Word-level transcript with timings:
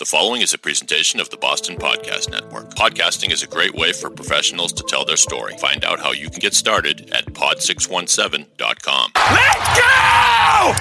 The 0.00 0.06
following 0.06 0.40
is 0.40 0.54
a 0.54 0.58
presentation 0.58 1.20
of 1.20 1.28
the 1.28 1.36
Boston 1.36 1.76
Podcast 1.76 2.30
Network. 2.30 2.70
Podcasting 2.74 3.30
is 3.30 3.42
a 3.42 3.46
great 3.46 3.74
way 3.74 3.92
for 3.92 4.08
professionals 4.08 4.72
to 4.72 4.82
tell 4.84 5.04
their 5.04 5.18
story. 5.18 5.58
Find 5.58 5.84
out 5.84 6.00
how 6.00 6.12
you 6.12 6.30
can 6.30 6.38
get 6.38 6.54
started 6.54 7.10
at 7.12 7.26
pod617.com. 7.26 9.12
Let's 9.14 9.78
go! 9.78 10.72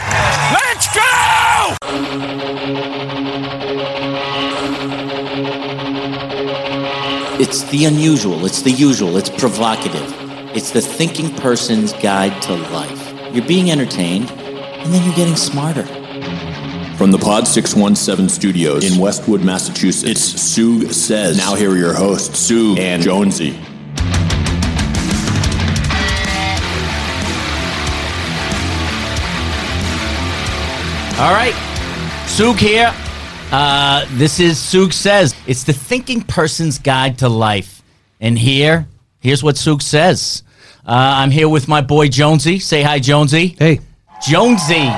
Let's 0.54 0.88
go! 0.96 1.76
It's 7.44 7.64
the 7.72 7.84
unusual, 7.84 8.46
it's 8.46 8.62
the 8.62 8.72
usual, 8.72 9.18
it's 9.18 9.30
provocative. 9.30 10.14
It's 10.56 10.72
the 10.72 10.80
thinking 10.80 11.36
person's 11.36 11.92
guide 11.92 12.42
to 12.44 12.56
life. 12.56 13.14
You're 13.36 13.46
being 13.46 13.70
entertained, 13.70 14.32
and 14.32 14.94
then 14.94 15.04
you're 15.04 15.16
getting 15.16 15.36
smarter. 15.36 15.99
From 17.00 17.12
the 17.12 17.18
Pod 17.18 17.48
617 17.48 18.28
studios 18.28 18.84
in 18.84 19.00
Westwood, 19.00 19.42
Massachusetts, 19.42 20.04
it's 20.04 20.34
Soog 20.34 20.92
Says. 20.92 21.38
Now 21.38 21.56
here 21.56 21.72
are 21.72 21.78
your 21.78 21.94
hosts, 21.94 22.38
Sue 22.38 22.76
and 22.78 23.02
Jonesy. 23.02 23.52
All 31.18 31.32
right, 31.32 31.54
Soog 32.26 32.60
here. 32.60 32.94
Uh, 33.54 34.06
this 34.18 34.42
is 34.42 34.58
Soog 34.58 34.92
Says. 34.92 35.34
It's 35.48 35.64
the 35.64 35.72
thinking 35.72 36.22
person's 36.22 36.80
guide 36.80 37.20
to 37.20 37.30
life. 37.30 37.82
And 38.20 38.38
here, 38.38 38.90
here's 39.22 39.42
what 39.42 39.56
Soog 39.56 39.82
says. 39.82 40.44
Uh, 40.86 40.92
I'm 40.92 41.32
here 41.32 41.48
with 41.48 41.70
my 41.70 41.80
boy 41.80 42.10
Jonesy. 42.10 42.60
Say 42.60 42.82
hi, 42.82 43.00
Jonesy. 43.00 43.56
Hey, 43.58 43.80
Jonesy. 44.28 44.92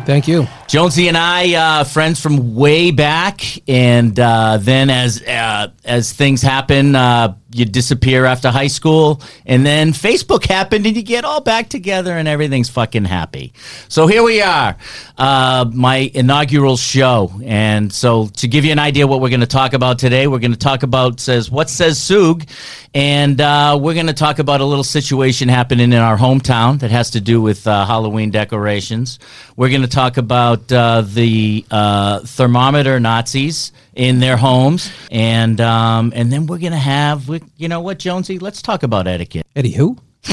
Thank 0.00 0.28
you. 0.28 0.46
Jonesy 0.66 1.08
and 1.08 1.16
I, 1.16 1.54
uh, 1.54 1.84
friends 1.84 2.20
from 2.20 2.54
way 2.54 2.90
back, 2.90 3.40
and 3.68 4.18
uh, 4.18 4.58
then 4.60 4.90
as 4.90 5.22
uh, 5.22 5.68
as 5.84 6.12
things 6.12 6.42
happen, 6.42 6.94
uh, 6.94 7.34
you 7.54 7.64
disappear 7.64 8.24
after 8.24 8.50
high 8.50 8.66
school, 8.66 9.20
and 9.46 9.64
then 9.64 9.92
Facebook 9.92 10.44
happened, 10.44 10.86
and 10.86 10.96
you 10.96 11.02
get 11.02 11.24
all 11.24 11.40
back 11.40 11.68
together, 11.68 12.12
and 12.12 12.26
everything's 12.26 12.68
fucking 12.68 13.04
happy. 13.04 13.52
So 13.88 14.06
here 14.06 14.22
we 14.22 14.42
are, 14.42 14.76
uh, 15.16 15.70
my 15.72 16.10
inaugural 16.12 16.76
show, 16.76 17.32
and 17.44 17.92
so 17.92 18.26
to 18.38 18.48
give 18.48 18.64
you 18.64 18.72
an 18.72 18.78
idea 18.80 19.06
what 19.06 19.20
we're 19.20 19.28
going 19.28 19.40
to 19.40 19.46
talk 19.46 19.72
about 19.72 19.98
today, 19.98 20.26
we're 20.26 20.40
going 20.40 20.50
to 20.52 20.58
talk 20.58 20.82
about 20.82 21.20
says 21.20 21.50
what 21.50 21.70
says 21.70 21.98
Soog, 21.98 22.48
and 22.92 23.40
uh, 23.40 23.78
we're 23.80 23.94
going 23.94 24.06
to 24.08 24.12
talk 24.12 24.40
about 24.40 24.60
a 24.60 24.64
little 24.64 24.84
situation 24.84 25.48
happening 25.48 25.92
in 25.92 25.98
our 26.00 26.16
hometown 26.16 26.80
that 26.80 26.90
has 26.90 27.10
to 27.10 27.20
do 27.20 27.40
with 27.40 27.66
uh, 27.66 27.86
Halloween 27.86 28.30
decorations. 28.30 29.18
We're 29.56 29.70
going 29.70 29.82
to 29.82 29.88
talk 29.88 30.16
about 30.16 30.70
uh, 30.72 31.02
the 31.02 31.64
uh, 31.70 32.20
thermometer 32.20 32.98
Nazis 32.98 33.72
in 33.94 34.18
their 34.20 34.36
homes, 34.36 34.90
and 35.10 35.60
um, 35.60 36.12
and 36.14 36.32
then 36.32 36.46
we're 36.46 36.58
going 36.58 36.72
to 36.72 36.78
have, 36.78 37.28
we- 37.28 37.42
you 37.56 37.68
know 37.68 37.80
what, 37.80 37.98
Jonesy? 37.98 38.38
Let's 38.38 38.60
talk 38.62 38.82
about 38.82 39.06
etiquette. 39.06 39.46
Eddie, 39.54 39.72
who? 39.72 39.96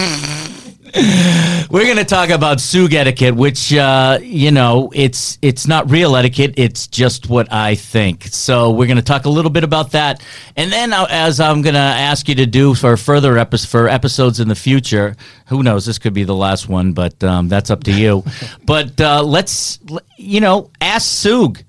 We're 1.69 1.85
going 1.85 1.97
to 1.97 2.03
talk 2.05 2.29
about 2.31 2.57
Soog 2.57 2.93
etiquette, 2.93 3.33
which 3.33 3.73
uh, 3.73 4.19
you 4.21 4.51
know 4.51 4.91
it's 4.93 5.37
it's 5.41 5.65
not 5.65 5.89
real 5.89 6.17
etiquette; 6.17 6.55
it's 6.57 6.85
just 6.87 7.29
what 7.29 7.51
I 7.51 7.75
think. 7.75 8.25
So 8.25 8.71
we're 8.71 8.87
going 8.87 8.97
to 8.97 9.03
talk 9.03 9.23
a 9.23 9.29
little 9.29 9.51
bit 9.51 9.63
about 9.63 9.91
that, 9.91 10.21
and 10.57 10.69
then 10.69 10.91
uh, 10.91 11.07
as 11.09 11.39
I'm 11.39 11.61
going 11.61 11.75
to 11.75 11.79
ask 11.79 12.27
you 12.27 12.35
to 12.35 12.45
do 12.45 12.73
for 12.75 12.97
further 12.97 13.37
epi- 13.37 13.57
for 13.59 13.87
episodes 13.87 14.41
in 14.41 14.49
the 14.49 14.55
future, 14.55 15.15
who 15.45 15.63
knows? 15.63 15.85
This 15.85 15.97
could 15.97 16.13
be 16.13 16.25
the 16.25 16.35
last 16.35 16.67
one, 16.67 16.91
but 16.91 17.23
um, 17.23 17.47
that's 17.47 17.69
up 17.69 17.85
to 17.85 17.93
you. 17.93 18.25
but 18.65 18.99
uh, 18.99 19.23
let's 19.23 19.79
you 20.17 20.41
know 20.41 20.71
ask 20.81 21.07
Soog. 21.25 21.63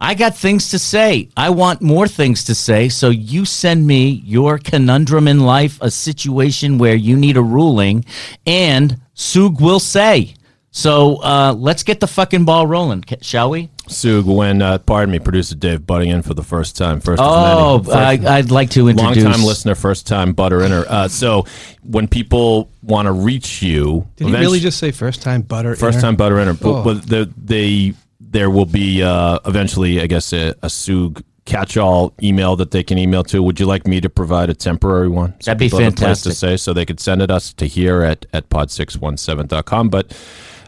I 0.00 0.14
got 0.14 0.36
things 0.36 0.70
to 0.70 0.78
say. 0.78 1.28
I 1.36 1.50
want 1.50 1.82
more 1.82 2.06
things 2.06 2.44
to 2.44 2.54
say. 2.54 2.88
So 2.88 3.10
you 3.10 3.44
send 3.44 3.86
me 3.86 4.22
your 4.24 4.58
conundrum 4.58 5.26
in 5.26 5.40
life, 5.40 5.78
a 5.80 5.90
situation 5.90 6.78
where 6.78 6.94
you 6.94 7.16
need 7.16 7.36
a 7.36 7.42
ruling, 7.42 8.04
and 8.46 9.00
Soog 9.16 9.60
will 9.60 9.80
say. 9.80 10.34
So 10.70 11.16
uh, 11.16 11.54
let's 11.58 11.82
get 11.82 11.98
the 11.98 12.06
fucking 12.06 12.44
ball 12.44 12.66
rolling, 12.66 13.02
shall 13.22 13.50
we? 13.50 13.70
Sug, 13.88 14.26
when, 14.26 14.60
uh, 14.60 14.78
pardon 14.78 15.10
me, 15.10 15.18
producer 15.18 15.54
Dave 15.56 15.84
butting 15.86 16.10
in 16.10 16.20
for 16.22 16.34
the 16.34 16.42
first 16.44 16.76
time. 16.76 17.00
First 17.00 17.20
Oh, 17.24 17.76
of 17.76 17.88
many. 17.88 18.26
I, 18.26 18.36
I'd 18.36 18.50
like 18.50 18.70
to 18.70 18.86
introduce 18.88 19.24
Long 19.24 19.32
time 19.32 19.42
listener, 19.44 19.74
first 19.74 20.06
time 20.06 20.34
butter 20.34 20.60
inner. 20.60 20.84
Uh, 20.86 21.08
so 21.08 21.46
when 21.82 22.06
people 22.06 22.68
want 22.82 23.06
to 23.06 23.12
reach 23.12 23.62
you, 23.62 24.06
Did 24.16 24.28
he 24.28 24.36
really 24.36 24.60
just 24.60 24.78
say 24.78 24.90
first 24.92 25.22
time 25.22 25.40
butter? 25.40 25.74
first 25.74 25.96
inner? 25.98 26.02
time 26.02 26.16
butter 26.16 26.38
inner? 26.38 26.52
But, 26.54 26.68
Oh. 26.68 26.84
but 26.84 27.06
the, 27.06 27.32
they 27.42 27.94
there 28.20 28.50
will 28.50 28.66
be 28.66 29.02
uh, 29.02 29.38
eventually, 29.46 30.00
I 30.00 30.06
guess, 30.06 30.32
a, 30.32 30.54
a 30.62 30.70
Sug 30.70 31.22
catch-all 31.44 32.12
email 32.22 32.56
that 32.56 32.72
they 32.72 32.82
can 32.82 32.98
email 32.98 33.22
to. 33.24 33.42
Would 33.42 33.58
you 33.58 33.64
like 33.66 33.86
me 33.86 34.00
to 34.02 34.10
provide 34.10 34.50
a 34.50 34.54
temporary 34.54 35.08
one? 35.08 35.34
So 35.40 35.50
That'd 35.50 35.58
be 35.58 35.66
a 35.66 35.70
place 35.70 35.82
fantastic. 35.84 36.32
to 36.32 36.36
say, 36.38 36.56
so 36.58 36.72
they 36.74 36.84
could 36.84 37.00
send 37.00 37.22
it 37.22 37.30
us 37.30 37.52
to 37.54 37.66
here 37.66 38.02
at, 38.02 38.26
at 38.32 38.50
pod617.com. 38.50 39.88
But 39.88 40.16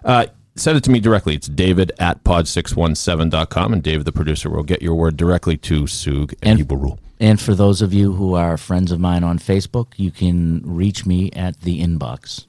uh, 0.04 0.26
send 0.56 0.78
it 0.78 0.84
to 0.84 0.90
me 0.90 1.00
directly. 1.00 1.34
It's 1.34 1.48
david 1.48 1.92
at 1.98 2.24
pod617.com. 2.24 3.72
And 3.74 3.82
Dave, 3.82 4.04
the 4.04 4.12
producer, 4.12 4.48
will 4.48 4.62
get 4.62 4.80
your 4.80 4.94
word 4.94 5.16
directly 5.16 5.56
to 5.58 5.86
Sug 5.86 6.32
and, 6.42 6.50
And- 6.50 6.58
he 6.58 6.62
will 6.62 6.76
rule. 6.78 6.98
And 7.22 7.38
for 7.38 7.54
those 7.54 7.82
of 7.82 7.92
you 7.92 8.12
who 8.14 8.32
are 8.34 8.56
friends 8.56 8.90
of 8.90 8.98
mine 8.98 9.24
on 9.24 9.38
Facebook, 9.38 9.88
you 9.96 10.10
can 10.10 10.62
reach 10.64 11.04
me 11.04 11.30
at 11.32 11.60
the 11.60 11.82
inbox, 11.82 12.46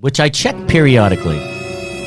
which 0.00 0.18
I 0.20 0.30
check 0.30 0.56
periodically. 0.68 1.65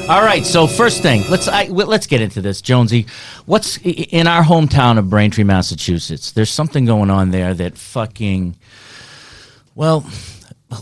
All 0.09 0.23
right, 0.23 0.43
so 0.43 0.65
first 0.65 1.03
thing, 1.03 1.21
let's 1.29 1.47
I, 1.47 1.65
let's 1.65 2.07
get 2.07 2.19
into 2.19 2.41
this, 2.41 2.61
Jonesy. 2.61 3.05
What's 3.45 3.77
in 3.77 4.25
our 4.25 4.41
hometown 4.41 4.97
of 4.97 5.07
Braintree, 5.07 5.43
Massachusetts? 5.43 6.31
There's 6.31 6.49
something 6.49 6.83
going 6.85 7.11
on 7.11 7.29
there 7.29 7.53
that 7.53 7.77
fucking. 7.77 8.57
Well, 9.75 10.09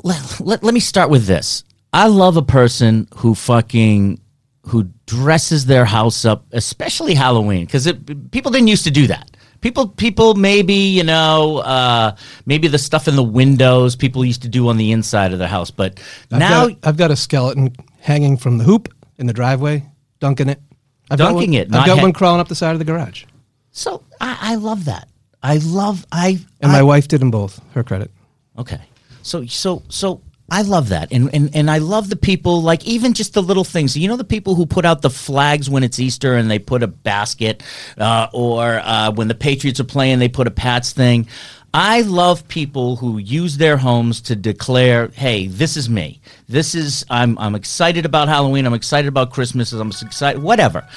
let, 0.02 0.40
let, 0.40 0.64
let 0.64 0.74
me 0.74 0.80
start 0.80 1.10
with 1.10 1.26
this. 1.26 1.66
I 1.92 2.08
love 2.08 2.38
a 2.38 2.42
person 2.42 3.10
who 3.16 3.36
fucking 3.36 4.22
who 4.62 4.84
dresses 5.08 5.66
their 5.66 5.84
house 5.84 6.24
up, 6.24 6.46
especially 6.54 7.14
Halloween, 7.14 7.66
because 7.66 7.92
people 8.32 8.50
didn't 8.50 8.70
used 8.70 8.86
to 8.86 8.92
do 8.92 9.08
that. 9.08 9.30
People, 9.60 9.90
people, 9.90 10.36
maybe 10.36 10.74
you 10.74 11.04
know, 11.04 11.58
uh, 11.58 12.16
maybe 12.46 12.70
the 12.70 12.78
stuff 12.78 13.10
in 13.10 13.18
the 13.18 13.24
windows 13.24 13.98
people 13.98 14.24
used 14.24 14.44
to 14.44 14.48
do 14.48 14.70
on 14.70 14.78
the 14.78 14.94
inside 14.94 15.34
of 15.34 15.40
the 15.40 15.48
house, 15.48 15.70
but 15.70 16.00
I've 16.32 16.40
now 16.40 16.68
got, 16.70 16.78
I've 16.84 16.98
got 16.98 17.12
a 17.12 17.18
skeleton 17.18 17.76
hanging 18.00 18.38
from 18.38 18.58
the 18.58 18.64
hoop 18.64 18.88
in 19.18 19.28
the 19.28 19.34
driveway, 19.34 19.86
dunking 20.20 20.50
it. 20.50 20.62
I've 21.10 21.18
got 21.20 21.32
Dunking 21.32 21.52
one- 21.52 21.62
it, 21.62 21.74
I've 21.74 21.86
got 21.86 22.02
one 22.02 22.14
crawling 22.14 22.42
up 22.42 22.48
the 22.50 22.56
side 22.56 22.74
of 22.74 22.80
the 22.80 22.86
garage, 22.86 23.24
So 23.72 24.04
I, 24.20 24.38
I 24.42 24.56
love 24.56 24.86
that. 24.86 25.08
I 25.42 25.58
love 25.58 26.06
I 26.12 26.40
and 26.60 26.72
I, 26.72 26.78
my 26.80 26.84
wife 26.84 27.08
did 27.08 27.22
them 27.22 27.32
both. 27.32 27.62
Her 27.74 27.84
credit. 27.84 28.12
Okay. 28.58 28.82
So 29.22 29.46
so 29.46 29.84
so 29.88 30.22
I 30.50 30.64
love 30.64 30.90
that. 30.90 31.12
And, 31.12 31.34
and 31.34 31.56
and 31.56 31.70
I 31.72 31.78
love 31.78 32.10
the 32.10 32.16
people 32.16 32.62
like 32.62 32.86
even 32.86 33.14
just 33.14 33.34
the 33.34 33.42
little 33.44 33.64
things. 33.64 33.96
You 33.96 34.08
know 34.10 34.18
the 34.18 34.24
people 34.24 34.56
who 34.56 34.66
put 34.66 34.84
out 34.84 35.02
the 35.02 35.10
flags 35.10 35.70
when 35.70 35.84
it's 35.84 36.00
Easter 36.00 36.36
and 36.36 36.50
they 36.52 36.60
put 36.60 36.84
a 36.84 36.88
basket 36.88 37.64
uh, 37.98 38.28
or 38.34 38.82
uh, 38.84 39.12
when 39.12 39.28
the 39.30 39.36
Patriots 39.36 39.80
are 39.80 39.86
playing 39.86 40.20
they 40.20 40.30
put 40.30 40.48
a 40.48 40.52
Pats 40.52 40.92
thing. 40.92 41.28
I 41.74 42.02
love 42.02 42.48
people 42.48 42.96
who 42.96 43.18
use 43.18 43.58
their 43.58 43.78
homes 43.78 44.22
to 44.22 44.36
declare, 44.36 45.10
"Hey, 45.10 45.48
this 45.48 45.78
is 45.78 45.90
me. 45.90 46.20
This 46.48 46.76
is 46.76 47.06
I'm 47.10 47.38
I'm 47.38 47.56
excited 47.56 48.06
about 48.06 48.28
Halloween. 48.28 48.66
I'm 48.66 48.74
excited 48.74 49.08
about 49.08 49.32
Christmas. 49.32 49.72
I'm 49.74 49.90
excited 49.90 50.42
whatever." 50.42 50.88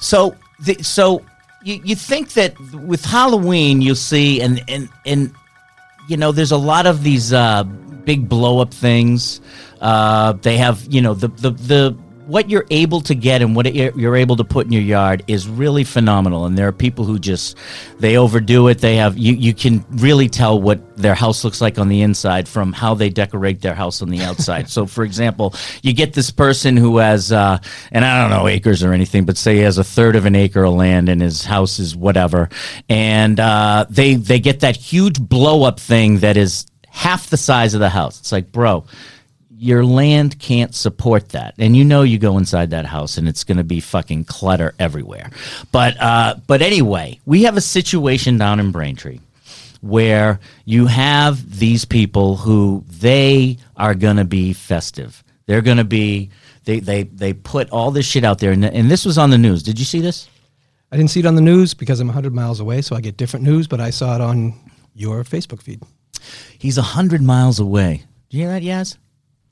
So 0.00 0.36
the, 0.64 0.82
so 0.82 1.22
you, 1.64 1.80
you 1.84 1.96
think 1.96 2.32
that 2.34 2.58
with 2.74 3.04
Halloween 3.04 3.82
you'll 3.82 3.94
see 3.96 4.40
and 4.40 4.62
and 4.68 4.88
and 5.04 5.34
you 6.08 6.16
know, 6.16 6.32
there's 6.32 6.52
a 6.52 6.56
lot 6.56 6.86
of 6.86 7.02
these 7.02 7.32
uh, 7.32 7.64
big 7.64 8.28
blow 8.28 8.60
up 8.60 8.72
things. 8.72 9.40
Uh, 9.80 10.32
they 10.32 10.56
have, 10.56 10.84
you 10.90 11.00
know, 11.00 11.14
the, 11.14 11.28
the, 11.28 11.50
the, 11.50 11.96
what 12.26 12.48
you're 12.48 12.66
able 12.70 13.00
to 13.00 13.14
get 13.14 13.42
and 13.42 13.56
what 13.56 13.74
you're 13.74 14.16
able 14.16 14.36
to 14.36 14.44
put 14.44 14.66
in 14.66 14.72
your 14.72 14.82
yard 14.82 15.24
is 15.26 15.48
really 15.48 15.82
phenomenal. 15.82 16.46
And 16.46 16.56
there 16.56 16.68
are 16.68 16.72
people 16.72 17.04
who 17.04 17.18
just, 17.18 17.56
they 17.98 18.16
overdo 18.16 18.68
it. 18.68 18.78
They 18.78 18.96
have, 18.96 19.18
you, 19.18 19.34
you 19.34 19.52
can 19.52 19.84
really 19.90 20.28
tell 20.28 20.60
what 20.60 20.96
their 20.96 21.14
house 21.14 21.42
looks 21.44 21.60
like 21.60 21.78
on 21.78 21.88
the 21.88 22.02
inside 22.02 22.48
from 22.48 22.72
how 22.72 22.94
they 22.94 23.08
decorate 23.10 23.60
their 23.60 23.74
house 23.74 24.02
on 24.02 24.08
the 24.08 24.20
outside. 24.20 24.68
so, 24.70 24.86
for 24.86 25.04
example, 25.04 25.54
you 25.82 25.92
get 25.92 26.12
this 26.12 26.30
person 26.30 26.76
who 26.76 26.98
has, 26.98 27.32
uh, 27.32 27.58
and 27.90 28.04
I 28.04 28.20
don't 28.20 28.30
know 28.30 28.46
acres 28.46 28.82
or 28.82 28.92
anything, 28.92 29.24
but 29.24 29.36
say 29.36 29.56
he 29.56 29.62
has 29.62 29.78
a 29.78 29.84
third 29.84 30.14
of 30.14 30.24
an 30.24 30.36
acre 30.36 30.64
of 30.64 30.74
land 30.74 31.08
and 31.08 31.20
his 31.20 31.44
house 31.44 31.78
is 31.78 31.96
whatever. 31.96 32.50
And 32.88 33.40
uh, 33.40 33.86
they, 33.90 34.14
they 34.14 34.38
get 34.38 34.60
that 34.60 34.76
huge 34.76 35.20
blow 35.20 35.64
up 35.64 35.80
thing 35.80 36.20
that 36.20 36.36
is 36.36 36.66
half 36.92 37.30
the 37.30 37.36
size 37.36 37.74
of 37.74 37.80
the 37.80 37.88
house. 37.88 38.20
It's 38.20 38.32
like, 38.32 38.52
bro, 38.52 38.84
your 39.62 39.84
land 39.84 40.38
can't 40.40 40.74
support 40.74 41.28
that 41.30 41.54
and 41.58 41.76
you 41.76 41.84
know 41.84 42.02
you 42.02 42.18
go 42.18 42.36
inside 42.36 42.70
that 42.70 42.84
house 42.84 43.16
and 43.16 43.28
it's 43.28 43.44
going 43.44 43.56
to 43.56 43.64
be 43.64 43.78
fucking 43.78 44.24
clutter 44.24 44.74
everywhere 44.78 45.30
but 45.70 45.96
uh 46.00 46.34
but 46.46 46.62
anyway 46.62 47.18
we 47.26 47.44
have 47.44 47.56
a 47.56 47.60
situation 47.60 48.36
down 48.36 48.58
in 48.58 48.72
braintree 48.72 49.20
where 49.80 50.40
you 50.64 50.86
have 50.86 51.58
these 51.58 51.84
people 51.84 52.36
who 52.36 52.84
they 52.88 53.56
are 53.76 53.94
going 53.94 54.16
to 54.16 54.24
be 54.24 54.52
festive 54.52 55.22
they're 55.46 55.62
going 55.62 55.76
to 55.76 55.84
be 55.84 56.28
they 56.64 56.80
they 56.80 57.04
they 57.04 57.32
put 57.32 57.70
all 57.70 57.92
this 57.92 58.06
shit 58.06 58.24
out 58.24 58.38
there 58.40 58.50
and, 58.50 58.64
and 58.64 58.90
this 58.90 59.04
was 59.04 59.16
on 59.16 59.30
the 59.30 59.38
news 59.38 59.62
did 59.62 59.78
you 59.78 59.84
see 59.84 60.00
this 60.00 60.28
I 60.90 60.96
didn't 60.96 61.10
see 61.10 61.20
it 61.20 61.26
on 61.26 61.36
the 61.36 61.40
news 61.40 61.72
because 61.72 62.00
I'm 62.00 62.08
100 62.08 62.34
miles 62.34 62.60
away, 62.60 62.82
so 62.82 62.94
I 62.94 63.00
get 63.00 63.16
different 63.16 63.46
news, 63.46 63.66
but 63.66 63.80
I 63.80 63.88
saw 63.88 64.14
it 64.14 64.20
on 64.20 64.52
your 64.94 65.24
Facebook 65.24 65.62
feed. 65.62 65.82
He's 66.58 66.76
a 66.76 66.82
hundred 66.82 67.22
miles 67.22 67.58
away. 67.58 68.04
Do 68.28 68.36
you 68.36 68.44
hear 68.44 68.52
that, 68.52 68.62
Yaz? 68.62 68.98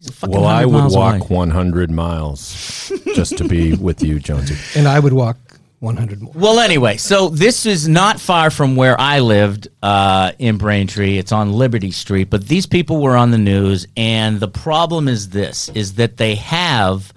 He's 0.00 0.08
a 0.08 0.12
fucking 0.12 0.34
Well, 0.34 0.46
I 0.46 0.64
would 0.64 0.92
walk 0.92 1.20
away. 1.20 1.26
100 1.28 1.90
miles 1.90 2.90
just 3.14 3.36
to 3.38 3.44
be 3.46 3.74
with 3.74 4.02
you, 4.02 4.18
Jonesy. 4.18 4.56
And 4.78 4.88
I 4.88 4.98
would 4.98 5.12
walk 5.12 5.36
100 5.80 6.22
more. 6.22 6.32
Well, 6.34 6.58
anyway, 6.58 6.96
so 6.96 7.28
this 7.28 7.66
is 7.66 7.86
not 7.86 8.18
far 8.18 8.50
from 8.50 8.76
where 8.76 8.98
I 8.98 9.20
lived 9.20 9.68
uh, 9.82 10.32
in 10.38 10.56
Braintree. 10.56 11.18
It's 11.18 11.32
on 11.32 11.52
Liberty 11.52 11.90
Street, 11.90 12.30
but 12.30 12.48
these 12.48 12.66
people 12.66 13.02
were 13.02 13.16
on 13.16 13.30
the 13.30 13.38
news, 13.38 13.86
and 13.96 14.40
the 14.40 14.48
problem 14.48 15.06
is 15.08 15.30
this: 15.30 15.68
is 15.70 15.94
that 15.94 16.16
they 16.16 16.34
have 16.36 17.12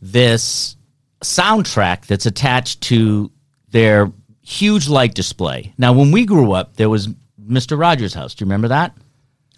this 0.00 0.76
soundtrack 1.22 2.06
that's 2.06 2.26
attached 2.26 2.80
to 2.82 3.30
their 3.70 4.10
huge 4.42 4.88
light 4.88 5.14
display. 5.14 5.72
Now, 5.78 5.92
when 5.92 6.12
we 6.12 6.24
grew 6.26 6.52
up, 6.52 6.76
there 6.76 6.90
was 6.90 7.08
Mr. 7.40 7.78
Rogers' 7.78 8.14
house. 8.14 8.34
Do 8.34 8.42
you 8.42 8.46
remember 8.46 8.68
that? 8.68 8.96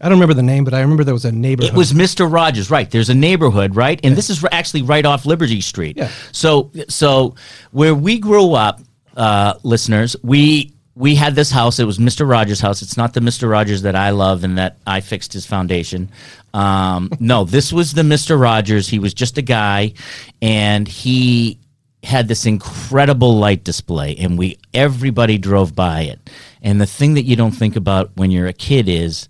I 0.00 0.08
don't 0.08 0.18
remember 0.18 0.34
the 0.34 0.42
name, 0.42 0.64
but 0.64 0.74
I 0.74 0.80
remember 0.80 1.04
there 1.04 1.14
was 1.14 1.24
a 1.24 1.32
neighborhood. 1.32 1.72
It 1.72 1.76
was 1.76 1.92
Mr. 1.92 2.30
Rogers, 2.30 2.70
right? 2.70 2.90
There's 2.90 3.10
a 3.10 3.14
neighborhood, 3.14 3.76
right? 3.76 4.00
And 4.02 4.16
this 4.16 4.28
is 4.28 4.44
actually 4.50 4.82
right 4.82 5.06
off 5.06 5.24
Liberty 5.24 5.60
Street. 5.60 5.96
Yeah. 5.96 6.10
So, 6.32 6.72
so 6.88 7.36
where 7.70 7.94
we 7.94 8.18
grew 8.18 8.54
up, 8.54 8.80
uh, 9.16 9.54
listeners, 9.62 10.16
we 10.22 10.74
we 10.96 11.14
had 11.14 11.34
this 11.34 11.50
house. 11.50 11.78
It 11.78 11.84
was 11.84 11.98
Mr. 11.98 12.28
Rogers' 12.28 12.60
house. 12.60 12.82
It's 12.82 12.96
not 12.96 13.14
the 13.14 13.20
Mr. 13.20 13.50
Rogers 13.50 13.82
that 13.82 13.96
I 13.96 14.10
love 14.10 14.44
and 14.44 14.58
that 14.58 14.78
I 14.86 15.00
fixed 15.00 15.32
his 15.32 15.44
foundation. 15.46 16.10
Um, 16.52 17.10
no, 17.20 17.44
this 17.44 17.72
was 17.72 17.94
the 17.94 18.02
Mr. 18.02 18.40
Rogers. 18.40 18.88
He 18.88 18.98
was 18.98 19.14
just 19.14 19.38
a 19.38 19.42
guy, 19.42 19.94
and 20.40 20.86
he 20.86 21.58
had 22.02 22.28
this 22.28 22.46
incredible 22.46 23.36
light 23.38 23.64
display, 23.64 24.16
and 24.16 24.38
we 24.38 24.58
everybody 24.72 25.38
drove 25.38 25.74
by 25.74 26.02
it. 26.02 26.30
And 26.62 26.80
the 26.80 26.86
thing 26.86 27.14
that 27.14 27.24
you 27.24 27.36
don't 27.36 27.52
think 27.52 27.76
about 27.76 28.10
when 28.16 28.30
you're 28.30 28.46
a 28.46 28.52
kid 28.52 28.88
is 28.88 29.28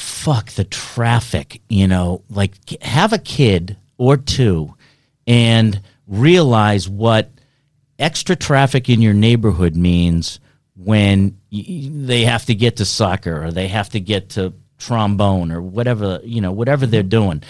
fuck 0.00 0.50
the 0.52 0.64
traffic, 0.64 1.60
you 1.68 1.86
know, 1.86 2.22
like 2.30 2.52
have 2.82 3.12
a 3.12 3.18
kid 3.18 3.76
or 3.98 4.16
two 4.16 4.74
and 5.26 5.80
realize 6.06 6.88
what 6.88 7.30
extra 7.98 8.34
traffic 8.34 8.88
in 8.88 9.02
your 9.02 9.12
neighborhood 9.12 9.76
means 9.76 10.40
when 10.74 11.38
they 11.50 12.22
have 12.22 12.46
to 12.46 12.54
get 12.54 12.76
to 12.76 12.84
soccer 12.84 13.44
or 13.44 13.50
they 13.50 13.68
have 13.68 13.90
to 13.90 14.00
get 14.00 14.30
to 14.30 14.54
trombone 14.78 15.52
or 15.52 15.60
whatever, 15.60 16.20
you 16.24 16.40
know, 16.40 16.52
whatever 16.52 16.86
they're 16.86 17.02
doing. 17.02 17.42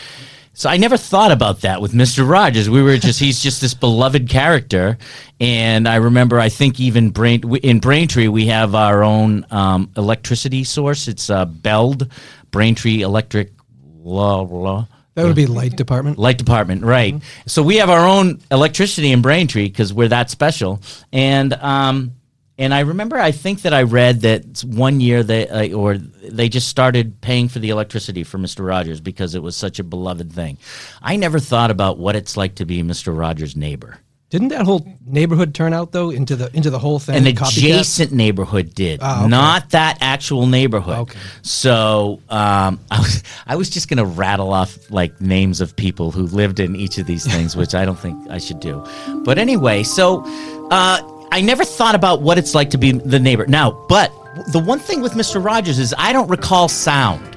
So 0.53 0.69
I 0.69 0.77
never 0.77 0.97
thought 0.97 1.31
about 1.31 1.61
that 1.61 1.81
with 1.81 1.93
Mr. 1.93 2.29
Rogers. 2.29 2.69
We 2.69 2.83
were 2.83 2.99
just 2.99 3.21
he's 3.21 3.41
just 3.41 3.61
this 3.61 3.73
beloved 3.73 4.29
character, 4.29 4.99
and 5.39 5.89
I 5.89 5.97
remember 5.97 6.41
I 6.41 6.49
think 6.49 6.81
even 6.81 7.11
Brain 7.11 7.43
in 7.63 7.79
Braintree 7.79 8.29
we 8.29 8.47
have 8.47 8.75
our 8.75 9.03
own 9.03 9.47
um, 9.51 9.91
electricity 9.97 10.65
source. 10.65 11.07
It's 11.09 11.31
uh, 11.31 11.45
Beld 11.45 12.13
Braintree 12.51 13.03
Electric 13.03 13.53
Law 14.03 14.43
Law. 14.43 14.89
that 15.15 15.25
would 15.25 15.37
be 15.37 15.47
light 15.47 15.77
department. 15.77 16.19
Light 16.19 16.39
department, 16.39 16.83
right? 16.83 17.21
So 17.47 17.63
we 17.63 17.77
have 17.77 17.91
our 17.91 18.07
own 18.07 18.41
electricity 18.51 19.13
in 19.13 19.23
Braintree 19.23 19.69
because 19.69 19.93
we're 19.93 20.09
that 20.09 20.31
special. 20.31 20.81
And 21.13 21.53
um, 21.55 22.13
and 22.59 22.75
I 22.75 22.81
remember, 22.81 23.19
I 23.19 23.33
think 23.33 23.63
that 23.63 23.73
I 23.73 23.85
read 23.85 24.21
that 24.21 24.61
one 24.61 25.01
year 25.01 25.23
they 25.23 25.49
uh, 25.49 25.75
or 25.75 25.97
they 25.97 26.49
just 26.49 26.69
started 26.69 27.21
paying 27.21 27.49
for 27.49 27.59
the 27.59 27.71
electricity 27.71 28.25
for 28.25 28.39
Mister 28.39 28.63
Rogers 28.63 29.01
because 29.01 29.35
it 29.35 29.43
was 29.43 29.57
such 29.57 29.79
a 29.79 29.85
beloved 29.85 30.33
thing. 30.33 30.59
I 31.03 31.17
never 31.17 31.39
thought 31.39 31.71
about 31.71 31.99
what 31.99 32.17
it's 32.17 32.37
like 32.37 32.57
to 32.57 32.67
be 32.67 32.83
Mister 32.83 33.13
Rogers' 33.13 33.57
neighbor. 33.57 33.99
Didn't 34.31 34.49
that 34.49 34.65
whole 34.65 34.87
neighborhood 35.05 35.55
turn 35.57 35.73
out 35.75 35.91
though 35.91 36.11
into 36.11 36.37
the 36.37 36.55
into 36.57 36.71
the 36.71 36.79
whole 36.79 37.01
thing? 37.01 37.17
An 37.17 37.27
adjacent 37.27 38.13
neighborhood 38.13 38.75
did, 38.75 39.01
Ah, 39.03 39.21
okay. 39.23 39.29
not 39.29 39.71
that 39.71 39.99
actual 40.01 40.47
neighborhood. 40.47 40.99
Okay. 41.01 41.19
So 41.43 42.21
um, 42.29 42.79
I 42.93 43.01
was 43.01 43.23
I 43.49 43.57
was 43.57 43.69
just 43.69 43.89
gonna 43.89 44.05
rattle 44.05 44.53
off 44.53 44.89
like 44.91 45.21
names 45.21 45.61
of 45.61 45.75
people 45.75 46.13
who 46.13 46.23
lived 46.27 46.61
in 46.61 46.77
each 46.77 46.97
of 46.99 47.07
these 47.07 47.27
things, 47.27 47.57
which 47.57 47.75
I 47.75 47.85
don't 47.85 47.99
think 47.99 48.31
I 48.31 48.39
should 48.39 48.61
do. 48.61 48.85
But 49.25 49.37
anyway, 49.39 49.83
so 49.83 50.23
uh, 50.71 51.27
I 51.33 51.41
never 51.41 51.65
thought 51.65 51.97
about 51.97 52.23
what 52.23 52.39
it's 52.39 52.55
like 52.55 52.71
to 52.71 52.79
be 52.79 52.93
the 52.93 53.19
neighbor. 53.19 53.47
Now, 53.47 53.73
but 53.89 54.13
the 54.53 54.61
one 54.61 54.79
thing 54.79 55.01
with 55.01 55.17
Mister 55.17 55.41
Rogers 55.41 55.81
is 55.81 55.93
I 55.99 56.13
don't 56.13 56.29
recall 56.29 56.69
sound. 56.69 57.37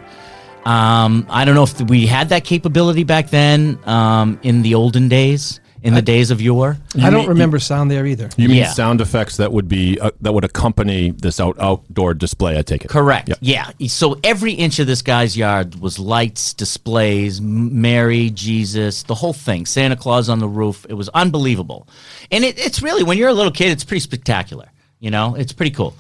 Um, 0.66 1.26
I 1.30 1.44
don't 1.44 1.56
know 1.56 1.64
if 1.64 1.82
we 1.90 2.06
had 2.06 2.30
that 2.30 2.46
capability 2.46 3.04
back 3.04 3.30
then 3.32 3.78
um, 3.86 4.40
in 4.44 4.62
the 4.62 4.76
olden 4.76 5.10
days, 5.10 5.60
in 5.84 5.94
the 5.94 6.02
days 6.02 6.32
of 6.32 6.42
yore. 6.42 6.78
I 7.02 7.10
don't 7.10 7.28
remember 7.28 7.60
sound 7.60 7.92
there 7.92 8.06
either. 8.06 8.30
You 8.38 8.48
mean 8.48 8.58
Yeah. 8.58 8.72
sound 8.72 9.02
effects 9.02 9.38
that 9.38 9.52
would 9.52 9.68
be 9.68 10.00
uh, 10.00 10.12
that 10.22 10.34
would 10.34 10.46
accompany 10.46 11.12
this 11.12 11.40
out, 11.40 11.58
outdoor 11.60 12.14
display? 12.14 12.58
I 12.58 12.62
take 12.62 12.86
it. 12.86 12.88
Correct. 12.90 13.30
Yeah. 13.42 13.70
Yeah. 13.78 13.88
So 13.90 14.18
every 14.24 14.54
inch 14.54 14.80
of 14.80 14.88
this 14.88 15.02
guy's 15.02 15.36
yard 15.36 15.76
was 15.76 16.00
lights, 16.00 16.54
displays, 16.54 17.42
Mary, 17.42 18.30
Jesus, 18.30 19.04
the 19.04 19.16
whole 19.16 19.34
thing. 19.34 19.66
Santa 19.66 19.96
Claus 19.98 20.30
on 20.30 20.40
the 20.40 20.48
roof. 20.48 20.86
It 20.90 20.94
was 20.94 21.10
unbelievable. 21.10 21.88
And 22.32 22.44
it, 22.44 22.58
it's 22.58 22.82
really 22.82 23.04
when 23.04 23.18
you're 23.18 23.30
a 23.30 23.34
little 23.34 23.52
kid, 23.52 23.72
it's 23.72 23.84
pretty 23.84 24.00
spectacular. 24.02 24.70
You 25.00 25.12
know, 25.12 25.36
it's 25.36 25.52
pretty 25.52 25.72
cool. 25.72 25.96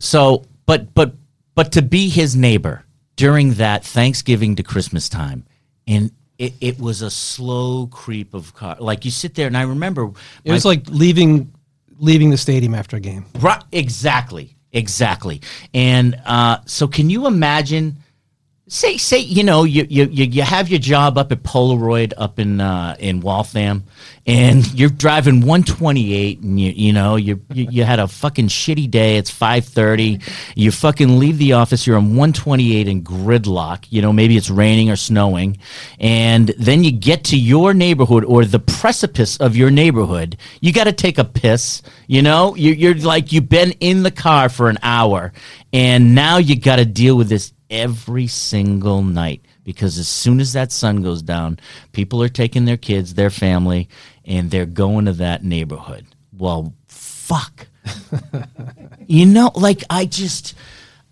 So, 0.00 0.44
but 0.66 0.92
but 0.92 1.14
but 1.54 1.72
to 1.72 1.82
be 1.82 2.08
his 2.08 2.34
neighbor 2.34 2.84
during 3.14 3.54
that 3.54 3.84
Thanksgiving 3.84 4.56
to 4.56 4.62
Christmas 4.64 5.08
time, 5.08 5.44
and 5.86 6.10
it, 6.40 6.54
it 6.62 6.80
was 6.80 7.02
a 7.02 7.10
slow 7.10 7.86
creep 7.88 8.32
of 8.32 8.54
car. 8.54 8.76
Like 8.80 9.04
you 9.04 9.10
sit 9.10 9.34
there, 9.34 9.46
and 9.46 9.56
I 9.56 9.62
remember 9.62 10.10
It 10.42 10.50
was 10.50 10.64
like 10.64 10.88
leaving 10.88 11.52
leaving 11.98 12.30
the 12.30 12.38
stadium 12.38 12.74
after 12.74 12.96
a 12.96 13.00
game. 13.00 13.26
Right, 13.38 13.62
exactly, 13.72 14.56
exactly. 14.72 15.42
And 15.74 16.18
uh, 16.24 16.58
so, 16.64 16.88
can 16.88 17.10
you 17.10 17.26
imagine? 17.26 17.98
Say, 18.72 18.98
say, 18.98 19.18
you 19.18 19.42
know, 19.42 19.64
you, 19.64 19.84
you 19.90 20.04
you 20.04 20.42
have 20.42 20.68
your 20.68 20.78
job 20.78 21.18
up 21.18 21.32
at 21.32 21.42
Polaroid 21.42 22.12
up 22.16 22.38
in 22.38 22.60
uh, 22.60 22.94
in 23.00 23.18
Waltham, 23.18 23.82
and 24.28 24.64
you're 24.74 24.90
driving 24.90 25.40
128, 25.40 26.38
and 26.38 26.60
you 26.60 26.70
you 26.70 26.92
know 26.92 27.16
you 27.16 27.42
you, 27.52 27.66
you 27.68 27.82
had 27.82 27.98
a 27.98 28.06
fucking 28.06 28.46
shitty 28.46 28.88
day. 28.88 29.16
It's 29.16 29.28
5:30. 29.28 30.22
You 30.54 30.70
fucking 30.70 31.18
leave 31.18 31.38
the 31.38 31.54
office. 31.54 31.84
You're 31.84 31.96
on 31.96 32.10
128 32.10 32.86
in 32.86 33.02
gridlock. 33.02 33.86
You 33.90 34.02
know, 34.02 34.12
maybe 34.12 34.36
it's 34.36 34.50
raining 34.50 34.88
or 34.88 34.94
snowing, 34.94 35.58
and 35.98 36.54
then 36.56 36.84
you 36.84 36.92
get 36.92 37.24
to 37.24 37.36
your 37.36 37.74
neighborhood 37.74 38.24
or 38.24 38.44
the 38.44 38.60
precipice 38.60 39.36
of 39.38 39.56
your 39.56 39.72
neighborhood. 39.72 40.36
You 40.60 40.72
got 40.72 40.84
to 40.84 40.92
take 40.92 41.18
a 41.18 41.24
piss. 41.24 41.82
You 42.06 42.22
know, 42.22 42.54
you, 42.54 42.70
you're 42.74 42.94
like 42.94 43.32
you've 43.32 43.48
been 43.48 43.72
in 43.80 44.04
the 44.04 44.12
car 44.12 44.48
for 44.48 44.68
an 44.68 44.78
hour, 44.84 45.32
and 45.72 46.14
now 46.14 46.36
you 46.36 46.54
got 46.54 46.76
to 46.76 46.84
deal 46.84 47.16
with 47.16 47.28
this 47.28 47.52
every 47.70 48.26
single 48.26 49.02
night 49.02 49.42
because 49.64 49.98
as 49.98 50.08
soon 50.08 50.40
as 50.40 50.52
that 50.54 50.72
sun 50.72 51.02
goes 51.02 51.22
down, 51.22 51.58
people 51.92 52.22
are 52.22 52.28
taking 52.28 52.64
their 52.64 52.76
kids, 52.76 53.14
their 53.14 53.30
family, 53.30 53.88
and 54.24 54.50
they're 54.50 54.66
going 54.66 55.04
to 55.04 55.12
that 55.14 55.44
neighborhood. 55.44 56.06
Well, 56.36 56.74
fuck. 56.88 57.68
you 59.06 59.26
know, 59.26 59.52
like 59.54 59.84
I 59.88 60.06
just, 60.06 60.54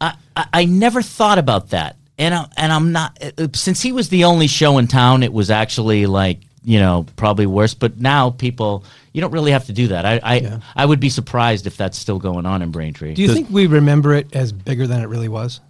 I, 0.01 0.15
I, 0.37 0.47
I 0.53 0.65
never 0.65 1.03
thought 1.03 1.39
about 1.39 1.71
that, 1.71 1.97
and 2.19 2.35
I, 2.35 2.49
and 2.57 2.73
I'm 2.73 2.93
not 2.93 3.17
uh, 3.23 3.49
since 3.55 3.81
he 3.81 3.93
was 3.93 4.09
the 4.09 4.25
only 4.25 4.47
show 4.47 4.79
in 4.79 4.87
town. 4.87 5.23
It 5.23 5.33
was 5.33 5.51
actually 5.51 6.07
like 6.07 6.41
you 6.65 6.79
know 6.79 7.07
probably 7.17 7.47
worse, 7.47 7.75
but 7.75 7.99
now 7.99 8.31
people 8.31 8.85
you 9.13 9.21
don't 9.21 9.31
really 9.31 9.53
have 9.53 9.67
to 9.67 9.73
do 9.73 9.89
that. 9.89 10.05
I 10.05 10.21
I, 10.23 10.61
I 10.77 10.85
would 10.85 11.01
be 11.01 11.11
surprised 11.11 11.67
if 11.67 11.77
that's 11.77 11.99
still 11.99 12.19
going 12.19 12.45
on 12.45 12.61
in 12.63 12.71
Braintree. 12.71 13.15
Do 13.15 13.23
you 13.23 13.33
think 13.33 13.49
we 13.51 13.67
remember 13.67 14.15
it 14.15 14.35
as 14.35 14.53
bigger 14.53 14.87
than 14.87 15.01
it 15.01 15.07
really 15.07 15.29
was? 15.29 15.61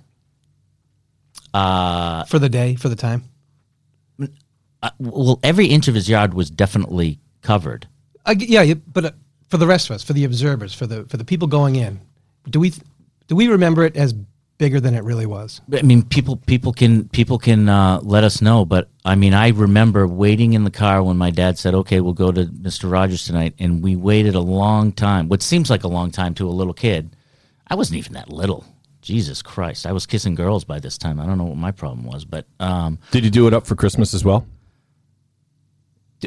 Uh, 1.55 2.25
for 2.25 2.39
the 2.39 2.49
day, 2.49 2.77
for 2.77 2.89
the 2.89 2.97
time. 2.97 3.25
Uh, 4.83 4.91
well, 4.99 5.41
every 5.43 5.67
inch 5.67 5.89
of 5.89 5.95
his 5.95 6.09
yard 6.09 6.35
was 6.35 6.51
definitely 6.51 7.19
covered. 7.43 7.89
I 8.27 8.35
g 8.35 8.47
yeah, 8.47 8.63
yeah, 8.63 8.75
but 8.75 9.05
uh, 9.05 9.11
for 9.49 9.57
the 9.57 9.67
rest 9.67 9.91
of 9.91 9.97
us, 9.97 10.05
for 10.05 10.13
the 10.13 10.25
observers, 10.25 10.75
for 10.75 10.87
the 10.87 11.05
for 11.05 11.17
the 11.17 11.25
people 11.25 11.49
going 11.49 11.77
in, 11.77 12.01
do 12.49 12.61
we 12.61 12.73
do 13.27 13.35
we 13.35 13.49
remember 13.49 13.85
it 13.85 13.97
as 13.97 14.15
bigger 14.59 14.81
than 14.81 14.95
it 14.95 15.03
really 15.03 15.27
was? 15.27 15.61
I 15.73 15.83
mean, 15.83 16.03
people 16.03 16.37
people 16.37 16.73
can 16.73 17.09
people 17.09 17.39
can 17.39 17.69
uh, 17.69 18.01
let 18.03 18.25
us 18.25 18.41
know, 18.41 18.65
but 18.65 18.89
I 19.05 19.15
mean, 19.15 19.35
I 19.35 19.49
remember 19.49 20.07
waiting 20.07 20.53
in 20.53 20.65
the 20.65 20.71
car 20.71 21.03
when 21.03 21.17
my 21.17 21.31
dad 21.31 21.59
said, 21.59 21.75
"Okay, 21.75 22.01
we'll 22.01 22.13
go 22.13 22.31
to 22.31 22.49
Mister 22.61 22.87
Rogers 22.89 23.25
tonight," 23.25 23.55
and 23.59 23.83
we 23.83 23.97
waited 23.97 24.35
a 24.35 24.41
long 24.41 24.93
time. 24.93 25.29
What 25.29 25.43
seems 25.43 25.71
like 25.71 25.85
a 25.85 25.89
long 25.89 26.11
time 26.11 26.35
to 26.35 26.49
a 26.49 26.51
little 26.51 26.75
kid. 26.75 27.17
I 27.71 27.75
wasn't 27.75 27.99
even 27.99 28.13
that 28.15 28.31
little. 28.31 28.65
Jesus 29.09 29.41
Christ, 29.41 29.87
I 29.87 29.93
was 29.93 30.05
kissing 30.05 30.35
girls 30.35 30.65
by 30.65 30.79
this 30.81 30.99
time. 30.99 31.19
I 31.19 31.25
don't 31.25 31.39
know 31.39 31.45
what 31.45 31.57
my 31.57 31.71
problem 31.71 32.05
was, 32.05 32.27
but 32.27 32.45
um, 32.61 32.99
Did 33.11 33.25
you 33.25 33.31
do 33.31 33.47
it 33.47 33.55
up 33.55 33.67
for 33.67 33.75
Christmas 33.75 34.13
as 34.13 34.23
well? 34.23 34.47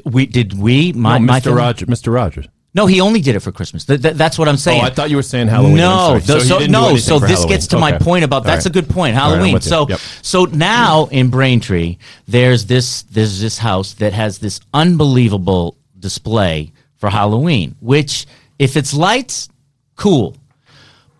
we 0.03 0.25
did 0.25 0.57
we 0.57 0.91
my 0.93 1.19
no, 1.19 1.31
Mr. 1.33 1.73
Mr. 1.85 2.11
Rogers. 2.13 2.47
No, 2.73 2.87
he 2.87 2.99
only 3.01 3.19
did 3.21 3.35
it 3.35 3.41
for 3.41 3.51
Christmas. 3.51 3.85
Th- 3.85 4.01
th- 4.01 4.15
that's 4.15 4.39
what 4.39 4.47
I'm 4.47 4.53
Oh, 4.55 4.57
saying. 4.57 4.81
I 4.81 4.89
thought 4.89 5.09
you 5.11 5.15
were 5.17 5.21
saying 5.21 5.47
Halloween. 5.49 5.75
No, 5.75 6.17
so, 6.23 6.39
so- 6.39 6.59
no. 6.65 6.95
So 6.97 7.19
this 7.19 7.31
Halloween. 7.31 7.49
gets 7.49 7.67
to 7.67 7.77
my 7.77 7.91
point 7.99 8.23
about 8.23 8.43
that's 8.45 8.65
right. 8.65 8.71
a 8.71 8.73
good 8.73 8.89
point. 8.89 9.13
Right, 9.15 9.21
Halloween. 9.21 9.55
you. 9.55 9.61
so 9.61 9.87
Yep. 9.87 9.99
so 10.23 10.45
now 10.45 11.05
in 11.11 11.29
Braintree, 11.29 11.97
there's 12.27 12.65
this 12.65 13.03
there's 13.03 13.39
this 13.41 13.59
house 13.59 13.93
that 13.95 14.13
has 14.13 14.39
this 14.39 14.59
unbelievable 14.73 15.75
display 15.99 16.71
for 16.97 17.09
Halloween, 17.11 17.75
which 17.79 18.25
If 18.57 18.75
it's 18.75 18.93
lights, 18.93 19.49
cool. 19.95 20.35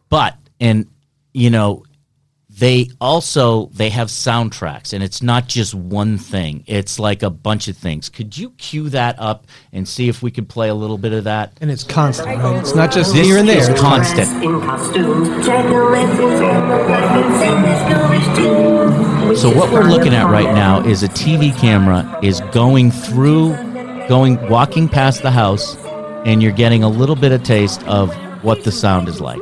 But 0.10 0.38
and 0.60 0.88
you 1.34 1.50
know, 1.50 1.84
they 2.60 2.90
also 3.00 3.68
they 3.68 3.90
have 3.90 4.10
soundtracks 4.10 4.92
and 4.94 5.02
it's 5.02 5.22
not 5.24 5.48
just 5.48 5.74
one 5.74 6.18
thing. 6.18 6.64
It's 6.68 7.00
like 7.00 7.24
a 7.24 7.30
bunch 7.30 7.70
of 7.70 7.78
things. 7.78 8.10
Could 8.10 8.38
you 8.38 8.52
cue 8.52 8.90
that 8.90 9.16
up 9.20 9.48
and 9.72 9.88
see 9.88 10.10
if 10.10 10.22
we 10.22 10.32
could 10.32 10.50
play 10.50 10.68
a 10.68 10.76
little 10.76 10.98
bit 10.98 11.14
of 11.14 11.24
that? 11.24 11.58
And 11.62 11.72
it's 11.72 11.84
constant, 11.86 12.28
right? 12.28 12.60
It's 12.60 12.76
not 12.76 12.92
just 12.92 13.14
This 13.14 13.26
here 13.26 13.38
and 13.38 13.48
there. 13.48 13.58
is 13.58 13.70
It's 13.70 13.80
constant. 13.80 14.44
in 14.44 14.60
costume. 14.62 15.42
Gentlemen 15.44 16.10
in 16.10 17.62
this 17.64 17.82
ghoulish 17.90 18.38
tune. 18.38 19.36
So 19.38 19.50
what 19.56 19.72
we're 19.72 19.86
looking 19.90 20.14
at 20.14 20.30
right 20.30 20.54
now 20.54 20.86
is 20.86 21.04
a 21.04 21.08
TV 21.08 21.58
camera 21.58 22.20
is 22.22 22.42
going 22.52 22.92
through, 22.92 23.54
going 24.10 24.38
walking 24.50 24.90
past 24.90 25.22
the 25.22 25.32
house, 25.32 25.78
and 26.26 26.44
you're 26.44 26.52
getting 26.52 26.84
a 26.84 26.90
little 26.90 27.16
bit 27.16 27.32
of 27.32 27.44
taste 27.44 27.82
of 27.88 28.14
what 28.44 28.66
the 28.66 28.72
sound 28.74 29.08
is 29.08 29.22
like. 29.22 29.40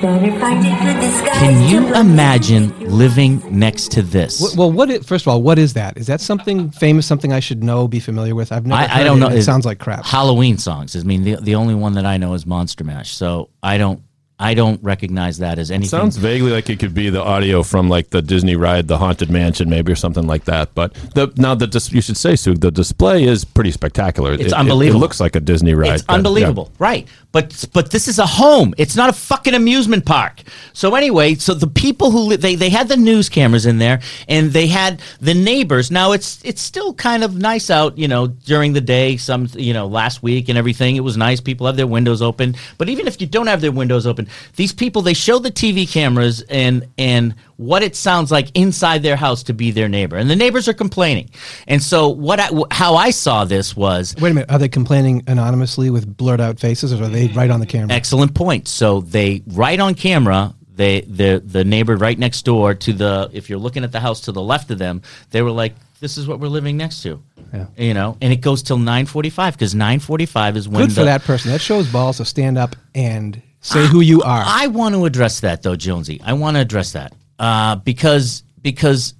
Can 0.00 1.68
you 1.68 1.94
imagine 1.94 2.78
living 2.88 3.42
next 3.50 3.90
to 3.92 4.02
this? 4.02 4.54
Wh- 4.54 4.56
Well, 4.56 4.72
what? 4.72 5.04
first 5.04 5.24
of 5.24 5.28
all, 5.28 5.42
what 5.42 5.58
is 5.58 5.74
that? 5.74 5.96
Is 5.96 6.06
that 6.06 6.20
something 6.20 6.70
famous? 6.70 7.06
Something 7.06 7.32
I 7.32 7.40
should 7.40 7.62
know? 7.62 7.88
Be 7.88 8.00
familiar 8.00 8.34
with? 8.34 8.52
I've 8.52 8.66
never. 8.66 8.80
I, 8.80 9.00
I 9.00 9.04
don't 9.04 9.16
it, 9.18 9.20
know. 9.20 9.26
and 9.28 9.38
It 9.38 9.42
sounds 9.42 9.66
like 9.66 9.78
crap. 9.78 10.04
Halloween 10.04 10.58
songs. 10.58 10.96
I 10.96 11.00
mean, 11.00 11.24
the 11.24 11.36
the 11.36 11.54
only 11.54 11.74
one 11.74 11.94
that 11.94 12.06
I 12.06 12.16
know 12.16 12.34
is 12.34 12.46
Monster 12.46 12.84
Mash. 12.84 13.12
So 13.14 13.50
I 13.62 13.76
don't 13.78 14.02
I 14.40 14.54
don't 14.54 14.82
recognize 14.82 15.38
that 15.38 15.58
as 15.58 15.70
anything. 15.70 15.90
Sounds 15.90 16.16
vaguely 16.16 16.50
like 16.50 16.70
it 16.70 16.80
could 16.80 16.94
be 16.94 17.10
the 17.10 17.22
audio 17.22 17.62
from 17.62 17.90
like 17.90 18.08
the 18.08 18.22
Disney 18.22 18.56
ride, 18.56 18.88
the 18.88 18.96
Haunted 18.96 19.28
Mansion, 19.30 19.68
maybe 19.68 19.92
or 19.92 19.96
something 19.96 20.26
like 20.26 20.44
that. 20.46 20.74
But 20.74 20.94
the 21.14 21.30
now 21.36 21.54
the 21.54 21.66
dis- 21.66 21.92
you 21.92 22.00
should 22.00 22.16
say, 22.16 22.36
Sue, 22.36 22.54
the 22.54 22.70
display 22.70 23.24
is 23.24 23.44
pretty 23.44 23.70
spectacular. 23.70 24.32
It's 24.32 24.44
It- 24.44 24.46
it- 24.46 24.52
unbelievable. 24.54 24.98
It, 24.98 25.00
looks 25.00 25.20
like 25.20 25.36
a 25.36 25.40
Disney 25.40 25.74
ride. 25.74 25.92
It's 25.94 26.02
but, 26.04 26.12
yeah. 26.14 26.16
unbelievable, 26.16 26.72
right? 26.78 27.06
But 27.32 27.66
but 27.72 27.90
this 27.90 28.08
is 28.08 28.18
a 28.18 28.26
home. 28.26 28.74
It's 28.78 28.96
not 28.96 29.10
a 29.10 29.12
fucking 29.12 29.54
amusement 29.54 30.04
park. 30.06 30.42
So 30.72 30.94
anyway, 30.94 31.34
so 31.34 31.52
the 31.54 31.66
people 31.68 32.10
who 32.10 32.20
li- 32.20 32.36
they 32.36 32.54
they 32.54 32.70
had 32.70 32.88
the 32.88 32.96
news 32.96 33.28
cameras 33.28 33.66
in 33.66 33.78
there, 33.78 34.00
and 34.26 34.50
they 34.52 34.66
had 34.66 35.00
the 35.20 35.34
neighbors. 35.34 35.90
Now 35.90 36.12
it's 36.12 36.40
it's 36.44 36.62
still 36.62 36.94
kind 36.94 37.22
of 37.22 37.36
nice 37.36 37.68
out, 37.70 37.98
you 37.98 38.08
know, 38.08 38.26
during 38.26 38.72
the 38.72 38.80
day. 38.80 39.16
Some 39.18 39.48
you 39.54 39.74
know 39.74 39.86
last 39.86 40.22
week 40.22 40.48
and 40.48 40.56
everything, 40.58 40.96
it 40.96 41.04
was 41.04 41.16
nice. 41.16 41.40
People 41.40 41.66
have 41.66 41.76
their 41.76 41.86
windows 41.86 42.22
open. 42.22 42.56
But 42.78 42.88
even 42.88 43.06
if 43.06 43.20
you 43.20 43.26
don't 43.26 43.46
have 43.46 43.60
their 43.60 43.70
windows 43.72 44.06
open, 44.06 44.26
these 44.56 44.72
people 44.72 45.02
they 45.02 45.14
show 45.14 45.38
the 45.38 45.50
TV 45.50 45.90
cameras 45.90 46.42
and 46.42 46.86
and 46.98 47.34
what 47.56 47.82
it 47.82 47.94
sounds 47.94 48.30
like 48.30 48.50
inside 48.54 49.02
their 49.02 49.16
house 49.16 49.42
to 49.44 49.52
be 49.52 49.70
their 49.70 49.88
neighbor, 49.88 50.16
and 50.16 50.30
the 50.30 50.36
neighbors 50.36 50.66
are 50.68 50.72
complaining. 50.72 51.28
And 51.68 51.82
so 51.82 52.08
what 52.08 52.40
I, 52.40 52.48
how 52.70 52.94
I 52.96 53.10
saw 53.10 53.44
this 53.44 53.76
was 53.76 54.14
Wait 54.20 54.30
a 54.30 54.34
minute. 54.34 54.50
Are 54.50 54.58
they 54.58 54.68
complaining 54.68 55.22
anonymously 55.26 55.90
with 55.90 56.16
blurred 56.16 56.40
out 56.40 56.58
faces, 56.58 56.92
or 56.92 57.04
are 57.04 57.08
they 57.08 57.28
right 57.28 57.50
on 57.50 57.60
the 57.60 57.66
camera? 57.66 57.94
Excellent 57.94 58.34
point. 58.34 58.66
So 58.68 59.00
they 59.02 59.42
right 59.48 59.78
on 59.78 59.94
camera. 59.94 60.54
They 60.74 61.02
the 61.02 61.42
the 61.44 61.64
neighbor 61.64 61.96
right 61.96 62.18
next 62.18 62.42
door 62.46 62.72
to 62.74 62.92
the 62.94 63.28
if 63.32 63.50
you're 63.50 63.58
looking 63.58 63.84
at 63.84 63.92
the 63.92 64.00
house 64.00 64.22
to 64.22 64.32
the 64.32 64.40
left 64.42 64.70
of 64.70 64.78
them, 64.78 65.02
they 65.30 65.42
were 65.42 65.50
like, 65.50 65.74
"This 66.00 66.16
is 66.16 66.26
what 66.26 66.40
we're 66.40 66.48
living 66.48 66.78
next 66.78 67.02
to." 67.02 67.22
Yeah. 67.52 67.66
You 67.76 67.92
know, 67.92 68.16
and 68.22 68.32
it 68.32 68.40
goes 68.40 68.62
till 68.62 68.78
nine 68.78 69.04
forty 69.04 69.28
five 69.28 69.52
because 69.54 69.74
nine 69.74 69.98
forty 69.98 70.24
five 70.24 70.56
is 70.56 70.66
when 70.68 70.86
Good 70.86 70.94
for 70.94 71.00
the- 71.00 71.06
that 71.06 71.22
person. 71.24 71.50
That 71.50 71.60
shows 71.60 71.86
balls 71.92 72.16
to 72.18 72.24
stand 72.24 72.56
up 72.56 72.76
and 72.94 73.42
say 73.60 73.86
who 73.86 74.00
you 74.00 74.22
are. 74.22 74.42
I 74.44 74.66
want 74.68 74.94
to 74.94 75.04
address 75.04 75.40
that 75.40 75.62
though, 75.62 75.76
Jonesy. 75.76 76.20
I 76.24 76.32
want 76.34 76.56
to 76.56 76.60
address 76.60 76.92
that. 76.92 77.14
Uh, 77.38 77.76
because 77.76 78.42
because 78.60 79.14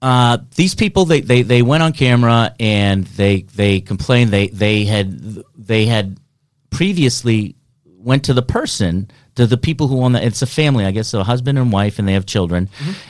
uh, 0.00 0.38
these 0.54 0.74
people 0.74 1.04
they, 1.04 1.20
they, 1.20 1.42
they 1.42 1.62
went 1.62 1.82
on 1.82 1.92
camera 1.92 2.54
and 2.58 3.04
they 3.04 3.42
they 3.42 3.80
complained. 3.80 4.30
They 4.30 4.48
they 4.48 4.84
had 4.84 5.42
they 5.56 5.86
had 5.86 6.18
previously 6.70 7.56
went 7.84 8.24
to 8.24 8.34
the 8.34 8.42
person 8.42 9.10
to 9.34 9.46
the 9.46 9.56
people 9.56 9.88
who 9.88 10.02
own 10.02 10.12
the 10.12 10.24
it's 10.24 10.42
a 10.42 10.46
family 10.46 10.84
I 10.84 10.90
guess 10.90 11.08
so 11.08 11.20
a 11.20 11.24
husband 11.24 11.58
and 11.58 11.72
wife 11.72 11.98
and 11.98 12.06
they 12.06 12.12
have 12.14 12.26
children. 12.26 12.68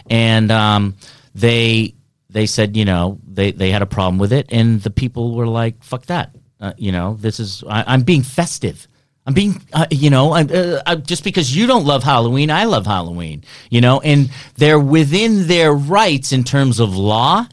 And 0.08 0.50
um, 0.50 0.96
they 1.34 1.94
they 2.30 2.46
said 2.46 2.76
you 2.76 2.84
know 2.84 3.18
they 3.26 3.52
they 3.52 3.70
had 3.70 3.82
a 3.82 3.86
problem 3.86 4.18
with 4.18 4.32
it 4.32 4.46
and 4.50 4.80
the 4.82 4.90
people 4.90 5.34
were 5.34 5.46
like 5.46 5.82
fuck 5.82 6.06
that. 6.06 6.34
Uh, 6.60 6.72
you 6.76 6.90
know 6.90 7.14
this 7.20 7.38
is 7.38 7.62
I, 7.68 7.84
I'm 7.86 8.02
being 8.02 8.22
festive 8.22 8.88
I'm 9.28 9.34
being, 9.34 9.60
uh, 9.74 9.84
you 9.90 10.08
know, 10.08 10.32
I, 10.32 10.40
uh, 10.44 10.82
I, 10.86 10.94
just 10.94 11.22
because 11.22 11.54
you 11.54 11.66
don't 11.66 11.84
love 11.84 12.02
Halloween, 12.02 12.50
I 12.50 12.64
love 12.64 12.86
Halloween, 12.86 13.44
you 13.68 13.82
know, 13.82 14.00
and 14.00 14.30
they're 14.56 14.80
within 14.80 15.46
their 15.46 15.74
rights 15.74 16.32
in 16.32 16.44
terms 16.44 16.80
of 16.80 16.96
law. 16.96 17.46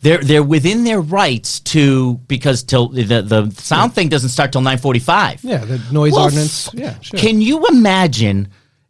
They're 0.00 0.24
they're 0.24 0.42
within 0.42 0.84
their 0.84 1.02
rights 1.02 1.60
to 1.74 2.14
because 2.28 2.62
till 2.62 2.88
the 2.88 3.20
the 3.20 3.50
sound 3.58 3.92
thing 3.92 4.08
doesn't 4.08 4.30
start 4.30 4.52
till 4.52 4.62
nine 4.62 4.78
forty 4.78 5.00
five. 5.00 5.44
Yeah, 5.44 5.58
the 5.66 5.76
noise 5.92 6.12
Well, 6.14 6.22
ordinance. 6.24 6.68
f- 6.68 6.74
Yeah, 6.74 6.98
sure. 7.00 7.20
Can 7.20 7.42
you 7.42 7.66
imagine? 7.66 8.48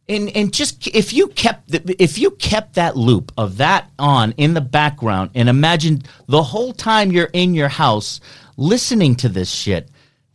And, 0.08 0.30
and 0.36 0.54
just 0.54 0.86
if 0.86 1.12
you 1.12 1.26
kept 1.28 1.70
the, 1.72 1.96
if 2.02 2.18
you 2.18 2.30
kept 2.30 2.74
that 2.74 2.96
loop 2.96 3.32
of 3.36 3.56
that 3.58 3.90
on 3.98 4.32
in 4.36 4.54
the 4.54 4.60
background 4.62 5.32
and 5.34 5.48
imagine 5.48 6.02
the 6.28 6.42
whole 6.44 6.72
time 6.72 7.10
you're 7.10 7.30
in 7.32 7.52
your 7.54 7.68
house 7.68 8.20
listening 8.56 9.16
to 9.16 9.28
this 9.28 9.50
shit, 9.50 9.88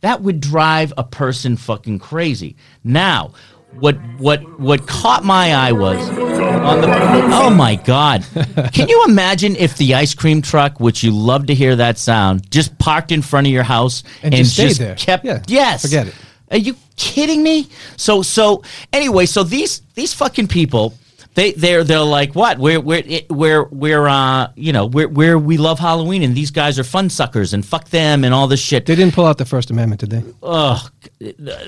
that 0.04 0.20
would 0.22 0.40
drive 0.40 0.92
a 0.98 1.02
person 1.04 1.56
fucking 1.56 1.98
crazy. 1.98 2.56
Now, 2.84 3.32
what 3.80 3.96
what 4.18 4.40
what 4.60 4.86
caught 4.86 5.24
my 5.24 5.52
eye 5.54 5.72
was 5.72 5.98
on 6.08 6.80
the 6.80 6.88
oh 7.32 7.50
my 7.50 7.74
god 7.74 8.24
can 8.72 8.88
you 8.88 9.04
imagine 9.08 9.56
if 9.56 9.76
the 9.78 9.94
ice 9.94 10.14
cream 10.14 10.40
truck 10.40 10.78
which 10.78 11.02
you 11.02 11.10
love 11.10 11.46
to 11.46 11.54
hear 11.54 11.74
that 11.74 11.98
sound 11.98 12.48
just 12.52 12.78
parked 12.78 13.10
in 13.10 13.20
front 13.20 13.48
of 13.48 13.52
your 13.52 13.64
house 13.64 14.04
And 14.22 14.32
just 14.32 14.54
stayed 14.54 14.76
there. 14.76 14.94
kept 14.94 15.24
Yeah, 15.24 15.42
yes 15.48 15.82
forget 15.82 16.06
it. 16.06 16.14
are 16.52 16.56
you 16.58 16.76
kidding 16.96 17.42
me? 17.42 17.68
So 17.96 18.22
so 18.22 18.62
anyway, 18.92 19.26
so 19.26 19.42
these 19.42 19.82
these 19.96 20.14
fucking 20.14 20.46
people, 20.46 20.94
they 21.34 21.52
they're 21.52 21.84
they're 21.84 22.00
like 22.00 22.34
what? 22.34 22.58
We're 22.58 22.80
we're 22.80 23.02
it- 23.04 23.28
we're 23.30 23.64
we're 23.64 24.06
uh 24.06 24.48
you 24.56 24.72
know 24.72 24.86
we're 24.86 25.08
we're 25.08 25.38
we 25.38 25.56
love 25.56 25.78
Halloween 25.78 26.22
and 26.22 26.34
these 26.34 26.50
guys 26.50 26.78
are 26.78 26.84
fun 26.84 27.10
suckers 27.10 27.52
and 27.54 27.64
fuck 27.64 27.88
them 27.90 28.24
and 28.24 28.32
all 28.32 28.46
this 28.46 28.60
shit. 28.60 28.86
They 28.86 28.94
didn't 28.94 29.14
pull 29.14 29.26
out 29.26 29.38
the 29.38 29.44
First 29.44 29.70
Amendment, 29.70 30.00
did 30.00 30.10
they? 30.10 30.22
Ugh, 30.42 30.90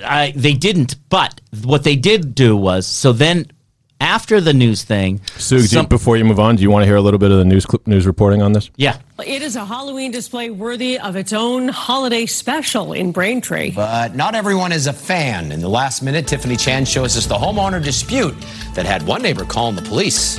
I 0.05 0.33
they 0.37 0.53
didn't. 0.55 0.97
But 1.09 1.41
what 1.65 1.83
they 1.85 1.97
did 1.97 2.35
do 2.35 2.57
was 2.57 2.87
so 2.87 3.13
then 3.13 3.47
after 4.01 4.41
the 4.41 4.53
news 4.53 4.83
thing, 4.83 5.21
Sue, 5.39 5.57
do 5.57 5.63
you- 5.63 5.69
some- 5.69 5.87
before 5.87 6.17
you 6.17 6.25
move 6.25 6.39
on, 6.41 6.57
do 6.57 6.63
you 6.63 6.71
want 6.71 6.83
to 6.83 6.87
hear 6.87 6.97
a 6.97 7.01
little 7.01 7.19
bit 7.19 7.31
of 7.31 7.39
the 7.39 7.45
news 7.45 7.65
clip, 7.67 7.87
news 7.87 8.07
reporting 8.07 8.43
on 8.43 8.53
this? 8.53 8.71
yeah. 8.77 8.97
It 9.27 9.41
is 9.41 9.57
a 9.57 9.65
Halloween 9.65 10.11
display 10.11 10.51
worthy 10.51 10.99
of 10.99 11.17
its 11.17 11.33
own 11.33 11.69
holiday 11.69 12.27
special 12.27 12.93
in 12.93 13.13
Braintree. 13.13 13.71
But 13.71 14.15
not 14.15 14.35
everyone 14.35 14.73
is 14.73 14.87
a 14.87 14.93
fan. 14.93 15.53
In 15.53 15.61
the 15.63 15.71
last 15.71 16.03
minute, 16.03 16.27
Tiffany 16.27 16.55
Chan 16.57 16.85
shows 16.85 17.17
us 17.17 17.25
the 17.25 17.35
homeowner 17.35 17.83
dispute 17.83 18.35
that 18.75 18.85
had 18.85 19.07
one 19.07 19.23
neighbor 19.23 19.45
calling 19.45 19.75
the 19.75 19.81
police. 19.83 20.39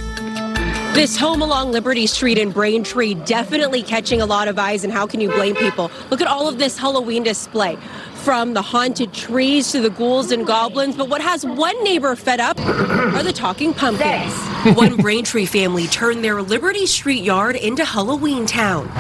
This 0.98 1.16
home 1.16 1.44
along 1.44 1.72
Liberty 1.72 2.08
Street 2.08 2.40
in 2.40 2.50
Braintree 2.50 3.14
definitely 3.14 3.84
catching 3.84 4.20
a 4.20 4.26
lot 4.26 4.48
of 4.48 4.58
eyes, 4.58 4.84
and 4.84 4.92
how 4.92 5.06
can 5.06 5.22
you 5.22 5.30
blame 5.30 5.56
people? 5.56 5.92
Look 6.10 6.22
at 6.22 6.28
all 6.28 6.48
of 6.48 6.58
this 6.58 6.76
Halloween 6.76 7.22
display. 7.22 7.78
From 8.16 8.56
the 8.56 8.64
haunted 8.64 9.14
trees 9.14 9.72
to 9.74 9.80
the 9.80 9.92
ghouls 9.92 10.32
and 10.32 10.44
goblins, 10.48 10.96
but 10.96 11.08
what 11.08 11.22
has 11.22 11.46
one 11.46 11.84
neighbor 11.84 12.16
fed 12.16 12.40
up 12.40 12.60
are 12.60 13.22
the 13.22 13.32
talking 13.32 13.76
pumpkins. 13.76 14.34
one 14.76 14.98
Braintree 14.98 15.46
family 15.46 15.86
turned 15.86 16.24
their 16.24 16.42
Liberty 16.42 16.88
Street 16.88 17.24
yard 17.24 17.56
into 17.58 17.86
Halloween 17.86 18.48
Town. 18.48 18.92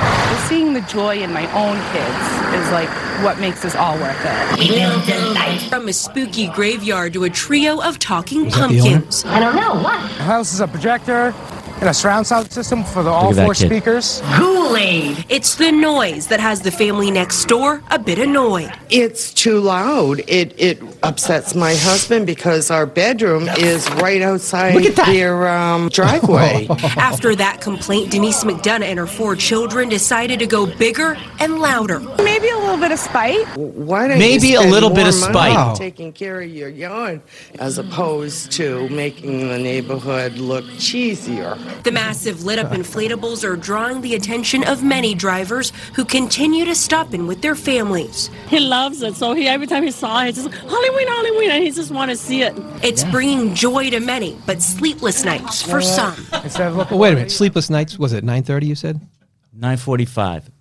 Seeing 0.48 0.74
the 0.74 0.82
joy 0.82 1.24
in 1.24 1.34
my 1.34 1.52
own 1.52 1.78
kids 1.94 2.64
is 2.64 2.72
like 2.72 2.90
what 3.24 3.40
makes 3.40 3.64
this 3.64 3.76
all 3.76 3.98
worth 3.98 4.16
it. 4.24 5.62
From 5.68 5.88
a 5.88 5.94
spooky 5.94 6.48
graveyard 6.50 7.14
to 7.14 7.24
a 7.24 7.30
trio 7.32 7.82
of 7.82 7.98
talking 7.98 8.44
that 8.44 8.52
the 8.52 8.62
owner? 8.62 8.82
pumpkins. 8.82 9.26
I 9.26 9.40
don't 9.40 9.56
know 9.56 9.82
what. 9.82 10.00
The 10.18 10.24
house 10.24 10.54
is 10.54 10.60
a 10.60 10.68
projector 10.68 11.34
and 11.80 11.90
a 11.90 11.94
surround 11.94 12.26
sound 12.28 12.52
system 12.52 12.84
for 12.84 13.04
the 13.04 13.10
all 13.10 13.34
four 13.34 13.54
speakers. 13.54 14.22
Kool-Aid. 14.36 15.26
It's 15.30 15.56
the 15.56 15.72
noise 15.72 16.28
that 16.28 16.40
has 16.40 16.62
the 16.62 16.72
family 16.72 17.12
next 17.12 17.46
door 17.46 17.82
a 17.92 18.00
bit 18.00 18.20
annoyed. 18.20 18.72
It's 18.90 19.34
too 19.34 19.60
loud. 19.60 20.22
It 20.28 20.54
it 20.58 20.82
upsets 21.04 21.54
my 21.56 21.76
husband 21.76 22.26
because 22.26 22.72
our 22.72 22.86
bedroom 22.86 23.48
is 23.58 23.90
right 23.94 24.22
outside 24.22 24.74
Look 24.76 24.86
at 24.86 24.96
that. 24.96 25.06
their 25.08 25.48
um, 25.48 25.90
driveway. 25.90 26.68
After 26.98 27.36
that 27.36 27.62
complaint, 27.62 28.12
Denise 28.12 28.44
McDonough 28.44 28.84
and 28.84 29.00
her 29.00 29.08
four 29.08 29.36
children 29.36 29.90
decided 29.90 30.40
to 30.40 30.48
go 30.48 30.66
bigger 30.66 31.18
and 31.40 31.60
louder. 31.60 32.00
Maybe 32.00 32.50
a 32.50 32.58
little 32.58 32.78
bit 32.78 32.92
of 32.92 33.00
spite. 33.00 33.46
Why 33.58 34.08
don't 34.08 34.20
Maybe 34.20 34.50
you 34.50 34.60
a 34.60 34.68
little 34.70 34.90
bit 34.90 35.08
of 35.08 35.14
spite. 35.14 35.54
Wow. 35.56 35.74
taking 35.76 36.12
care 36.12 36.42
of 36.42 36.50
your 36.50 36.70
yard 36.70 37.22
as 37.60 37.78
opposed 37.78 38.52
to 38.54 38.90
making 38.90 39.48
the 39.48 39.58
neighborhood 39.60 40.34
look 40.34 40.66
cheesier? 40.66 41.58
The 41.84 41.92
massive 41.92 42.44
lit 42.44 42.60
up 42.60 42.72
inflatables 42.72 43.44
are 43.44 43.56
drawing 43.56 44.02
the 44.02 44.16
attention 44.16 44.64
of 44.64 44.84
many 44.84 45.14
drivers 45.14 45.72
who 45.94 46.06
continue 46.06 46.66
to 46.66 46.76
stop 46.76 47.14
in 47.14 47.28
with 47.28 47.42
their 47.42 47.56
families. 47.56 48.30
He 48.48 48.60
loves 48.60 49.02
it, 49.02 49.16
so 49.16 49.34
he 49.34 49.48
every 49.48 49.68
time 49.68 49.84
he 49.84 49.92
saw 49.92 50.24
it, 50.24 50.28
he's 50.28 50.36
just 50.36 50.50
like, 50.50 50.60
Halloween, 50.60 51.08
Halloween, 51.08 51.52
and 51.52 51.64
he 51.64 51.72
just 51.72 51.92
want 51.92 52.12
to 52.12 52.18
see 52.18 52.42
it. 52.42 52.54
It's 52.84 53.04
bringing 53.06 53.54
joy 53.56 53.90
to 53.90 54.00
many, 54.00 54.38
but 54.46 54.62
sleepless 54.62 55.24
nights 55.24 55.62
for 55.62 55.78
uh, 55.78 55.82
some. 55.82 56.28
Instead 56.44 56.68
of 56.68 56.76
uh, 56.76 56.78
looking 56.78 56.98
Well, 56.98 57.02
wait 57.02 57.14
a 57.14 57.16
minute. 57.16 57.32
Sleepless 57.32 57.70
nights. 57.70 57.98
Was 57.98 58.14
it 58.14 58.24
9:30? 58.24 58.68
You 58.68 58.76
said. 58.76 59.02
Nine 59.60 59.78
forty-five. 59.78 60.52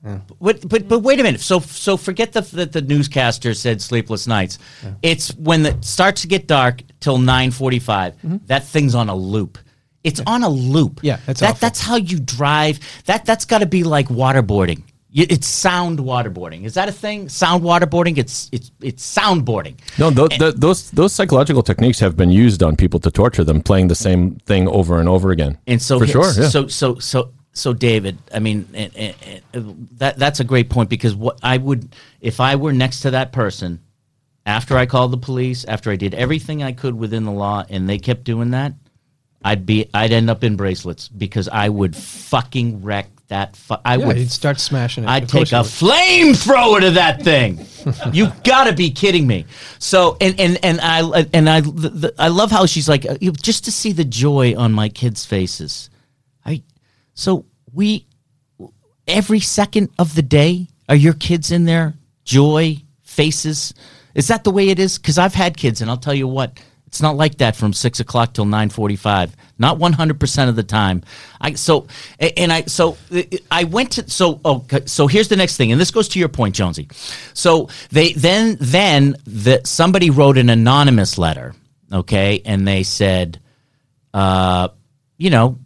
But, 0.41 0.67
but 0.67 0.89
but 0.89 1.01
wait 1.01 1.21
a 1.21 1.23
minute. 1.23 1.43
So 1.43 1.61
so 1.61 1.99
forget 1.99 2.33
the 2.33 2.41
that 2.41 2.73
the 2.73 2.81
newscaster 2.81 3.53
said 3.53 3.83
sleepless 3.83 4.27
nights. 4.27 4.59
It's 5.03 5.35
when 5.37 5.67
it 5.67 5.85
starts 5.85 6.23
to 6.23 6.29
get 6.29 6.47
dark 6.47 6.81
till 7.01 7.19
nine 7.19 7.51
mm-hmm. 7.51 8.37
That 8.47 8.65
thing's 8.65 8.95
on 8.95 9.11
a 9.11 9.15
loop. 9.15 9.59
It's 10.07 10.23
on 10.27 10.43
a 10.45 10.49
loop. 10.49 11.01
Yeah, 11.03 11.19
that's 11.27 11.41
that. 11.41 11.51
awful. 11.51 11.59
That's 11.61 11.81
how 11.81 11.97
you 11.97 12.21
drive. 12.21 12.79
That 13.07 13.25
that's 13.25 13.45
got 13.45 13.59
to 13.59 13.67
be 13.67 13.83
like 13.83 14.09
waterboarding. 14.09 14.83
It's 15.13 15.47
sound 15.47 15.99
waterboarding. 15.99 16.65
Is 16.65 16.75
that 16.75 16.91
a 16.91 16.93
thing? 16.93 17.31
Sound 17.31 17.63
waterboarding. 17.65 18.19
It's 18.19 18.51
it's 18.53 18.71
it's 18.83 19.17
soundboarding. 19.17 19.77
No, 19.99 20.11
th- 20.11 20.39
th- 20.39 20.55
those 20.57 20.91
those 20.91 21.15
psychological 21.15 21.63
techniques 21.63 21.99
have 22.01 22.17
been 22.17 22.29
used 22.29 22.63
on 22.63 22.77
people 22.77 23.01
to 23.01 23.11
torture 23.11 23.43
them, 23.43 23.63
playing 23.63 23.89
the 23.89 23.95
same 23.95 24.37
thing 24.41 24.69
over 24.69 25.01
and 25.01 25.09
over 25.09 25.31
again. 25.31 25.57
And 25.67 25.81
so, 25.81 25.99
for 25.99 26.07
sure, 26.07 26.27
yeah. 26.27 26.49
so, 26.49 26.67
so, 26.69 26.99
so, 26.99 27.33
so, 27.55 27.73
David, 27.73 28.19
I 28.35 28.41
mean, 28.41 28.69
and, 28.75 28.95
and, 28.95 29.43
and 29.55 29.89
that 29.93 30.19
that's 30.19 30.41
a 30.41 30.45
great 30.45 30.69
point 30.69 30.91
because 30.91 31.15
what 31.15 31.39
I 31.43 31.57
would, 31.57 31.97
if 32.21 32.39
I 32.39 32.57
were 32.57 32.75
next 32.75 33.01
to 33.01 33.13
that 33.13 33.33
person, 33.33 33.81
after 34.45 34.77
I 34.77 34.85
called 34.85 35.13
the 35.13 35.19
police, 35.19 35.65
after 35.65 35.91
I 35.91 35.97
did 35.97 36.15
everything 36.15 36.63
I 36.63 36.73
could 36.73 36.95
within 36.95 37.25
the 37.25 37.33
law, 37.33 37.65
and 37.71 37.89
they 37.89 37.97
kept 37.99 38.25
doing 38.25 38.51
that, 38.51 38.75
I'd 39.47 39.65
be, 39.65 39.89
I'd 39.95 40.13
end 40.13 40.29
up 40.29 40.43
in 40.45 40.57
bracelets 40.57 41.09
because 41.09 41.49
I 41.49 41.69
would 41.69 41.95
fucking 41.97 42.83
wreck 42.83 43.09
that. 43.29 43.55
Fu- 43.57 43.77
I 43.85 43.97
Yeah, 43.97 44.07
would. 44.07 44.19
you'd 44.19 44.31
start 44.31 44.59
smashing 44.61 45.05
it. 45.05 45.09
I'd 45.09 45.23
Of 45.25 45.31
course 45.31 45.51
take 45.51 45.53
a 45.55 45.57
you 45.59 45.63
would. 45.63 46.37
flamethrower 46.37 46.81
to 46.81 46.91
that 46.93 47.23
thing. 47.23 47.65
you 48.13 48.29
gotta 48.45 48.73
be 48.73 48.91
kidding 48.91 49.27
me. 49.27 49.47
So 49.79 50.17
and 50.21 50.39
and 50.41 50.59
and 50.65 50.81
I 50.81 51.27
and 51.33 51.49
I 51.49 51.61
the, 51.61 51.89
the, 52.03 52.15
I 52.19 52.29
love 52.29 52.51
how 52.51 52.67
she's 52.67 52.89
like 52.89 53.07
uh, 53.07 53.17
you- 53.21 53.33
just 53.33 53.65
to 53.67 53.73
see 53.73 53.93
the 53.93 54.05
joy 54.05 54.55
on 54.57 54.73
my 54.73 54.89
kids' 54.89 55.25
faces. 55.25 55.91
I 56.45 56.63
so 57.15 57.47
we 57.73 58.07
every 59.09 59.41
second 59.41 59.91
of 59.99 60.15
the 60.15 60.23
day 60.23 60.69
are 60.89 60.97
your 60.97 61.15
kids 61.15 61.51
in 61.53 61.65
there 61.65 61.95
joy 62.25 62.77
faces. 63.03 63.75
Is 64.15 64.29
that 64.29 64.45
the 64.45 64.51
way 64.51 64.69
it 64.71 64.79
is? 64.79 64.99
Because 64.99 65.19
I've 65.19 65.35
had 65.35 65.57
kids, 65.57 65.81
and 65.83 65.91
I'll 65.91 65.97
tell 65.99 66.15
you 66.15 66.27
what. 66.29 66.59
It's 66.97 67.03
not 67.03 67.17
like 67.19 67.37
that 67.39 67.57
from 67.57 67.75
six 67.75 68.01
o'clock 68.01 68.33
till 68.33 68.47
nine 68.47 68.71
forty-five. 68.71 69.37
Not 69.59 69.77
one 69.79 69.93
hundred 69.93 70.19
percent 70.19 70.49
of 70.49 70.57
the 70.57 70.63
time. 70.63 71.03
I 71.39 71.53
so 71.53 71.89
and 72.19 72.51
I 72.51 72.63
so 72.63 72.97
I 73.51 73.65
went 73.65 73.93
to 73.93 74.09
so 74.09 74.41
okay, 74.43 74.81
so 74.87 75.07
here's 75.07 75.29
the 75.29 75.37
next 75.37 75.59
thing, 75.59 75.73
and 75.73 75.79
this 75.79 75.91
goes 75.91 76.09
to 76.09 76.19
your 76.19 76.31
point, 76.31 76.55
Jonesy. 76.55 76.89
So 77.35 77.69
they 77.91 78.15
then 78.15 78.57
then 78.61 79.17
the 79.27 79.61
somebody 79.67 80.09
wrote 80.09 80.39
an 80.39 80.49
anonymous 80.49 81.19
letter, 81.19 81.55
okay, 81.93 82.41
and 82.47 82.67
they 82.67 82.83
said, 82.83 83.41
uh, 84.15 84.69
you 85.19 85.29
know, 85.29 85.59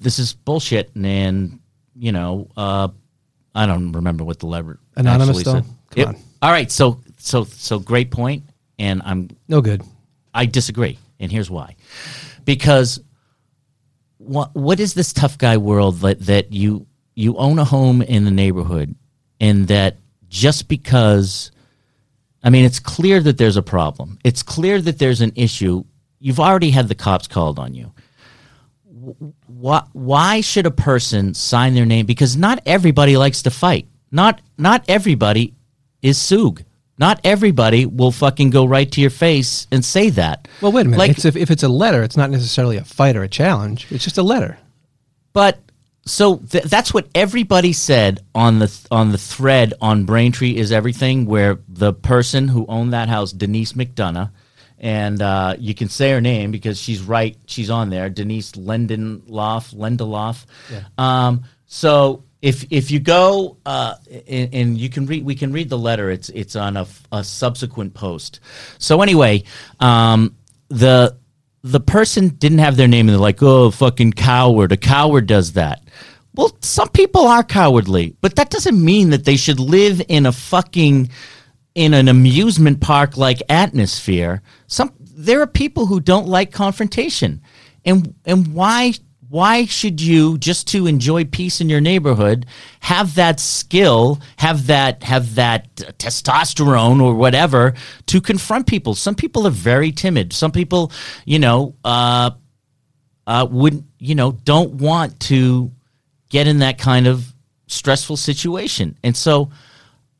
this 0.00 0.18
is 0.18 0.34
bullshit, 0.34 0.94
and 0.94 1.60
you 1.96 2.12
know, 2.12 2.50
uh, 2.58 2.88
I 3.54 3.64
don't 3.64 3.92
remember 3.92 4.22
what 4.24 4.38
the 4.38 4.46
letter 4.48 4.78
Anonymous, 4.96 5.28
actually 5.30 5.44
though? 5.44 5.52
said. 5.52 5.64
Come 5.64 5.96
Yep. 5.96 6.08
on. 6.08 6.16
All 6.42 6.50
right, 6.50 6.70
so 6.70 7.00
so 7.16 7.44
so 7.44 7.78
great 7.78 8.10
point, 8.10 8.42
and 8.78 9.00
I'm 9.02 9.30
No 9.48 9.62
good. 9.62 9.82
I 10.34 10.46
disagree, 10.46 10.98
and 11.20 11.30
here's 11.30 11.50
why. 11.50 11.76
Because 12.44 13.00
what 14.18 14.54
what 14.54 14.80
is 14.80 14.94
this 14.94 15.12
tough 15.12 15.38
guy 15.38 15.56
world 15.56 16.00
that 16.00 16.20
that 16.20 16.52
you 16.52 16.86
you 17.14 17.36
own 17.36 17.58
a 17.58 17.64
home 17.64 18.02
in 18.02 18.24
the 18.24 18.30
neighborhood, 18.30 18.94
and 19.40 19.68
that 19.68 19.98
just 20.28 20.68
because, 20.68 21.52
I 22.42 22.50
mean, 22.50 22.64
it's 22.64 22.80
clear 22.80 23.20
that 23.20 23.38
there's 23.38 23.56
a 23.56 23.62
problem. 23.62 24.18
It's 24.24 24.42
clear 24.42 24.80
that 24.80 24.98
there's 24.98 25.20
an 25.20 25.32
issue. 25.36 25.84
You've 26.18 26.40
already 26.40 26.70
had 26.70 26.88
the 26.88 26.94
cops 26.94 27.28
called 27.28 27.58
on 27.58 27.74
you. 27.74 27.92
Why, 29.46 29.84
why 29.92 30.40
should 30.40 30.66
a 30.66 30.70
person 30.70 31.34
sign 31.34 31.74
their 31.74 31.84
name? 31.84 32.06
Because 32.06 32.36
not 32.36 32.60
everybody 32.66 33.16
likes 33.16 33.42
to 33.42 33.50
fight. 33.50 33.86
Not 34.10 34.40
not 34.58 34.84
everybody 34.88 35.54
is 36.02 36.18
Soog. 36.18 36.64
Not 36.96 37.20
everybody 37.24 37.86
will 37.86 38.12
fucking 38.12 38.50
go 38.50 38.64
right 38.64 38.90
to 38.92 39.00
your 39.00 39.10
face 39.10 39.66
and 39.72 39.84
say 39.84 40.10
that. 40.10 40.46
Well, 40.60 40.70
wait 40.72 40.82
a 40.82 40.90
minute. 40.90 40.98
Like, 40.98 41.10
it's 41.12 41.24
if, 41.24 41.34
if 41.36 41.50
it's 41.50 41.62
a 41.64 41.68
letter, 41.68 42.02
it's 42.02 42.16
not 42.16 42.30
necessarily 42.30 42.76
a 42.76 42.84
fight 42.84 43.16
or 43.16 43.22
a 43.24 43.28
challenge. 43.28 43.86
It's 43.90 44.04
just 44.04 44.18
a 44.18 44.22
letter. 44.22 44.58
but 45.32 45.58
so 46.06 46.36
th- 46.36 46.64
that's 46.64 46.92
what 46.92 47.08
everybody 47.14 47.72
said 47.72 48.20
on 48.34 48.58
the 48.58 48.70
on 48.90 49.10
the 49.10 49.16
thread 49.18 49.72
on 49.80 50.04
Braintree 50.04 50.54
is 50.54 50.70
everything, 50.70 51.24
where 51.24 51.58
the 51.66 51.94
person 51.94 52.46
who 52.48 52.66
owned 52.68 52.92
that 52.92 53.08
house, 53.08 53.32
Denise 53.32 53.72
McDonough, 53.72 54.30
and 54.78 55.22
uh, 55.22 55.56
you 55.58 55.74
can 55.74 55.88
say 55.88 56.10
her 56.12 56.20
name 56.20 56.50
because 56.50 56.78
she's 56.78 57.00
right, 57.00 57.38
she's 57.46 57.70
on 57.70 57.88
there, 57.88 58.10
Denise 58.10 58.52
Lendenloff, 58.52 59.74
Lendeloff. 59.74 60.44
Um, 60.98 61.44
so 61.66 62.22
if 62.44 62.66
if 62.70 62.90
you 62.90 63.00
go 63.00 63.56
uh, 63.64 63.94
and, 64.28 64.54
and 64.54 64.78
you 64.78 64.90
can 64.90 65.06
read, 65.06 65.24
we 65.24 65.34
can 65.34 65.50
read 65.50 65.70
the 65.70 65.78
letter. 65.78 66.10
It's 66.10 66.28
it's 66.28 66.54
on 66.56 66.76
a 66.76 67.24
subsequent 67.24 67.94
post. 67.94 68.40
So 68.78 69.00
anyway, 69.00 69.44
um, 69.80 70.36
the 70.68 71.16
the 71.62 71.80
person 71.80 72.28
didn't 72.28 72.58
have 72.58 72.76
their 72.76 72.86
name 72.86 73.08
and 73.08 73.14
they're 73.14 73.22
like, 73.22 73.42
oh, 73.42 73.70
fucking 73.70 74.12
coward. 74.12 74.72
A 74.72 74.76
coward 74.76 75.26
does 75.26 75.54
that. 75.54 75.84
Well, 76.34 76.54
some 76.60 76.90
people 76.90 77.26
are 77.26 77.42
cowardly, 77.42 78.14
but 78.20 78.36
that 78.36 78.50
doesn't 78.50 78.84
mean 78.84 79.08
that 79.10 79.24
they 79.24 79.36
should 79.36 79.58
live 79.58 80.02
in 80.08 80.26
a 80.26 80.32
fucking 80.32 81.08
in 81.74 81.94
an 81.94 82.08
amusement 82.08 82.82
park 82.82 83.16
like 83.16 83.42
atmosphere. 83.48 84.42
Some 84.66 84.92
there 85.00 85.40
are 85.40 85.46
people 85.46 85.86
who 85.86 85.98
don't 85.98 86.28
like 86.28 86.52
confrontation. 86.52 87.40
And 87.86 88.14
and 88.26 88.52
why 88.54 88.92
why 89.34 89.64
should 89.64 90.00
you 90.00 90.38
just 90.38 90.68
to 90.68 90.86
enjoy 90.86 91.24
peace 91.24 91.60
in 91.60 91.68
your 91.68 91.80
neighborhood 91.80 92.46
have 92.78 93.16
that 93.16 93.40
skill, 93.40 94.20
have 94.36 94.68
that 94.68 95.02
have 95.02 95.34
that 95.34 95.74
testosterone 95.98 97.02
or 97.02 97.16
whatever 97.16 97.74
to 98.06 98.20
confront 98.20 98.68
people? 98.68 98.94
Some 98.94 99.16
people 99.16 99.44
are 99.44 99.50
very 99.50 99.90
timid. 99.90 100.32
Some 100.32 100.52
people, 100.52 100.92
you 101.24 101.40
know, 101.40 101.74
uh 101.84 102.30
uh, 103.26 103.44
would 103.50 103.84
you 103.98 104.14
know 104.14 104.30
don't 104.30 104.74
want 104.74 105.18
to 105.18 105.72
get 106.28 106.46
in 106.46 106.60
that 106.60 106.78
kind 106.78 107.08
of 107.08 107.34
stressful 107.66 108.16
situation 108.16 108.96
and 109.02 109.16
so 109.16 109.50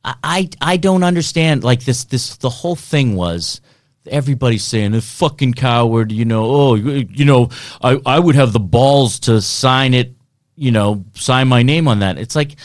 I 0.03 0.49
i 0.59 0.77
don't 0.77 1.03
understand 1.03 1.63
like 1.63 1.85
this 1.85 2.03
this 2.05 2.35
the 2.37 2.49
whole 2.49 2.75
thing 2.75 3.15
was 3.15 3.61
everybody's 4.07 4.63
saying 4.63 4.93
a 4.93 5.01
fucking 5.01 5.53
coward 5.53 6.11
you 6.11 6.25
know 6.25 6.45
oh 6.45 6.75
you 6.75 7.25
know 7.25 7.49
i 7.81 7.99
i 8.05 8.19
would 8.19 8.35
have 8.35 8.53
the 8.53 8.59
balls 8.59 9.19
to 9.19 9.41
sign 9.41 9.93
it 9.93 10.13
you 10.55 10.71
know 10.71 11.03
sign 11.13 11.47
my 11.47 11.63
name 11.63 11.87
on 11.87 11.99
that 11.99 12.17
it's 12.17 12.35
like 12.35 12.55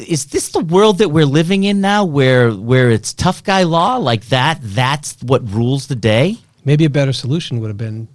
is 0.00 0.26
this 0.26 0.48
the 0.48 0.60
world 0.60 0.98
that 0.98 1.10
we're 1.10 1.24
living 1.24 1.64
in 1.64 1.80
now 1.80 2.04
where 2.04 2.50
where 2.52 2.90
it's 2.90 3.12
tough 3.12 3.42
guy 3.44 3.62
law 3.62 3.96
like 3.96 4.24
that 4.26 4.58
that's 4.62 5.16
what 5.22 5.48
rules 5.50 5.86
the 5.86 5.94
day 5.94 6.36
Maybe 6.66 6.84
a 6.84 6.90
better 6.90 7.12
solution 7.12 7.60
would 7.60 7.68
have 7.68 7.76
been 7.76 8.08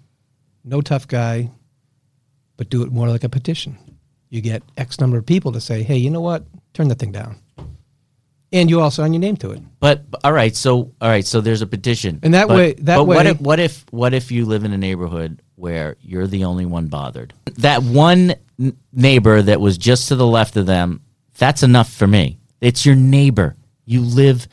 no 0.65 0.81
tough 0.81 1.07
guy, 1.07 1.51
but 2.57 2.69
do 2.69 2.83
it 2.83 2.91
more 2.91 3.07
like 3.07 3.23
a 3.23 3.29
petition. 3.29 3.77
You 4.29 4.41
get 4.41 4.61
X 4.75 4.99
number 4.99 5.17
of 5.17 5.25
people 5.25 5.53
to 5.53 5.61
say, 5.61 5.83
hey, 5.83 5.95
you 5.95 6.09
know 6.09 6.19
what? 6.19 6.43
Turn 6.73 6.89
the 6.89 6.95
thing 6.95 7.13
down. 7.13 7.37
And 8.53 8.69
you 8.69 8.81
also 8.81 9.01
sign 9.03 9.13
your 9.13 9.21
name 9.21 9.37
to 9.37 9.51
it. 9.51 9.61
But 9.79 10.03
all 10.23 10.33
right, 10.33 10.53
so 10.55 10.91
all 10.99 11.09
right, 11.09 11.25
so 11.25 11.39
there's 11.41 11.61
a 11.61 11.67
petition, 11.67 12.19
And 12.21 12.33
that 12.33 12.47
But- 12.49 12.57
way- 12.57 12.73
that 12.73 12.97
but 12.97 13.05
what 13.05 13.25
way- 13.25 13.31
if 13.31 13.41
what 13.41 13.59
if 13.59 13.85
what 13.91 14.13
if 14.13 14.31
you 14.31 14.45
live 14.45 14.63
in 14.65 14.73
a 14.73 14.77
neighborhood 14.77 15.41
where 15.55 15.95
you're 16.01 16.27
the 16.27 16.43
only 16.43 16.65
one 16.65 16.87
bothered? 16.87 17.33
That 17.59 17.81
one 17.83 18.35
n- 18.59 18.73
neighbor 18.91 19.41
that 19.41 19.61
was 19.61 19.77
just 19.77 20.09
to 20.09 20.15
the 20.15 20.27
left 20.27 20.57
of 20.57 20.65
them, 20.65 21.01
that's 21.37 21.63
enough 21.63 21.91
for 21.91 22.07
me. 22.07 22.39
It's 22.59 22.85
your 22.85 22.95
neighbor. 22.95 23.55
You 23.85 24.01
live, 24.01 24.47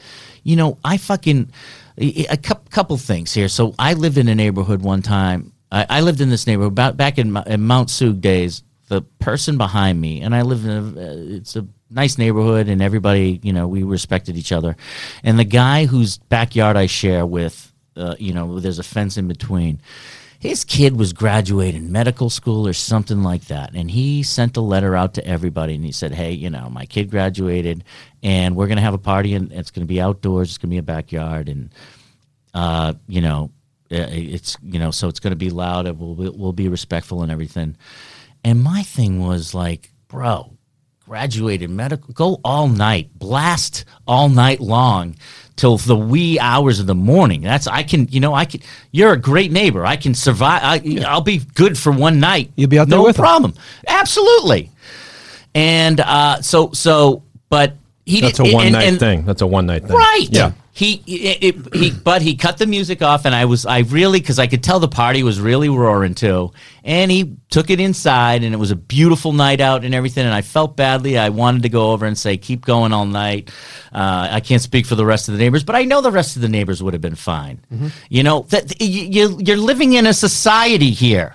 you 0.44 0.56
know. 0.56 0.78
I 0.84 0.96
fucking 0.96 1.50
a 1.98 2.36
couple 2.36 2.96
things 2.96 3.34
here. 3.34 3.48
So 3.48 3.74
I 3.78 3.94
lived 3.94 4.16
in 4.18 4.28
a 4.28 4.34
neighborhood 4.34 4.80
one 4.82 5.02
time. 5.02 5.52
I, 5.72 5.84
I 5.90 6.00
lived 6.00 6.20
in 6.20 6.30
this 6.30 6.46
neighborhood 6.46 6.74
back 6.76 6.96
back 6.96 7.18
in, 7.18 7.36
in 7.46 7.62
Mount 7.62 7.88
Soog 7.88 8.20
days. 8.20 8.62
The 8.88 9.02
person 9.18 9.58
behind 9.58 10.00
me, 10.00 10.22
and 10.22 10.34
I 10.34 10.42
live 10.42 10.64
in 10.64 10.70
a, 10.70 11.00
uh, 11.00 11.36
it's 11.36 11.56
a 11.56 11.66
nice 11.90 12.18
neighborhood, 12.18 12.68
and 12.68 12.82
everybody, 12.82 13.40
you 13.42 13.52
know, 13.52 13.68
we 13.68 13.82
respected 13.82 14.36
each 14.36 14.52
other. 14.52 14.76
And 15.22 15.38
the 15.38 15.44
guy 15.44 15.86
whose 15.86 16.18
backyard 16.18 16.76
I 16.76 16.86
share 16.86 17.24
with, 17.26 17.72
uh, 17.96 18.14
you 18.18 18.32
know, 18.32 18.60
there's 18.60 18.78
a 18.78 18.84
fence 18.84 19.16
in 19.16 19.28
between. 19.28 19.80
His 20.40 20.64
kid 20.64 20.96
was 20.96 21.12
graduating 21.12 21.90
medical 21.90 22.30
school 22.30 22.68
or 22.68 22.72
something 22.72 23.24
like 23.24 23.46
that, 23.46 23.74
and 23.74 23.90
he 23.90 24.22
sent 24.22 24.56
a 24.56 24.60
letter 24.60 24.94
out 24.94 25.14
to 25.14 25.26
everybody, 25.26 25.74
and 25.74 25.84
he 25.84 25.90
said, 25.90 26.12
"Hey, 26.12 26.30
you 26.30 26.48
know, 26.48 26.70
my 26.70 26.86
kid 26.86 27.10
graduated, 27.10 27.82
and 28.22 28.54
we're 28.54 28.68
gonna 28.68 28.80
have 28.80 28.94
a 28.94 28.98
party, 28.98 29.34
and 29.34 29.50
it's 29.52 29.72
gonna 29.72 29.86
be 29.86 30.00
outdoors. 30.00 30.50
It's 30.50 30.58
gonna 30.58 30.70
be 30.70 30.78
a 30.78 30.82
backyard, 30.82 31.48
and 31.48 31.70
uh, 32.54 32.94
you 33.08 33.20
know, 33.20 33.50
uh, 33.90 34.06
it's 34.10 34.56
you 34.62 34.78
know, 34.78 34.90
so 34.90 35.08
it's 35.08 35.20
going 35.20 35.32
to 35.32 35.36
be 35.36 35.50
loud. 35.50 35.86
we'll 35.98 36.14
we'll 36.14 36.52
be 36.52 36.68
respectful 36.68 37.22
and 37.22 37.32
everything. 37.32 37.76
And 38.44 38.62
my 38.62 38.82
thing 38.82 39.20
was 39.20 39.54
like, 39.54 39.90
bro, 40.08 40.57
graduated 41.08 41.70
medical, 41.70 42.12
go 42.12 42.38
all 42.44 42.68
night, 42.68 43.08
blast 43.18 43.86
all 44.06 44.28
night 44.28 44.60
long 44.60 45.16
till 45.56 45.78
the 45.78 45.96
wee 45.96 46.38
hours 46.38 46.80
of 46.80 46.86
the 46.86 46.94
morning. 46.94 47.40
That's 47.40 47.66
I 47.66 47.82
can, 47.82 48.06
you 48.08 48.20
know, 48.20 48.34
I 48.34 48.44
can. 48.44 48.60
You're 48.92 49.14
a 49.14 49.16
great 49.16 49.50
neighbor. 49.50 49.86
I 49.86 49.96
can 49.96 50.14
survive. 50.14 50.60
I, 50.62 51.02
I'll 51.06 51.22
be 51.22 51.38
good 51.54 51.78
for 51.78 51.90
one 51.92 52.20
night. 52.20 52.52
You'll 52.56 52.68
be 52.68 52.78
out 52.78 52.88
there 52.88 52.98
no 52.98 53.04
with 53.04 53.18
'em. 53.18 53.22
problem. 53.22 53.54
Absolutely. 53.86 54.70
and 55.54 55.98
uh, 56.00 56.42
so 56.42 56.72
so, 56.72 57.22
but 57.48 57.72
he 58.04 58.20
That's 58.20 58.38
did, 58.38 58.52
a 58.52 58.54
one 58.54 58.66
and- 58.66 58.72
night 58.74 58.88
and- 58.88 58.98
thing. 58.98 59.24
That's 59.24 59.40
a 59.42 59.46
one 59.46 59.66
night 59.66 59.82
thing. 59.84 59.96
Right. 59.96 60.26
Yeah. 60.30 60.52
He, 60.78 61.02
it, 61.08 61.38
it- 61.42 61.74
he, 61.74 61.90
but 61.90 62.22
he 62.22 62.36
cut 62.36 62.56
the 62.58 62.66
music 62.66 63.02
off, 63.02 63.24
and 63.24 63.34
I 63.34 63.46
was, 63.46 63.66
I 63.66 63.80
really, 63.80 64.20
because 64.20 64.38
I 64.38 64.46
could 64.46 64.62
tell 64.62 64.78
the 64.78 64.86
party 64.86 65.24
was 65.24 65.40
really 65.40 65.68
roaring 65.68 66.14
too. 66.14 66.52
And 66.84 67.10
he 67.10 67.34
took 67.50 67.68
it 67.70 67.80
inside, 67.80 68.44
and 68.44 68.54
it 68.54 68.58
was 68.58 68.70
a 68.70 68.76
beautiful 68.76 69.32
night 69.32 69.60
out 69.60 69.84
and 69.84 69.92
everything. 69.92 70.24
And 70.24 70.32
I 70.32 70.42
felt 70.42 70.76
badly. 70.76 71.18
I 71.18 71.30
wanted 71.30 71.62
to 71.64 71.68
go 71.68 71.90
over 71.90 72.06
and 72.06 72.16
say, 72.16 72.36
"Keep 72.36 72.64
going 72.64 72.92
all 72.92 73.06
night." 73.06 73.50
Uh, 73.92 74.28
I 74.30 74.38
can't 74.38 74.62
speak 74.62 74.86
for 74.86 74.94
the 74.94 75.04
rest 75.04 75.28
of 75.28 75.34
the 75.34 75.38
neighbors, 75.38 75.64
but 75.64 75.74
I 75.74 75.82
know 75.82 76.00
the 76.00 76.12
rest 76.12 76.36
of 76.36 76.42
the 76.42 76.48
neighbors 76.48 76.80
would 76.80 76.94
have 76.94 77.02
been 77.02 77.16
fine. 77.16 77.58
You 78.08 78.22
know 78.22 78.42
that 78.50 78.80
you, 78.80 79.36
you're 79.40 79.56
living 79.56 79.94
in 79.94 80.06
a 80.06 80.14
society 80.14 80.90
here. 80.90 81.34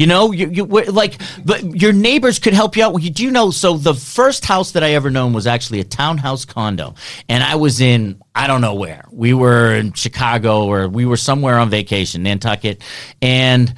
You 0.00 0.06
know, 0.06 0.32
you, 0.32 0.48
you 0.48 0.64
like, 0.64 1.20
but 1.44 1.62
your 1.62 1.92
neighbors 1.92 2.38
could 2.38 2.54
help 2.54 2.74
you 2.74 2.82
out. 2.82 2.94
Well, 2.94 3.02
you 3.02 3.10
do 3.10 3.30
know. 3.30 3.50
So 3.50 3.76
the 3.76 3.92
first 3.92 4.46
house 4.46 4.72
that 4.72 4.82
I 4.82 4.94
ever 4.94 5.10
known 5.10 5.34
was 5.34 5.46
actually 5.46 5.80
a 5.80 5.84
townhouse 5.84 6.46
condo, 6.46 6.94
and 7.28 7.44
I 7.44 7.56
was 7.56 7.82
in 7.82 8.18
I 8.34 8.46
don't 8.46 8.62
know 8.62 8.76
where. 8.76 9.04
We 9.12 9.34
were 9.34 9.74
in 9.74 9.92
Chicago 9.92 10.64
or 10.64 10.88
we 10.88 11.04
were 11.04 11.18
somewhere 11.18 11.58
on 11.58 11.68
vacation, 11.68 12.22
Nantucket, 12.22 12.80
and 13.20 13.68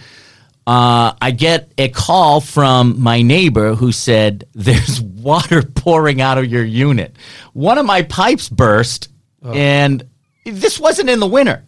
uh, 0.64 1.14
I 1.20 1.32
get 1.32 1.72
a 1.76 1.88
call 1.88 2.40
from 2.40 3.02
my 3.02 3.22
neighbor 3.22 3.74
who 3.74 3.90
said, 3.90 4.44
"There's 4.52 5.00
water 5.00 5.62
pouring 5.62 6.20
out 6.20 6.38
of 6.38 6.46
your 6.46 6.64
unit. 6.64 7.16
One 7.52 7.78
of 7.78 7.84
my 7.84 8.02
pipes 8.02 8.48
burst, 8.48 9.08
and 9.42 10.08
this 10.46 10.78
wasn't 10.78 11.10
in 11.10 11.18
the 11.18 11.26
winter, 11.26 11.64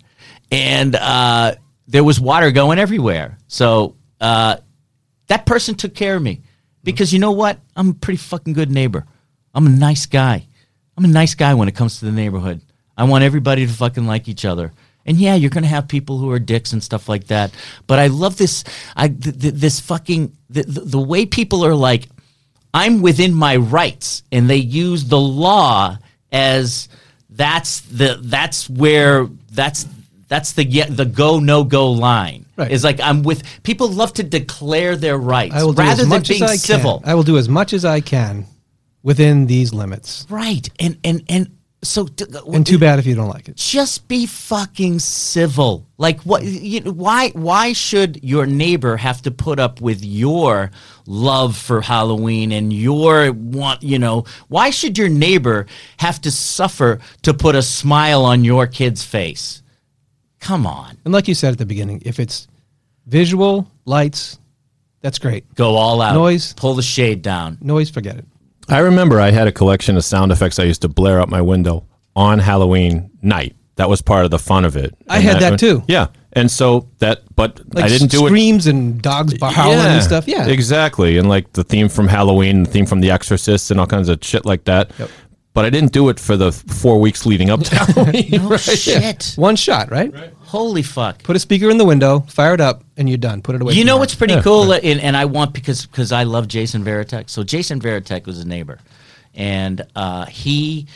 and 0.53 0.95
uh, 0.95 1.57
there 1.89 2.05
was 2.05 2.21
water 2.21 2.53
going 2.53 2.79
everywhere. 2.79 3.37
So 3.49 3.97
uh, 4.25 4.57
that 5.27 5.45
person 5.45 5.75
took 5.75 5.95
care 5.95 6.17
of 6.17 6.23
me 6.23 6.41
because 6.83 7.13
you 7.13 7.19
know 7.19 7.33
what? 7.33 7.61
I'm 7.77 7.91
a 7.91 7.95
pretty 7.95 8.17
fucking 8.17 8.55
good 8.55 8.71
neighbor. 8.71 9.05
I'm 9.55 9.67
a 9.67 9.71
nice 9.71 10.07
guy. 10.07 10.47
I'm 10.97 11.05
a 11.05 11.09
nice 11.09 11.35
guy 11.35 11.53
when 11.53 11.69
it 11.69 11.75
comes 11.75 11.99
to 11.99 12.07
the 12.07 12.13
neighborhood. 12.13 12.63
I 12.97 13.05
want 13.05 13.23
everybody 13.23 13.67
to 13.67 13.73
fucking 13.73 14.07
like 14.07 14.27
each 14.27 14.47
other. 14.47 14.73
And 15.05 15.19
yeah, 15.19 15.35
you're 15.35 15.51
gonna 15.51 15.67
have 15.67 15.89
people 15.89 16.17
who 16.17 16.31
are 16.31 16.39
dicks 16.39 16.73
and 16.73 16.83
stuff 16.83 17.07
like 17.07 17.27
that. 17.27 17.53
But 17.87 17.99
I 17.99 18.07
love 18.07 18.39
this. 18.39 18.65
I 18.97 19.09
th- 19.09 19.39
th- 19.39 19.55
this 19.55 19.79
fucking 19.81 20.35
the 20.49 21.01
way 21.01 21.27
people 21.27 21.67
are 21.67 21.75
like, 21.75 22.09
I'm 22.73 23.03
within 23.03 23.35
my 23.35 23.57
rights, 23.57 24.23
and 24.33 24.49
they 24.49 24.57
use 24.57 25.05
the 25.05 25.21
law 25.21 25.99
as 26.33 26.89
that's 27.29 27.81
the 27.81 28.19
that's 28.23 28.71
where 28.71 29.27
that's 29.53 29.85
that's 30.29 30.53
the 30.53 30.65
yeah, 30.65 30.87
the 30.89 31.05
go 31.05 31.39
no 31.39 31.65
go 31.65 31.91
line. 31.91 32.47
Right. 32.57 32.71
Is 32.71 32.85
like 32.85 33.01
I'm 33.01 33.23
with 33.23 33.43
people 33.63 33.89
love 33.89 34.13
to 34.15 34.23
declare 34.23 34.97
their 34.97 35.19
rights 35.19 35.55
I 35.55 35.65
will 35.65 35.73
rather 35.75 36.05
than 36.05 36.23
being 36.23 36.43
I 36.43 36.57
civil. 36.57 37.01
Can. 37.01 37.09
I 37.11 37.15
will 37.15 37.23
do 37.25 37.37
as 37.39 37.49
much 37.49 37.73
as 37.73 37.85
I 37.85 38.01
can 38.01 38.47
within 39.03 39.47
these 39.47 39.73
limits. 39.75 40.27
Right. 40.31 40.69
And 40.81 40.99
and 41.05 41.23
and 41.29 41.51
so 41.83 42.07
d- 42.07 42.25
uh, 42.35 42.41
And 42.53 42.67
too 42.67 42.79
bad 42.79 42.99
if 42.99 43.05
you 43.07 43.15
don't 43.15 43.29
like 43.29 43.47
it. 43.51 43.57
just 43.57 44.09
be 44.09 44.25
fucking 44.25 45.01
civil. 45.01 45.85
Like 45.99 46.21
what? 46.23 46.43
You 46.43 46.81
why? 46.93 47.29
Why 47.31 47.75
should 47.75 48.23
your 48.25 48.47
neighbor 48.47 48.97
have 48.97 49.21
to 49.23 49.31
put 49.31 49.59
up 49.61 49.83
with 49.83 50.03
your 50.03 50.71
love 51.07 51.57
for 51.57 51.83
Halloween 51.83 52.53
and 52.53 52.73
your 52.73 53.33
want? 53.33 53.83
You 53.83 53.99
know, 53.99 54.25
why 54.49 54.71
should 54.71 54.97
your 54.97 55.11
neighbor 55.11 55.67
have 55.99 56.21
to 56.23 56.31
suffer 56.31 57.01
to 57.23 57.35
put 57.35 57.55
a 57.55 57.63
smile 57.63 58.25
on 58.25 58.45
your 58.45 58.67
kid's 58.67 59.05
face? 59.05 59.61
Come 60.45 60.67
on, 60.67 60.99
And 61.07 61.13
like 61.15 61.27
you 61.27 61.35
said 61.35 61.53
at 61.53 61.59
the 61.59 61.65
beginning, 61.67 62.03
if 62.05 62.21
it's 62.21 62.49
visual, 63.07 63.67
lights, 63.87 64.39
that's 65.01 65.19
great. 65.19 65.53
go 65.55 65.75
all 65.77 66.01
out. 66.03 66.15
Noise. 66.15 66.53
Pull 66.55 66.75
the 66.75 66.83
shade 66.83 67.23
down. 67.23 67.57
Noise, 67.61 67.89
forget 67.91 68.17
it. 68.17 68.27
I 68.69 68.79
remember 68.81 69.21
I 69.21 69.31
had 69.31 69.47
a 69.47 69.53
collection 69.53 69.97
of 69.97 70.05
sound 70.05 70.33
effects 70.33 70.59
I 70.59 70.65
used 70.65 70.83
to 70.83 70.89
blare 70.89 71.19
out 71.21 71.29
my 71.29 71.41
window 71.43 71.87
on 72.17 72.39
Halloween 72.39 73.11
night. 73.23 73.57
That 73.77 73.89
was 73.89 74.03
part 74.03 74.25
of 74.25 74.31
the 74.31 74.39
fun 74.39 74.65
of 74.65 74.77
it. 74.77 74.95
I 75.09 75.17
And 75.17 75.25
had 75.25 75.41
that 75.41 75.59
too. 75.59 75.83
Yeah. 75.89 76.09
And 76.35 76.51
so 76.51 76.89
that, 76.99 77.23
but 77.37 77.61
Like 77.75 77.85
I 77.85 77.89
didn't 77.89 78.11
do 78.11 78.25
it. 78.27 78.29
screams 78.29 78.67
and 78.67 79.01
dogs 79.03 79.35
howling 79.41 79.79
and 79.79 80.03
stuff. 80.03 80.27
Yeah. 80.29 80.47
Exactly. 80.47 81.17
And 81.19 81.29
like 81.29 81.53
the 81.55 81.65
theme 81.65 81.89
from 81.89 82.07
Halloween, 82.09 82.65
the 82.65 82.71
theme 82.71 82.87
from 82.87 83.01
The 83.01 83.11
Exorcist, 83.11 83.71
and 83.71 83.79
all 83.81 83.87
kinds 83.87 84.09
of 84.09 84.19
shit 84.23 84.45
like 84.45 84.65
that. 84.65 84.91
But 85.53 85.65
I 85.65 85.71
didn't 85.71 85.93
do 85.93 86.09
it 86.09 86.19
for 86.19 86.37
the 86.37 86.51
four 86.51 87.01
weeks 87.01 87.25
leading 87.27 87.51
up 87.51 87.61
to 87.63 87.75
Halloween. 87.77 88.31
No 88.49 88.57
shit. 88.59 89.35
One 89.37 89.55
shot, 89.55 89.91
right? 89.93 90.13
Holy 90.55 90.83
fuck. 90.83 91.21
Put 91.25 91.35
a 91.35 91.41
speaker 91.41 91.69
in 91.69 91.79
the 91.79 91.85
window, 91.85 92.21
fire 92.21 92.55
it 92.55 92.61
up, 92.61 92.85
and 92.97 93.09
you're 93.09 93.19
done. 93.19 93.43
Put 93.43 93.57
it 93.57 93.63
away. 93.63 93.75
You 93.75 93.85
know 93.85 93.95
the 93.95 93.99
what's 93.99 94.13
house. 94.13 94.19
pretty 94.19 94.41
cool, 94.41 94.71
uh, 94.71 94.79
and, 94.85 95.01
and 95.01 95.17
I 95.17 95.25
want 95.25 95.53
because 95.53 95.85
because 95.85 96.13
I 96.13 96.23
love 96.23 96.47
Jason 96.47 96.85
Varitek. 96.85 97.29
So 97.29 97.43
Jason 97.43 97.81
Varitek 97.81 98.25
was 98.25 98.39
a 98.39 98.47
neighbor, 98.47 98.79
and 99.35 99.85
uh, 99.97 100.27
he 100.27 100.87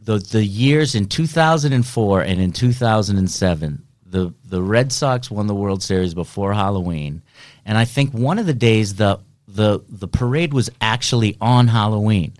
the 0.00 0.18
the 0.18 0.44
years 0.44 0.94
in 0.94 1.06
2004 1.06 2.20
and 2.20 2.40
in 2.40 2.52
2007, 2.52 3.82
the 4.06 4.32
the 4.44 4.62
Red 4.62 4.92
Sox 4.92 5.32
won 5.32 5.48
the 5.48 5.54
World 5.56 5.82
Series 5.82 6.14
before 6.14 6.52
Halloween, 6.52 7.22
and 7.66 7.76
I 7.76 7.84
think 7.84 8.12
one 8.12 8.38
of 8.38 8.46
the 8.46 8.54
days 8.54 8.94
the 8.94 9.18
the 9.48 9.80
the 9.88 10.06
parade 10.06 10.54
was 10.54 10.70
actually 10.80 11.36
on 11.40 11.66
Halloween, 11.66 12.34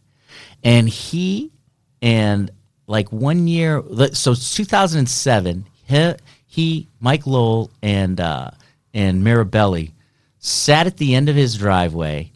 and 0.62 0.88
he 0.88 1.50
and 2.00 2.52
like 2.86 3.10
one 3.10 3.48
year 3.48 3.82
so 4.12 4.30
it's 4.30 4.54
2007 4.54 5.64
he, 5.84 6.14
he 6.52 6.86
mike 7.00 7.26
lowell 7.26 7.70
and 7.82 8.20
uh 8.20 8.50
and 8.92 9.22
mirabelli 9.22 9.90
sat 10.38 10.86
at 10.86 10.96
the 10.96 11.14
end 11.14 11.28
of 11.28 11.36
his 11.36 11.56
driveway 11.56 12.30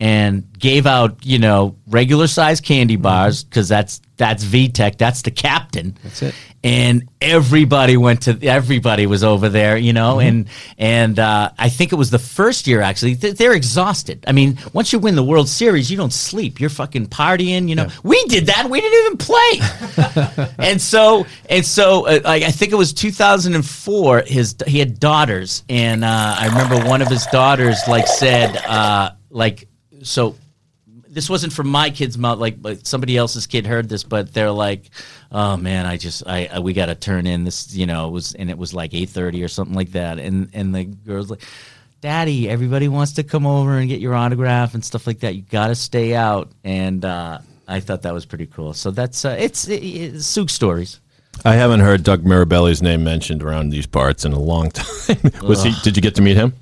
and 0.00 0.44
gave 0.58 0.86
out 0.86 1.24
you 1.24 1.38
know 1.38 1.76
regular 1.86 2.26
size 2.26 2.60
candy 2.60 2.96
bars 2.96 3.44
because 3.44 3.68
that's 3.68 4.00
that's 4.16 4.44
VTech 4.44 4.96
that's 4.98 5.22
the 5.22 5.30
captain. 5.30 5.96
That's 6.02 6.22
it. 6.22 6.34
and 6.62 7.08
everybody 7.20 7.96
went 7.96 8.22
to 8.22 8.38
everybody 8.46 9.06
was 9.06 9.24
over 9.24 9.48
there 9.48 9.76
you 9.76 9.92
know 9.92 10.20
and 10.20 10.46
and 10.78 11.18
uh, 11.18 11.50
i 11.58 11.68
think 11.68 11.92
it 11.92 11.96
was 11.96 12.10
the 12.10 12.18
first 12.18 12.66
year 12.68 12.80
actually 12.80 13.16
th- 13.16 13.36
they're 13.36 13.54
exhausted. 13.54 14.24
I 14.26 14.32
mean 14.32 14.58
once 14.72 14.92
you 14.92 14.98
win 14.98 15.14
the 15.16 15.24
world 15.24 15.48
series 15.48 15.90
you 15.90 15.96
don't 15.96 16.12
sleep. 16.12 16.60
You're 16.60 16.70
fucking 16.70 17.06
partying 17.08 17.68
you 17.68 17.74
know. 17.74 17.88
We 18.02 18.22
did 18.24 18.46
that 18.46 18.68
we 18.70 18.80
didn't 18.80 19.06
even 19.06 19.18
play. 19.18 20.48
And 20.58 20.80
so 20.80 21.26
and 21.50 21.64
so 21.64 22.06
uh, 22.06 22.20
I, 22.24 22.36
I 22.36 22.50
think 22.50 22.72
it 22.72 22.76
was 22.76 22.92
2004 22.92 24.22
his 24.26 24.54
he 24.66 24.78
had 24.78 24.98
daughters. 24.98 25.62
And 25.68 26.04
uh, 26.04 26.36
i 26.38 26.46
remember 26.46 26.88
one 26.88 27.02
of 27.02 27.08
his 27.08 27.26
daughters 27.26 27.76
like 27.88 28.06
said 28.06 28.56
uh, 28.66 29.10
like 29.30 29.68
so 30.04 30.36
this 31.14 31.30
wasn't 31.30 31.52
from 31.52 31.68
my 31.68 31.90
kid's 31.90 32.18
mouth 32.18 32.38
like 32.38 32.60
but 32.60 32.86
somebody 32.86 33.16
else's 33.16 33.46
kid 33.46 33.66
heard 33.66 33.88
this 33.88 34.02
but 34.02 34.32
they're 34.34 34.50
like 34.50 34.90
oh 35.30 35.56
man 35.56 35.86
i 35.86 35.96
just 35.96 36.26
i, 36.26 36.48
I 36.52 36.58
we 36.58 36.72
got 36.72 36.86
to 36.86 36.94
turn 36.94 37.26
in 37.26 37.44
this 37.44 37.74
you 37.74 37.86
know 37.86 38.08
it 38.08 38.10
was 38.10 38.34
and 38.34 38.50
it 38.50 38.58
was 38.58 38.74
like 38.74 38.90
8.30 38.90 39.44
or 39.44 39.48
something 39.48 39.76
like 39.76 39.92
that 39.92 40.18
and 40.18 40.50
and 40.52 40.74
the 40.74 40.84
girl's 40.84 41.30
like 41.30 41.42
daddy 42.00 42.48
everybody 42.48 42.88
wants 42.88 43.12
to 43.12 43.22
come 43.22 43.46
over 43.46 43.78
and 43.78 43.88
get 43.88 44.00
your 44.00 44.14
autograph 44.14 44.74
and 44.74 44.84
stuff 44.84 45.06
like 45.06 45.20
that 45.20 45.34
you 45.34 45.42
got 45.42 45.68
to 45.68 45.74
stay 45.74 46.14
out 46.14 46.50
and 46.64 47.04
uh, 47.04 47.38
i 47.66 47.80
thought 47.80 48.02
that 48.02 48.12
was 48.12 48.26
pretty 48.26 48.46
cool 48.46 48.74
so 48.74 48.90
that's 48.90 49.24
uh, 49.24 49.36
it's, 49.38 49.68
it, 49.68 49.82
it's 49.82 50.36
Soog 50.36 50.50
stories 50.50 51.00
I 51.44 51.54
haven't 51.54 51.80
heard 51.80 52.04
Doug 52.04 52.22
Mirabelli's 52.22 52.80
name 52.80 53.02
mentioned 53.02 53.42
around 53.42 53.70
these 53.70 53.86
parts 53.86 54.24
in 54.24 54.32
a 54.32 54.38
long 54.38 54.70
time. 54.70 55.18
Was 55.42 55.64
he? 55.64 55.74
Did 55.82 55.96
you 55.96 56.00
get 56.00 56.14
to 56.14 56.22
meet 56.22 56.36
him? 56.36 56.54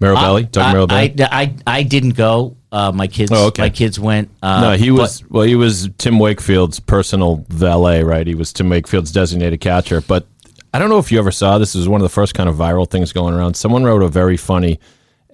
Mirabelli, 0.00 0.50
Doug 0.50 0.64
I, 0.64 0.74
Mirabelli. 0.74 1.20
I, 1.22 1.40
I, 1.40 1.78
I 1.78 1.82
didn't 1.82 2.10
go 2.10 2.56
uh, 2.72 2.90
my 2.90 3.06
kids 3.06 3.30
Oh, 3.32 3.46
okay. 3.48 3.62
my 3.62 3.70
kids 3.70 4.00
went 4.00 4.30
uh, 4.42 4.60
no, 4.62 4.72
he 4.76 4.90
but- 4.90 4.96
was. 4.98 5.24
well, 5.30 5.44
he 5.44 5.54
was 5.54 5.88
Tim 5.98 6.18
Wakefield's 6.18 6.80
personal 6.80 7.44
valet, 7.48 8.02
right? 8.02 8.26
He 8.26 8.34
was 8.34 8.52
Tim 8.52 8.68
Wakefield's 8.70 9.12
designated 9.12 9.60
catcher. 9.60 10.00
But 10.00 10.26
I 10.74 10.78
don't 10.78 10.88
know 10.88 10.98
if 10.98 11.12
you 11.12 11.18
ever 11.18 11.30
saw 11.30 11.58
this. 11.58 11.74
Is 11.74 11.86
one 11.88 12.00
of 12.00 12.04
the 12.04 12.08
first 12.14 12.34
kind 12.34 12.48
of 12.48 12.56
viral 12.56 12.90
things 12.90 13.12
going 13.12 13.34
around. 13.34 13.54
Someone 13.54 13.84
wrote 13.84 14.02
a 14.02 14.08
very 14.08 14.36
funny 14.38 14.80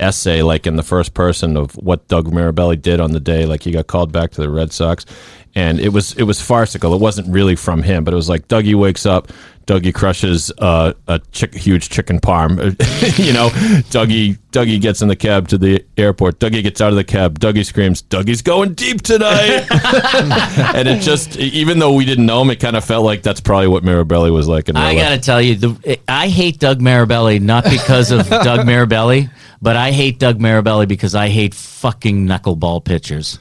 essay, 0.01 0.43
like 0.43 0.67
in 0.67 0.77
the 0.77 0.83
first 0.83 1.15
person, 1.15 1.57
of 1.57 1.73
what 1.77 2.07
Doug 2.09 2.27
Mirabelli 2.31 2.81
did 2.81 3.01
on 3.01 3.13
the 3.13 3.21
day, 3.21 3.47
like 3.47 3.63
he 3.63 3.71
got 3.71 3.87
called 3.87 4.13
back 4.13 4.31
to 4.33 4.41
the 4.41 4.51
Red 4.51 4.73
Sox, 4.73 5.07
and 5.55 5.79
it 5.81 5.91
was 5.91 6.15
it 6.15 6.25
was 6.25 6.41
farcical. 6.41 6.93
It 6.95 7.01
wasn't 7.01 7.29
really 7.29 7.55
from 7.57 7.83
him, 7.83 8.05
but 8.05 8.13
it 8.13 8.17
was 8.17 8.29
like 8.29 8.49
Dougie 8.49 8.75
wakes 8.75 9.07
up. 9.07 9.31
Dougie 9.69 9.93
crushes 9.93 10.51
uh, 10.59 10.95
a 11.09 11.21
chick, 11.31 11.55
huge 11.55 11.91
chicken 11.91 12.19
parm. 12.21 12.57
you 13.19 13.35
know, 13.35 13.51
Dougie 13.91 14.39
Dougie 14.51 14.81
gets 14.81 15.03
in 15.03 15.09
the 15.09 15.15
cab 15.15 15.47
to 15.49 15.59
the 15.59 15.85
airport. 15.99 16.41
Dougie 16.41 16.63
gets 16.63 16.81
out 16.81 16.89
of 16.89 16.97
the 16.97 17.05
cab. 17.05 17.39
Dougie 17.39 17.67
screams, 17.67 18.03
"Dougie's 18.03 18.41
going 18.41 18.73
deep 18.73 19.03
tonight!" 19.03 19.67
and 20.75 20.89
it 20.89 21.03
just, 21.03 21.37
even 21.37 21.79
though 21.79 21.93
we 21.93 22.07
didn't 22.07 22.25
know 22.25 22.41
him, 22.41 22.49
it 22.49 22.61
kind 22.61 22.77
of 22.77 22.85
felt 22.85 23.05
like 23.05 23.23
that's 23.23 23.43
probably 23.43 23.69
what 23.69 23.85
Mirabelli 23.85 24.33
was 24.33 24.49
like 24.49 24.71
in 24.71 24.75
real 24.75 24.85
I 24.85 24.93
life. 24.95 25.03
got 25.03 25.11
to 25.11 25.19
tell 25.19 25.43
you, 25.43 25.55
the, 25.57 26.01
I 26.09 26.29
hate 26.29 26.59
Doug 26.59 26.81
Mirabelli 26.81 27.39
not 27.39 27.65
because 27.65 28.11
of 28.11 28.27
Doug 28.31 28.61
Mirabelli, 28.67 29.31
but 29.61 29.77
I 29.77 29.93
hate 29.93 30.19
Doug 30.19 30.39
Mirabelli 30.39 30.89
because 30.89 31.15
I 31.15 31.29
hate 31.29 31.55
fucking 31.55 32.27
knuckleball 32.27 32.85
pitchers. 32.85 33.39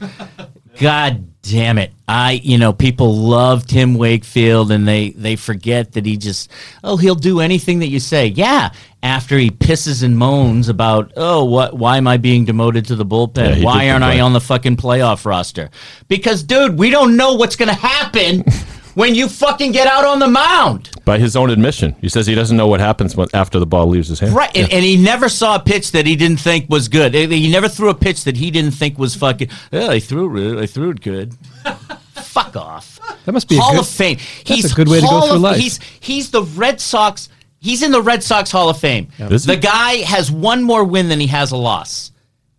God 0.78 1.28
damn 1.42 1.78
it. 1.78 1.92
I, 2.06 2.32
you 2.32 2.58
know, 2.58 2.72
people 2.72 3.14
love 3.14 3.66
Tim 3.66 3.94
Wakefield 3.94 4.70
and 4.70 4.86
they, 4.86 5.10
they 5.10 5.36
forget 5.36 5.92
that 5.92 6.06
he 6.06 6.16
just, 6.16 6.50
oh, 6.84 6.96
he'll 6.96 7.14
do 7.14 7.40
anything 7.40 7.80
that 7.80 7.88
you 7.88 8.00
say. 8.00 8.26
Yeah. 8.28 8.70
After 9.02 9.38
he 9.38 9.50
pisses 9.50 10.02
and 10.02 10.18
moans 10.18 10.68
about, 10.68 11.12
oh, 11.16 11.44
what, 11.44 11.74
why 11.74 11.96
am 11.96 12.08
I 12.08 12.16
being 12.16 12.44
demoted 12.44 12.86
to 12.86 12.96
the 12.96 13.06
bullpen? 13.06 13.54
he 13.54 13.64
why 13.64 13.90
aren't 13.90 14.04
I 14.04 14.20
on 14.20 14.32
the 14.32 14.40
fucking 14.40 14.76
playoff 14.76 15.24
roster? 15.24 15.70
Because, 16.08 16.42
dude, 16.42 16.78
we 16.78 16.90
don't 16.90 17.16
know 17.16 17.34
what's 17.34 17.56
going 17.56 17.68
to 17.68 17.74
happen 17.74 18.44
when 18.98 19.14
you 19.14 19.28
fucking 19.28 19.70
get 19.70 19.86
out 19.86 20.04
on 20.04 20.18
the 20.18 20.26
mound. 20.26 20.90
By 21.04 21.18
his 21.18 21.36
own 21.36 21.50
admission, 21.50 21.94
he 22.00 22.08
says 22.08 22.26
he 22.26 22.34
doesn't 22.34 22.56
know 22.56 22.66
what 22.66 22.80
happens 22.80 23.14
when, 23.14 23.28
after 23.32 23.60
the 23.60 23.66
ball 23.66 23.86
leaves 23.86 24.08
his 24.08 24.18
hand. 24.18 24.34
Right, 24.34 24.54
and, 24.56 24.72
and 24.72 24.84
he 24.84 24.96
never 24.96 25.28
saw 25.28 25.54
a 25.54 25.60
pitch 25.60 25.92
that 25.92 26.04
he 26.04 26.16
didn't 26.16 26.40
think 26.40 26.68
was 26.68 26.88
good. 26.88 27.14
He 27.14 27.48
never 27.50 27.68
threw 27.68 27.90
a 27.90 27.94
pitch 27.94 28.24
that 28.24 28.36
he 28.36 28.50
didn't 28.50 28.72
think 28.72 28.98
was 28.98 29.14
fucking. 29.14 29.50
Yeah, 29.70 29.88
I 29.88 30.00
threw 30.00 30.36
it. 30.58 30.60
I 30.62 30.66
threw 30.66 30.90
it 30.90 31.00
good. 31.00 31.34
Fuck 32.14 32.56
off. 32.56 32.98
That 33.24 33.32
must 33.32 33.48
be 33.48 33.56
a 33.56 33.60
Hall 33.60 33.72
good- 33.72 33.80
of 33.80 33.88
Fame. 33.88 34.18
that's 34.46 34.72
a 34.72 34.74
good 34.74 34.88
way 34.88 34.96
to 35.00 35.02
go 35.06 35.08
Hall 35.08 35.26
through 35.28 35.36
of- 35.36 35.42
life. 35.42 35.58
He's 35.60 35.78
he's 36.00 36.30
the 36.32 36.42
Red 36.42 36.80
Sox. 36.80 37.28
He's 37.60 37.82
in 37.82 37.90
the 37.92 38.02
Red 38.02 38.22
Sox 38.22 38.50
Hall 38.50 38.68
of 38.68 38.78
Fame. 38.78 39.08
The 39.18 39.58
guy 39.60 39.96
has 39.98 40.30
one 40.30 40.62
more 40.62 40.82
win 40.84 41.08
than 41.08 41.20
he 41.20 41.26
has 41.28 41.52
a 41.52 41.56
loss, 41.56 42.10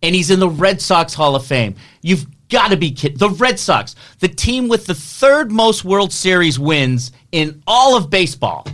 and 0.02 0.14
he's 0.14 0.30
in 0.30 0.40
the 0.40 0.48
Red 0.48 0.80
Sox 0.80 1.12
Hall 1.14 1.34
of 1.36 1.44
Fame. 1.46 1.74
You've 2.02 2.26
got 2.50 2.68
to 2.68 2.76
be 2.76 2.90
kidding. 2.90 3.16
The 3.16 3.30
Red 3.30 3.58
Sox, 3.58 3.96
the 4.18 4.28
team 4.28 4.68
with 4.68 4.86
the 4.86 4.94
third 4.94 5.50
most 5.50 5.84
World 5.84 6.12
Series 6.12 6.58
wins 6.58 7.12
in 7.32 7.62
all 7.66 7.96
of 7.96 8.10
baseball, 8.10 8.66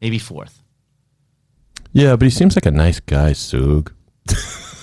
maybe 0.00 0.18
fourth. 0.18 0.62
Yeah, 1.92 2.16
but 2.16 2.24
he 2.24 2.30
seems 2.30 2.56
like 2.56 2.66
a 2.66 2.70
nice 2.70 3.00
guy, 3.00 3.32
Sug. 3.32 3.92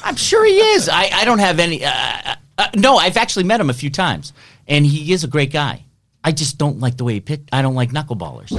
I'm 0.04 0.15
sure 0.15 0.45
he 0.45 0.58
is. 0.58 0.88
I, 0.88 1.10
I 1.13 1.26
don't 1.26 1.39
have 1.39 1.60
any. 1.60 1.84
Uh, 1.84 1.91
uh, 1.91 2.36
uh, 2.58 2.67
no, 2.76 2.97
I've 2.97 3.17
actually 3.17 3.43
met 3.43 3.60
him 3.60 3.69
a 3.69 3.73
few 3.73 3.89
times, 3.89 4.34
and 4.67 4.86
he 4.86 5.12
is 5.12 5.23
a 5.23 5.28
great 5.28 5.52
guy. 5.52 5.86
I 6.23 6.32
just 6.32 6.58
don't 6.58 6.80
like 6.80 6.97
the 6.97 7.04
way 7.04 7.13
he 7.15 7.19
picked. 7.21 7.50
I 7.54 7.62
don't 7.62 7.76
like 7.76 7.91
knuckleballers. 7.91 8.58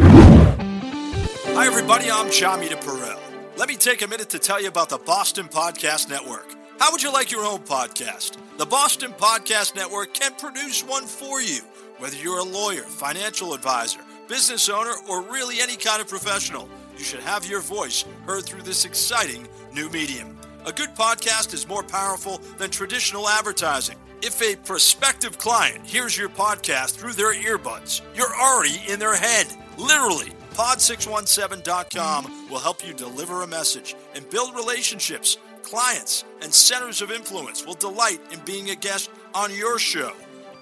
Hi, 1.55 1.67
everybody. 1.67 2.11
I'm 2.11 2.31
Jamie 2.31 2.69
Perel. 2.69 3.19
Let 3.57 3.69
me 3.69 3.77
take 3.77 4.03
a 4.03 4.07
minute 4.07 4.31
to 4.31 4.39
tell 4.39 4.61
you 4.63 4.69
about 4.69 4.89
the 4.89 4.99
Boston 4.99 5.49
Podcast 5.49 6.09
Network. 6.09 6.58
How 6.79 6.93
would 6.93 7.03
you 7.03 7.13
like 7.13 7.33
your 7.33 7.45
own 7.45 7.59
podcast? 7.61 8.37
The 8.57 8.65
Boston 8.65 9.13
Podcast 9.13 9.75
Network 9.75 10.15
can 10.15 10.33
produce 10.35 10.85
one 10.85 11.07
for 11.07 11.43
you. 11.43 11.59
Whether 11.99 12.17
you're 12.17 12.39
a 12.39 12.45
lawyer, 12.45 12.83
financial 12.83 13.53
advisor, 13.53 13.99
business 14.29 14.69
owner, 14.69 14.93
or 15.09 15.23
really 15.23 15.61
any 15.61 15.75
kind 15.75 16.01
of 16.01 16.07
professional, 16.07 16.69
you 16.97 17.03
should 17.03 17.19
have 17.21 17.45
your 17.45 17.61
voice 17.61 18.05
heard 18.27 18.45
through 18.45 18.63
this 18.63 18.85
exciting 18.85 19.49
new 19.75 19.91
medium. 19.91 20.39
A 20.67 20.73
good 20.73 20.91
podcast 20.91 21.53
is 21.53 21.67
more 21.67 21.83
powerful 21.83 22.39
than 22.59 22.71
traditional 22.71 23.29
advertising. 23.29 23.97
If 24.23 24.41
a 24.41 24.55
prospective 24.55 25.37
client 25.37 25.85
hears 25.85 26.17
your 26.17 26.29
podcast 26.29 26.97
through 26.97 27.15
their 27.15 27.35
earbuds, 27.35 28.03
you're 28.15 28.37
already 28.37 28.81
in 28.89 29.01
their 29.01 29.17
head. 29.17 29.49
Literally, 29.79 30.31
pod617.com 30.55 32.49
will 32.49 32.59
help 32.61 32.87
you 32.87 32.95
deliver 32.95 33.43
a 33.43 33.49
message 33.49 33.97
and 34.15 34.29
build 34.31 34.55
relationships. 34.55 35.39
Clients 35.69 36.25
and 36.41 36.53
centers 36.53 37.03
of 37.03 37.11
influence 37.11 37.67
will 37.67 37.75
delight 37.75 38.21
in 38.33 38.41
being 38.47 38.71
a 38.71 38.75
guest 38.75 39.11
on 39.35 39.55
your 39.55 39.79
show. 39.79 40.13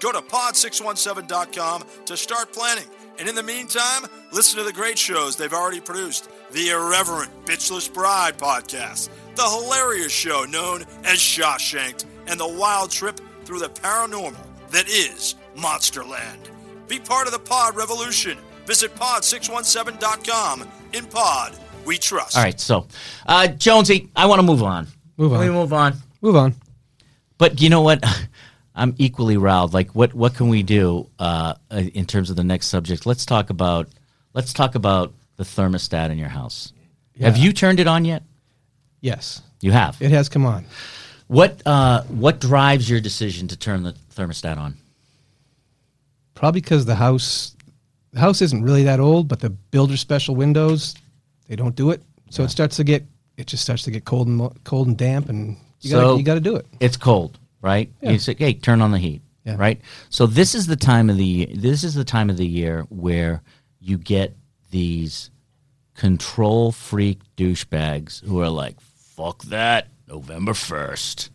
Go 0.01 0.11
to 0.11 0.19
pod617.com 0.19 1.85
to 2.05 2.17
start 2.17 2.51
planning. 2.51 2.83
And 3.17 3.29
in 3.29 3.33
the 3.33 3.41
meantime, 3.41 4.03
listen 4.33 4.59
to 4.59 4.65
the 4.65 4.73
great 4.73 4.97
shows 4.97 5.37
they've 5.37 5.53
already 5.53 5.79
produced 5.79 6.29
the 6.51 6.71
Irreverent 6.71 7.31
Bitchless 7.45 7.91
Bride 7.91 8.37
podcast, 8.37 9.07
the 9.35 9.43
hilarious 9.43 10.11
show 10.11 10.43
known 10.43 10.81
as 11.05 11.19
Shawshanked, 11.19 12.03
and 12.27 12.37
the 12.37 12.47
wild 12.47 12.91
trip 12.91 13.21
through 13.45 13.59
the 13.59 13.69
paranormal 13.69 14.35
that 14.71 14.89
is 14.89 15.35
Monsterland. 15.55 16.49
Be 16.89 16.99
part 16.99 17.27
of 17.27 17.33
the 17.33 17.39
pod 17.39 17.77
revolution. 17.77 18.37
Visit 18.65 18.93
pod617.com. 18.95 20.67
In 20.91 21.05
pod, 21.05 21.57
we 21.85 21.97
trust. 21.97 22.35
All 22.35 22.43
right, 22.43 22.59
so 22.59 22.87
uh, 23.25 23.47
Jonesy, 23.47 24.09
I 24.17 24.25
want 24.25 24.39
to 24.39 24.45
move 24.45 24.63
on. 24.63 24.87
Move 25.17 25.33
on. 25.33 25.39
Can 25.39 25.49
we 25.49 25.53
move 25.53 25.73
on? 25.73 25.93
Move 26.21 26.35
on. 26.35 26.55
But 27.37 27.61
you 27.61 27.69
know 27.69 27.81
what? 27.81 28.03
I'm 28.75 28.93
equally 28.99 29.37
riled. 29.37 29.73
Like, 29.73 29.95
what 29.95 30.13
what 30.13 30.35
can 30.35 30.49
we 30.49 30.61
do 30.61 31.09
uh, 31.17 31.55
uh, 31.71 31.77
in 31.93 32.05
terms 32.05 32.29
of 32.29 32.35
the 32.35 32.43
next 32.43 32.67
subject? 32.67 33.05
Let's 33.05 33.25
talk 33.25 33.49
about 33.49 33.89
let's 34.33 34.53
talk 34.53 34.75
about 34.75 35.13
the 35.37 35.43
thermostat 35.43 36.11
in 36.11 36.17
your 36.17 36.29
house. 36.29 36.73
Have 37.19 37.37
you 37.37 37.51
turned 37.51 37.79
it 37.79 37.87
on 37.87 38.05
yet? 38.05 38.21
Yes. 39.01 39.41
You 39.61 39.71
have. 39.71 39.99
It 39.99 40.11
has 40.11 40.29
come 40.29 40.45
on. 40.45 40.65
What 41.27 41.61
uh, 41.65 42.03
what 42.03 42.39
drives 42.39 42.89
your 42.89 43.01
decision 43.01 43.47
to 43.49 43.57
turn 43.57 43.83
the 43.83 43.93
thermostat 44.15 44.57
on? 44.57 44.75
Probably 46.35 46.61
because 46.61 46.85
the 46.85 46.95
house, 46.95 47.55
the 48.13 48.19
house 48.19 48.41
isn't 48.43 48.63
really 48.63 48.83
that 48.83 48.99
old, 48.99 49.27
but 49.27 49.39
the 49.39 49.49
builder 49.49 49.97
special 49.97 50.35
windows, 50.35 50.93
they 51.47 51.55
don't 51.55 51.75
do 51.75 51.89
it. 51.89 52.03
So 52.29 52.43
it 52.43 52.49
starts 52.49 52.75
to 52.75 52.83
get, 52.83 53.03
it 53.37 53.47
just 53.47 53.63
starts 53.63 53.83
to 53.83 53.91
get 53.91 54.03
cold 54.05 54.27
and 54.27 54.63
cold 54.63 54.87
and 54.87 54.97
damp, 54.97 55.29
and 55.29 55.57
you 55.81 55.91
So- 55.91 56.01
gotta, 56.01 56.17
you 56.17 56.23
gotta 56.23 56.39
do 56.41 56.55
it. 56.55 56.65
It's 56.79 56.97
cold, 56.97 57.37
right? 57.61 57.91
Yeah. 58.01 58.11
You 58.11 58.19
say, 58.19 58.35
"Hey, 58.37 58.53
turn 58.53 58.81
on 58.81 58.91
the 58.91 58.99
heat." 58.99 59.21
Yeah. 59.45 59.55
Right? 59.57 59.79
So 60.09 60.27
this 60.27 60.53
is 60.55 60.67
the 60.67 60.75
time 60.75 61.09
of 61.09 61.15
the 61.17 61.45
this 61.55 61.83
is 61.85 61.93
the 61.93 62.03
time 62.03 62.29
of 62.29 62.35
the 62.37 62.45
year 62.47 62.85
where 62.89 63.41
you 63.79 63.97
get 63.97 64.35
these 64.71 65.29
control 65.95 66.71
freak 66.71 67.19
douchebags 67.37 68.21
who 68.25 68.41
are 68.41 68.49
like, 68.49 68.75
"Fuck 68.81 69.43
that, 69.45 69.87
November 70.07 70.53
1st. 70.53 71.29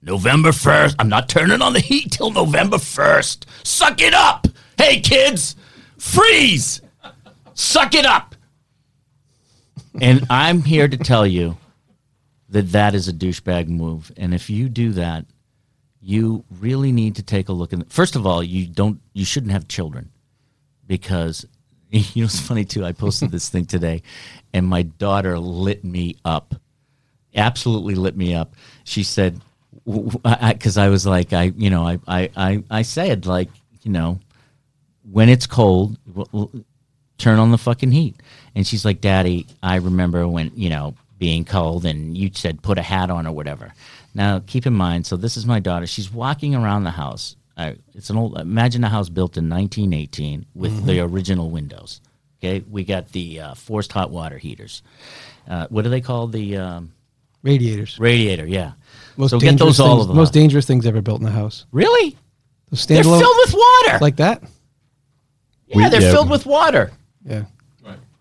November 0.00 0.50
1st. 0.52 0.94
I'm 0.98 1.08
not 1.08 1.28
turning 1.28 1.60
on 1.60 1.72
the 1.72 1.80
heat 1.80 2.12
till 2.12 2.30
November 2.30 2.78
1st. 2.78 3.44
Suck 3.64 4.00
it 4.00 4.14
up. 4.14 4.46
Hey 4.78 5.00
kids, 5.00 5.54
freeze. 5.98 6.80
Suck 7.54 7.94
it 7.94 8.06
up." 8.06 8.27
And 10.00 10.26
I'm 10.30 10.62
here 10.62 10.88
to 10.88 10.96
tell 10.96 11.26
you 11.26 11.56
that 12.48 12.72
that 12.72 12.94
is 12.94 13.08
a 13.08 13.12
douchebag 13.12 13.68
move. 13.68 14.10
And 14.16 14.34
if 14.34 14.48
you 14.48 14.68
do 14.68 14.92
that, 14.92 15.26
you 16.00 16.44
really 16.60 16.92
need 16.92 17.16
to 17.16 17.22
take 17.22 17.48
a 17.48 17.52
look. 17.52 17.72
In 17.72 17.84
first 17.84 18.16
of 18.16 18.26
all, 18.26 18.42
you 18.42 18.66
don't, 18.66 19.00
you 19.12 19.24
shouldn't 19.24 19.52
have 19.52 19.68
children 19.68 20.10
because 20.86 21.46
you 21.90 22.22
know 22.22 22.24
it's 22.26 22.40
funny 22.40 22.64
too. 22.64 22.84
I 22.84 22.92
posted 22.92 23.30
this 23.30 23.48
thing 23.48 23.66
today, 23.66 24.02
and 24.52 24.66
my 24.66 24.82
daughter 24.82 25.38
lit 25.38 25.84
me 25.84 26.16
up, 26.24 26.54
absolutely 27.34 27.94
lit 27.94 28.16
me 28.16 28.34
up. 28.34 28.54
She 28.84 29.02
said, 29.02 29.40
because 29.84 30.76
I 30.76 30.88
was 30.88 31.06
like, 31.06 31.32
I, 31.32 31.52
you 31.56 31.70
know, 31.70 31.86
I, 31.86 31.98
I, 32.06 32.30
I, 32.36 32.64
I 32.70 32.82
said 32.82 33.26
like, 33.26 33.48
you 33.82 33.90
know, 33.90 34.20
when 35.10 35.28
it's 35.28 35.46
cold, 35.46 35.96
turn 37.18 37.38
on 37.38 37.50
the 37.50 37.58
fucking 37.58 37.90
heat. 37.90 38.16
And 38.54 38.66
she's 38.66 38.84
like, 38.84 39.00
Daddy, 39.00 39.46
I 39.62 39.76
remember 39.76 40.26
when, 40.26 40.50
you 40.54 40.70
know, 40.70 40.94
being 41.18 41.44
cold 41.44 41.84
and 41.84 42.16
you 42.16 42.30
said 42.32 42.62
put 42.62 42.78
a 42.78 42.82
hat 42.82 43.10
on 43.10 43.26
or 43.26 43.32
whatever. 43.32 43.72
Now, 44.14 44.40
keep 44.46 44.66
in 44.66 44.72
mind, 44.72 45.06
so 45.06 45.16
this 45.16 45.36
is 45.36 45.46
my 45.46 45.60
daughter. 45.60 45.86
She's 45.86 46.12
walking 46.12 46.54
around 46.54 46.84
the 46.84 46.90
house. 46.90 47.36
Uh, 47.56 47.72
it's 47.94 48.08
an 48.08 48.16
old, 48.16 48.38
imagine 48.38 48.84
a 48.84 48.88
house 48.88 49.08
built 49.08 49.36
in 49.36 49.48
1918 49.48 50.46
with 50.54 50.86
the 50.86 51.00
original 51.00 51.50
windows. 51.50 52.00
Okay. 52.40 52.64
We 52.70 52.84
got 52.84 53.10
the 53.12 53.40
uh, 53.40 53.54
forced 53.54 53.92
hot 53.92 54.10
water 54.10 54.38
heaters. 54.38 54.82
Uh, 55.48 55.66
what 55.70 55.82
do 55.82 55.90
they 55.90 56.00
call 56.00 56.28
the 56.28 56.56
um, 56.56 56.92
Radiators. 57.42 57.98
radiator? 57.98 58.46
Yeah. 58.46 58.72
Most 59.16 59.30
so 59.30 59.40
get 59.40 59.50
dangerous 59.50 59.78
those 59.78 59.80
all 59.80 59.96
things, 59.96 60.02
of 60.02 60.08
them. 60.08 60.16
Most 60.16 60.32
dangerous 60.32 60.66
things 60.66 60.86
ever 60.86 61.02
built 61.02 61.20
in 61.20 61.24
the 61.24 61.32
house. 61.32 61.66
really? 61.72 62.16
Those 62.70 62.86
They're 62.86 63.02
filled 63.02 63.36
with 63.38 63.54
water. 63.54 63.98
like 64.00 64.16
that. 64.16 64.42
yeah, 65.68 65.88
they're 65.88 66.02
yeah. 66.02 66.12
filled 66.12 66.28
with 66.30 66.44
water. 66.44 66.92
Yeah. 67.28 67.44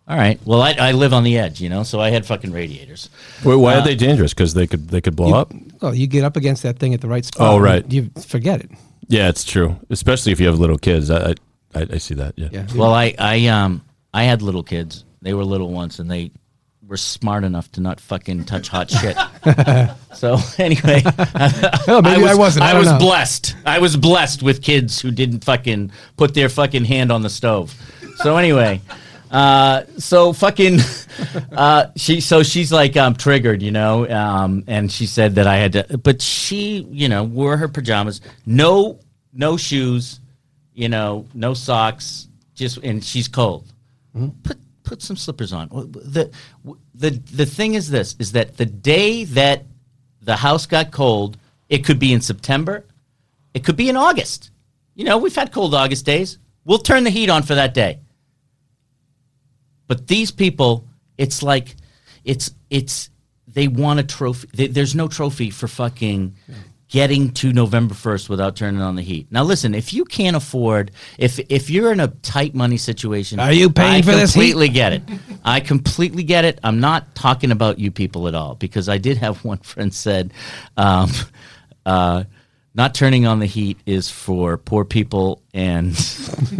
All 0.09 0.15
right. 0.15 0.39
Well, 0.45 0.61
I, 0.61 0.71
I 0.79 0.91
live 0.93 1.11
on 1.13 1.25
the 1.25 1.37
edge, 1.37 1.59
you 1.59 1.67
know, 1.67 1.83
so 1.83 1.99
I 1.99 2.11
had 2.11 2.25
fucking 2.25 2.53
radiators. 2.53 3.09
Wait, 3.43 3.55
why 3.57 3.75
Uh, 3.75 3.79
are 3.81 3.83
they 3.83 3.93
dangerous? 3.95 4.33
Because 4.33 4.53
they 4.53 4.65
could 4.65 4.87
they 4.87 5.01
could 5.01 5.17
blow 5.17 5.33
up. 5.33 5.51
Oh, 5.81 5.91
you 5.91 6.07
get 6.07 6.23
up 6.23 6.37
against 6.37 6.63
that 6.63 6.79
thing 6.79 6.93
at 6.93 7.01
the 7.01 7.09
right 7.09 7.25
spot. 7.25 7.53
Oh, 7.53 7.57
right. 7.57 7.83
You 7.91 8.09
forget 8.25 8.61
it. 8.61 8.71
Yeah, 9.09 9.27
it's 9.27 9.43
true. 9.43 9.75
Especially 9.89 10.31
if 10.31 10.39
you 10.39 10.47
have 10.47 10.59
little 10.59 10.77
kids. 10.77 11.11
I 11.11 11.31
I, 11.31 11.33
I, 11.75 11.87
I 11.93 11.97
see 11.97 12.13
that. 12.15 12.35
Yeah. 12.37 12.47
Yeah. 12.53 12.67
Well, 12.73 12.93
I, 12.93 13.13
I 13.19 13.47
um 13.47 13.83
I 14.13 14.23
had 14.23 14.41
little 14.41 14.63
kids. 14.63 15.03
They 15.21 15.33
were 15.33 15.43
little 15.43 15.71
once, 15.71 15.99
and 15.99 16.09
they 16.09 16.31
were 16.87 16.95
smart 16.95 17.43
enough 17.43 17.69
to 17.73 17.81
not 17.81 17.99
fucking 17.99 18.45
touch 18.45 18.69
hot 18.69 18.89
shit. 18.89 19.17
so 20.13 20.37
anyway, 20.57 21.01
Oh, 21.89 22.01
maybe 22.01 22.23
I 22.25 22.33
wasn't. 22.33 22.63
I 22.63 22.71
I, 22.71 22.79
was 22.79 22.87
know. 22.87 22.97
blessed. 22.99 23.57
I 23.65 23.79
was 23.79 23.97
blessed 23.97 24.41
with 24.41 24.61
kids 24.61 25.01
who 25.01 25.11
didn't 25.11 25.43
fucking 25.43 25.91
put 26.15 26.33
their 26.33 26.47
fucking 26.47 26.85
hand 26.85 27.11
on 27.11 27.23
the 27.23 27.29
stove. 27.29 27.75
So 28.17 28.37
anyway. 28.37 28.81
Uh, 29.29 29.83
so 29.97 30.31
fucking, 30.31 30.79
uh, 31.51 31.87
she, 31.95 32.21
so 32.21 32.43
she's 32.43 32.71
like, 32.71 32.95
um, 32.95 33.13
triggered, 33.13 33.61
you 33.61 33.71
know, 33.71 34.09
um, 34.09 34.63
and 34.67 34.91
she 34.91 35.05
said 35.05 35.35
that 35.35 35.47
I 35.47 35.57
had 35.57 35.73
to, 35.73 35.97
but 35.97 36.21
she, 36.21 36.87
you 36.89 37.09
know, 37.09 37.23
wore 37.23 37.57
her 37.57 37.67
pajamas, 37.67 38.21
no, 38.45 38.99
no 39.33 39.57
shoes, 39.57 40.21
you 40.73 40.87
know, 40.87 41.25
no 41.33 41.53
socks, 41.53 42.29
just, 42.55 42.77
and 42.77 43.03
she's 43.03 43.27
cold. 43.27 43.65
Put, 44.43 44.57
put 44.83 45.01
some 45.01 45.17
slippers 45.17 45.51
on. 45.51 45.67
The, 45.69 46.31
the, 46.95 47.11
the 47.11 47.45
thing 47.45 47.73
is 47.73 47.89
this, 47.89 48.15
is 48.19 48.31
that 48.31 48.57
the 48.57 48.65
day 48.65 49.25
that 49.25 49.63
the 50.21 50.35
house 50.35 50.65
got 50.65 50.91
cold, 50.91 51.37
it 51.69 51.85
could 51.85 51.99
be 51.99 52.13
in 52.13 52.21
September, 52.21 52.85
it 53.53 53.65
could 53.65 53.75
be 53.75 53.89
in 53.89 53.97
August. 53.97 54.51
You 54.95 55.03
know, 55.03 55.17
we've 55.17 55.35
had 55.35 55.51
cold 55.51 55.75
August 55.75 56.05
days. 56.05 56.39
We'll 56.65 56.79
turn 56.79 57.03
the 57.03 57.09
heat 57.09 57.29
on 57.29 57.43
for 57.43 57.55
that 57.55 57.73
day. 57.73 57.99
But 59.87 60.07
these 60.07 60.31
people, 60.31 60.87
it's 61.17 61.41
like, 61.41 61.75
it's 62.23 62.51
it's 62.69 63.09
they 63.47 63.67
want 63.67 63.99
a 63.99 64.03
trophy. 64.03 64.47
They, 64.53 64.67
there's 64.67 64.93
no 64.93 65.07
trophy 65.07 65.49
for 65.49 65.67
fucking 65.67 66.35
getting 66.89 67.31
to 67.33 67.51
November 67.51 67.93
first 67.93 68.29
without 68.29 68.55
turning 68.55 68.81
on 68.81 68.95
the 68.95 69.01
heat. 69.01 69.27
Now, 69.29 69.43
listen, 69.43 69.75
if 69.75 69.93
you 69.93 70.05
can't 70.05 70.35
afford, 70.35 70.91
if 71.17 71.39
if 71.49 71.69
you're 71.69 71.91
in 71.91 71.99
a 71.99 72.07
tight 72.07 72.55
money 72.55 72.77
situation, 72.77 73.39
Are 73.39 73.51
you 73.51 73.69
paying 73.69 73.95
I 73.95 74.01
for 74.01 74.11
this 74.11 74.33
heat? 74.33 74.51
Completely 74.51 74.69
get 74.69 74.93
it. 74.93 75.03
I 75.45 75.59
completely 75.59 76.23
get 76.23 76.45
it. 76.45 76.59
I'm 76.63 76.79
not 76.79 77.15
talking 77.15 77.51
about 77.51 77.79
you 77.79 77.91
people 77.91 78.27
at 78.27 78.35
all 78.35 78.55
because 78.55 78.89
I 78.89 78.97
did 78.97 79.17
have 79.17 79.43
one 79.45 79.59
friend 79.59 79.93
said, 79.93 80.33
um, 80.75 81.09
uh, 81.85 82.25
not 82.77 82.93
turning 82.93 83.25
on 83.25 83.39
the 83.39 83.47
heat 83.47 83.79
is 83.87 84.09
for 84.09 84.55
poor 84.57 84.85
people 84.85 85.41
and 85.53 85.91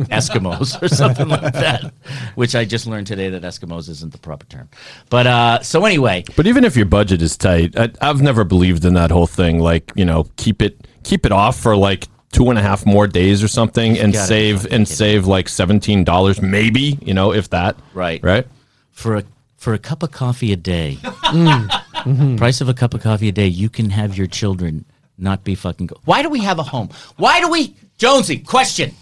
Eskimos 0.09 0.81
or 0.81 0.87
something 0.87 1.27
like 1.29 1.53
that, 1.53 1.93
which 2.35 2.55
I 2.55 2.65
just 2.65 2.87
learned 2.87 3.05
today 3.07 3.29
that 3.29 3.43
Eskimos 3.43 3.87
isn't 3.87 4.11
the 4.11 4.17
proper 4.17 4.45
term. 4.47 4.67
But 5.09 5.27
uh, 5.27 5.61
so 5.61 5.85
anyway, 5.85 6.23
But 6.35 6.47
even 6.47 6.63
if 6.63 6.75
your 6.75 6.87
budget 6.87 7.21
is 7.21 7.37
tight, 7.37 7.77
I, 7.77 7.91
I've 8.01 8.21
never 8.21 8.43
believed 8.43 8.83
in 8.83 8.95
that 8.95 9.11
whole 9.11 9.27
thing. 9.27 9.59
Like 9.59 9.91
you 9.95 10.05
know, 10.05 10.25
keep 10.37 10.61
it 10.61 10.87
keep 11.03 11.25
it 11.25 11.31
off 11.31 11.59
for 11.59 11.77
like 11.77 12.07
two 12.31 12.49
and 12.49 12.57
a 12.59 12.61
half 12.61 12.85
more 12.85 13.07
days 13.07 13.43
or 13.43 13.47
something, 13.47 13.97
and 13.97 14.11
gotta 14.11 14.25
save 14.27 14.63
and 14.63 14.69
kidding 14.71 14.85
save 14.87 15.27
like 15.27 15.47
seventeen 15.47 16.03
dollars, 16.03 16.41
maybe. 16.41 16.97
You 17.01 17.13
know, 17.13 17.31
if 17.31 17.49
that. 17.51 17.77
Right. 17.93 18.21
Right. 18.23 18.47
for 18.91 19.17
a 19.17 19.23
for 19.57 19.73
a 19.73 19.79
cup 19.79 20.01
of 20.03 20.11
coffee 20.11 20.51
a 20.51 20.57
day, 20.57 20.97
Mm-hmm. 21.01 22.35
price 22.37 22.61
of 22.61 22.69
a 22.69 22.73
cup 22.73 22.93
of 22.93 23.01
coffee 23.01 23.27
a 23.27 23.31
day, 23.31 23.47
you 23.47 23.69
can 23.69 23.89
have 23.91 24.17
your 24.17 24.27
children 24.27 24.85
not 25.17 25.43
be 25.43 25.55
fucking. 25.55 25.87
Go- 25.87 25.99
Why 26.05 26.21
do 26.21 26.29
we 26.29 26.41
have 26.41 26.59
a 26.59 26.63
home? 26.63 26.89
Why 27.17 27.39
do 27.39 27.49
we, 27.49 27.75
Jonesy? 27.97 28.37
Question: 28.39 28.93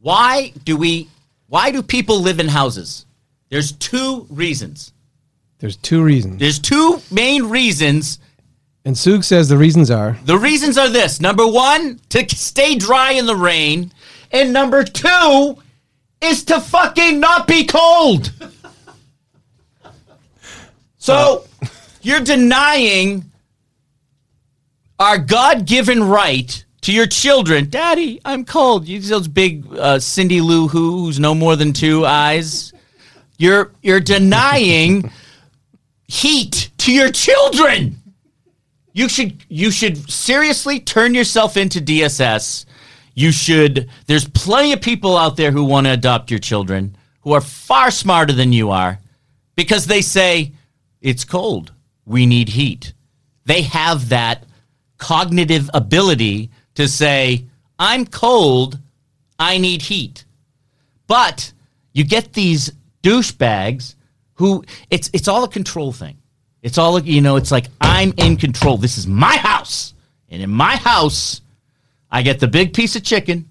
Why 0.00 0.52
do 0.64 0.76
we? 0.76 1.08
Why 1.48 1.70
do 1.70 1.82
people 1.82 2.20
live 2.20 2.40
in 2.40 2.48
houses? 2.48 3.06
There's 3.50 3.72
two 3.72 4.26
reasons. 4.30 4.92
There's 5.58 5.76
two 5.76 6.02
reasons. 6.02 6.38
There's 6.38 6.58
two 6.58 7.00
main 7.10 7.44
reasons. 7.48 8.18
And 8.84 8.96
Soog 8.96 9.22
says 9.22 9.48
the 9.48 9.56
reasons 9.58 9.90
are 9.90 10.18
The 10.24 10.38
reasons 10.38 10.76
are 10.78 10.88
this: 10.88 11.20
number 11.20 11.46
one, 11.46 12.00
to 12.08 12.28
stay 12.28 12.74
dry 12.74 13.12
in 13.12 13.26
the 13.26 13.36
rain, 13.36 13.92
and 14.32 14.52
number 14.52 14.82
two 14.82 15.56
is 16.20 16.44
to 16.44 16.60
fucking 16.60 17.20
not 17.20 17.46
be 17.46 17.64
cold. 17.64 18.32
So 20.98 21.44
you're 22.02 22.20
denying 22.20 23.31
our 25.02 25.18
God-given 25.18 26.04
right 26.04 26.64
to 26.82 26.92
your 26.92 27.06
children. 27.06 27.68
Daddy, 27.68 28.20
I'm 28.24 28.44
cold. 28.44 28.86
You 28.86 29.00
those 29.00 29.28
big 29.28 29.66
uh, 29.76 29.98
Cindy 29.98 30.40
Lou 30.40 30.68
Who, 30.68 31.00
who's 31.00 31.18
no 31.18 31.34
more 31.34 31.56
than 31.56 31.72
two 31.72 32.06
eyes. 32.06 32.72
You're 33.36 33.72
you're 33.82 34.00
denying 34.00 35.10
heat 36.06 36.70
to 36.78 36.92
your 36.92 37.10
children. 37.10 37.96
You 38.92 39.08
should 39.08 39.44
you 39.48 39.70
should 39.70 40.08
seriously 40.08 40.78
turn 40.78 41.14
yourself 41.14 41.56
into 41.56 41.80
DSS. 41.80 42.66
You 43.14 43.32
should 43.32 43.90
there's 44.06 44.28
plenty 44.28 44.72
of 44.72 44.80
people 44.80 45.16
out 45.16 45.36
there 45.36 45.50
who 45.50 45.64
want 45.64 45.86
to 45.86 45.92
adopt 45.92 46.30
your 46.30 46.40
children 46.40 46.96
who 47.22 47.32
are 47.32 47.40
far 47.40 47.90
smarter 47.90 48.32
than 48.32 48.52
you 48.52 48.70
are 48.70 49.00
because 49.56 49.86
they 49.86 50.00
say 50.00 50.52
it's 51.00 51.24
cold. 51.24 51.72
We 52.04 52.26
need 52.26 52.50
heat. 52.50 52.92
They 53.44 53.62
have 53.62 54.08
that 54.10 54.44
cognitive 55.02 55.68
ability 55.74 56.48
to 56.76 56.86
say 56.86 57.44
I'm 57.76 58.06
cold, 58.06 58.78
I 59.36 59.58
need 59.58 59.82
heat. 59.82 60.24
But 61.08 61.52
you 61.92 62.04
get 62.04 62.32
these 62.32 62.70
douchebags 63.02 63.96
who 64.34 64.64
it's 64.90 65.10
it's 65.12 65.26
all 65.26 65.42
a 65.42 65.48
control 65.48 65.92
thing. 65.92 66.16
It's 66.62 66.78
all 66.78 67.00
you 67.00 67.20
know. 67.20 67.34
It's 67.34 67.50
like 67.50 67.66
I'm 67.80 68.14
in 68.16 68.36
control. 68.36 68.76
This 68.78 68.96
is 68.96 69.08
my 69.08 69.36
house, 69.36 69.92
and 70.30 70.40
in 70.40 70.50
my 70.50 70.76
house, 70.76 71.40
I 72.08 72.22
get 72.22 72.38
the 72.38 72.46
big 72.46 72.72
piece 72.72 72.94
of 72.94 73.02
chicken, 73.02 73.50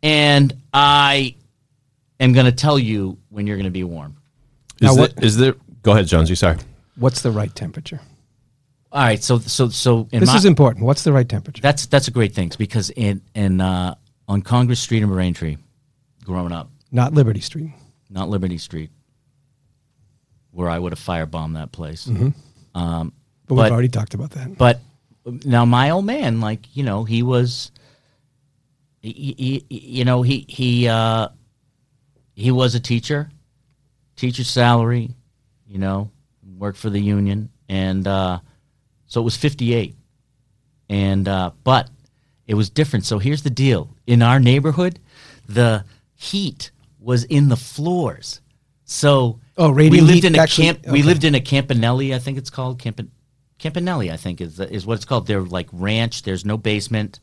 and 0.00 0.54
I 0.72 1.34
am 2.20 2.32
going 2.32 2.46
to 2.46 2.52
tell 2.52 2.78
you 2.78 3.18
when 3.30 3.48
you're 3.48 3.56
going 3.56 3.64
to 3.64 3.78
be 3.82 3.82
warm. 3.82 4.16
Is, 4.80 4.82
Now 4.82 4.94
there, 4.94 5.00
what- 5.02 5.24
is 5.24 5.36
there? 5.36 5.54
Go 5.82 5.90
ahead, 5.92 6.06
Jonesy. 6.06 6.36
Sorry. 6.36 6.56
what's 6.96 7.20
the 7.22 7.32
right 7.32 7.52
temperature? 7.54 8.00
All 8.94 9.02
right, 9.02 9.20
so 9.20 9.38
so 9.38 9.68
so 9.70 10.08
in 10.12 10.20
This 10.20 10.28
my, 10.28 10.36
is 10.36 10.44
important. 10.44 10.84
What's 10.86 11.02
the 11.02 11.12
right 11.12 11.28
temperature? 11.28 11.60
That's 11.60 11.86
that's 11.86 12.06
a 12.06 12.12
great 12.12 12.32
thing 12.32 12.52
because 12.56 12.90
in 12.90 13.22
in 13.34 13.60
uh, 13.60 13.96
on 14.28 14.40
Congress 14.40 14.78
Street 14.78 15.02
in 15.02 15.08
Braintree, 15.08 15.56
growing 16.24 16.52
up, 16.52 16.70
Not 16.92 17.12
Liberty 17.12 17.40
Street. 17.40 17.72
not 18.08 18.28
Liberty 18.28 18.56
Street, 18.56 18.90
where 20.52 20.70
I 20.70 20.78
would 20.78 20.92
have 20.92 21.00
firebombed 21.00 21.54
that 21.54 21.72
place. 21.72 22.06
Mhm. 22.06 22.34
Um, 22.76 23.12
But 23.48 23.54
we've 23.56 23.72
already 23.72 23.88
talked 23.88 24.14
about 24.14 24.30
that. 24.30 24.56
But 24.56 24.80
now 25.44 25.64
my 25.64 25.90
old 25.90 26.04
man, 26.04 26.40
like 26.40 26.76
you 26.76 26.84
know, 26.84 27.02
he 27.02 27.24
was, 27.24 27.72
he, 29.00 29.34
he, 29.68 29.76
you 29.76 30.04
know, 30.04 30.22
he 30.22 30.46
he 30.48 30.86
uh, 30.86 31.30
he 32.34 32.52
was 32.52 32.76
a 32.76 32.80
teacher, 32.80 33.28
teacher 34.14 34.44
salary, 34.44 35.16
you 35.66 35.78
know, 35.78 36.12
worked 36.56 36.78
for 36.78 36.90
the 36.90 37.00
union, 37.00 37.50
and 37.68 38.06
uh, 38.06 38.38
so 39.06 39.20
it 39.20 39.24
was 39.24 39.36
fifty 39.36 39.74
eight, 39.74 39.94
and 40.88 41.28
uh, 41.28 41.50
but 41.62 41.90
it 42.46 42.54
was 42.54 42.70
different. 42.70 43.04
So 43.04 43.18
here's 43.18 43.42
the 43.42 43.50
deal: 43.50 43.94
in 44.06 44.22
our 44.22 44.38
neighborhood, 44.40 44.98
the 45.48 45.84
heat 46.14 46.70
was 47.00 47.24
in 47.24 47.48
the 47.48 47.56
floors. 47.56 48.40
So 48.84 49.40
Oh, 49.56 49.70
we 49.70 49.88
lived 50.00 50.24
in 50.24 50.34
a 50.34 50.38
actually- 50.38 50.64
camp. 50.64 50.86
We 50.88 51.02
lived 51.02 51.22
in 51.24 51.34
a 51.34 51.40
Campanelli, 51.40 52.14
I 52.14 52.18
think 52.18 52.38
it's 52.38 52.50
called 52.50 52.80
Campan. 52.80 53.08
Campanelli, 53.60 54.12
I 54.12 54.16
think 54.16 54.40
is 54.40 54.58
is 54.60 54.84
what 54.84 54.94
it's 54.94 55.04
called. 55.04 55.26
They're 55.26 55.40
like 55.42 55.68
ranch. 55.72 56.22
There's 56.22 56.44
no 56.44 56.56
basement, 56.56 57.20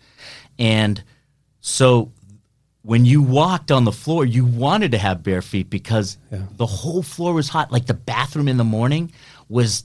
and 0.57 1.03
so 1.59 2.11
when 2.83 3.05
you 3.05 3.21
walked 3.21 3.69
on 3.69 3.83
the 3.83 3.91
floor, 3.91 4.25
you 4.25 4.43
wanted 4.45 4.91
to 4.93 4.97
have 4.97 5.21
bare 5.21 5.41
feet 5.43 5.69
because 5.69 6.17
the 6.31 6.65
whole 6.65 7.03
floor 7.03 7.33
was 7.33 7.49
hot. 7.49 7.71
Like 7.71 7.85
the 7.85 7.93
bathroom 7.93 8.47
in 8.47 8.57
the 8.57 8.63
morning 8.63 9.11
was 9.49 9.83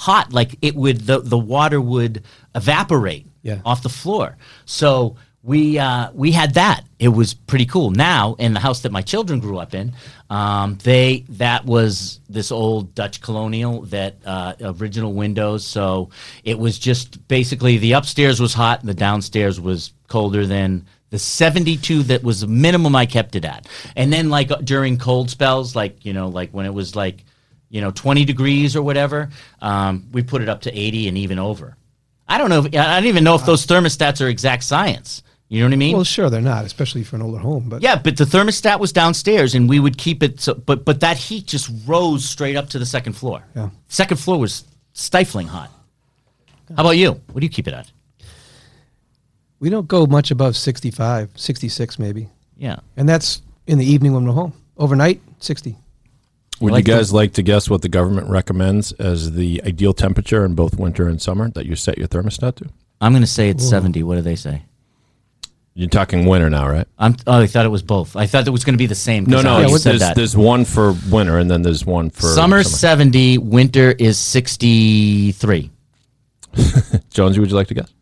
hot. 0.00 0.32
Like 0.32 0.56
it 0.62 0.74
would 0.74 0.98
the 1.06 1.20
the 1.20 1.38
water 1.38 1.80
would 1.80 2.22
evaporate 2.54 3.26
Yeah. 3.42 3.60
off 3.64 3.82
the 3.82 3.88
floor. 4.02 4.36
So 4.64 5.16
we 5.42 5.78
uh, 5.78 6.10
we 6.14 6.32
had 6.32 6.54
that. 6.54 6.82
It 6.98 7.08
was 7.08 7.34
pretty 7.34 7.66
cool. 7.66 7.90
Now 7.90 8.34
in 8.38 8.52
the 8.54 8.60
house 8.60 8.80
that 8.80 8.92
my 8.92 9.02
children 9.02 9.40
grew 9.40 9.58
up 9.58 9.74
in, 9.74 9.92
um, 10.28 10.76
they 10.84 11.24
that 11.30 11.64
was 11.64 12.20
this 12.28 12.50
old 12.52 12.94
Dutch 12.94 13.20
colonial 13.20 13.82
that 13.86 14.16
uh, 14.24 14.52
original 14.60 15.12
windows. 15.14 15.66
So 15.66 16.10
it 16.44 16.58
was 16.58 16.78
just 16.78 17.26
basically 17.28 17.78
the 17.78 17.92
upstairs 17.92 18.40
was 18.40 18.52
hot 18.54 18.80
and 18.80 18.88
the 18.88 18.94
downstairs 18.94 19.60
was 19.60 19.92
colder 20.08 20.46
than 20.46 20.86
the 21.10 21.18
72 21.18 22.04
that 22.04 22.22
was 22.22 22.42
the 22.42 22.46
minimum 22.46 22.94
I 22.94 23.06
kept 23.06 23.34
it 23.34 23.44
at. 23.44 23.66
And 23.96 24.12
then 24.12 24.28
like 24.30 24.50
during 24.64 24.98
cold 24.98 25.28
spells, 25.30 25.74
like 25.74 26.04
you 26.04 26.12
know, 26.12 26.28
like 26.28 26.50
when 26.52 26.66
it 26.66 26.74
was 26.74 26.94
like 26.94 27.24
you 27.70 27.80
know 27.80 27.90
20 27.90 28.24
degrees 28.24 28.76
or 28.76 28.82
whatever, 28.82 29.30
um, 29.62 30.06
we 30.12 30.22
put 30.22 30.42
it 30.42 30.48
up 30.48 30.62
to 30.62 30.78
80 30.78 31.08
and 31.08 31.18
even 31.18 31.38
over. 31.38 31.76
I 32.28 32.38
don't 32.38 32.50
know. 32.50 32.64
If, 32.64 32.66
I 32.66 33.00
don't 33.00 33.06
even 33.06 33.24
know 33.24 33.34
if 33.34 33.46
those 33.46 33.66
thermostats 33.66 34.24
are 34.24 34.28
exact 34.28 34.64
science. 34.64 35.22
You 35.48 35.60
know 35.60 35.66
what 35.66 35.72
I 35.72 35.76
mean? 35.76 35.96
Well, 35.96 36.04
sure 36.04 36.30
they're 36.30 36.40
not, 36.40 36.64
especially 36.64 37.02
for 37.02 37.16
an 37.16 37.22
older 37.22 37.38
home. 37.38 37.68
But 37.68 37.82
yeah, 37.82 37.96
but 37.96 38.16
the 38.16 38.24
thermostat 38.24 38.78
was 38.78 38.92
downstairs, 38.92 39.56
and 39.56 39.68
we 39.68 39.80
would 39.80 39.98
keep 39.98 40.22
it. 40.22 40.40
So, 40.40 40.54
but 40.54 40.84
but 40.84 41.00
that 41.00 41.16
heat 41.16 41.46
just 41.46 41.70
rose 41.86 42.24
straight 42.24 42.56
up 42.56 42.68
to 42.70 42.78
the 42.78 42.86
second 42.86 43.14
floor. 43.14 43.42
Yeah. 43.56 43.70
Second 43.88 44.18
floor 44.18 44.38
was 44.38 44.64
stifling 44.92 45.48
hot. 45.48 45.70
How 46.76 46.82
about 46.84 46.96
you? 46.96 47.20
What 47.32 47.40
do 47.40 47.46
you 47.46 47.50
keep 47.50 47.66
it 47.66 47.74
at? 47.74 47.90
we 49.60 49.68
don't 49.68 49.86
go 49.86 50.06
much 50.06 50.30
above 50.30 50.56
65, 50.56 51.30
66 51.36 51.98
maybe. 51.98 52.28
Yeah. 52.56 52.80
And 52.96 53.08
that's 53.08 53.42
in 53.66 53.78
the 53.78 53.84
evening 53.84 54.12
when 54.12 54.24
we're 54.24 54.32
home. 54.32 54.54
Overnight, 54.76 55.20
60. 55.38 55.76
Would 56.60 56.72
like 56.72 56.86
you 56.86 56.94
guys 56.94 57.12
like 57.12 57.32
to 57.34 57.42
guess 57.42 57.70
what 57.70 57.82
the 57.82 57.88
government 57.88 58.28
recommends 58.28 58.92
as 58.92 59.32
the 59.32 59.62
ideal 59.64 59.94
temperature 59.94 60.44
in 60.44 60.54
both 60.54 60.78
winter 60.78 61.08
and 61.08 61.20
summer 61.20 61.50
that 61.50 61.66
you 61.66 61.74
set 61.74 61.96
your 61.96 62.06
thermostat 62.06 62.56
to? 62.56 62.68
I'm 63.00 63.12
going 63.12 63.22
to 63.22 63.26
say 63.26 63.48
it's 63.48 63.64
Whoa. 63.64 63.70
70. 63.70 64.02
What 64.02 64.16
do 64.16 64.22
they 64.22 64.36
say? 64.36 64.62
You're 65.74 65.88
talking 65.88 66.26
winter 66.26 66.50
now, 66.50 66.68
right? 66.68 66.86
I'm. 66.98 67.16
Oh, 67.26 67.40
I 67.40 67.46
thought 67.46 67.64
it 67.64 67.70
was 67.70 67.82
both. 67.82 68.14
I 68.16 68.26
thought 68.26 68.46
it 68.46 68.50
was 68.50 68.64
going 68.64 68.74
to 68.74 68.78
be 68.78 68.86
the 68.86 68.94
same. 68.94 69.24
No, 69.24 69.40
no. 69.40 69.50
I 69.50 69.52
already 69.52 69.70
there's, 69.70 69.84
there's, 69.84 70.00
that. 70.00 70.16
there's 70.16 70.36
one 70.36 70.64
for 70.64 70.94
winter 71.10 71.38
and 71.38 71.50
then 71.50 71.62
there's 71.62 71.86
one 71.86 72.10
for 72.10 72.22
Summer 72.22 72.62
summer. 72.62 72.76
70, 72.76 73.38
winter 73.38 73.92
is 73.98 74.18
63. 74.18 75.70
Jonesy, 77.10 77.40
would 77.40 77.48
you 77.50 77.56
like 77.56 77.68
to 77.68 77.74
guess? 77.74 77.94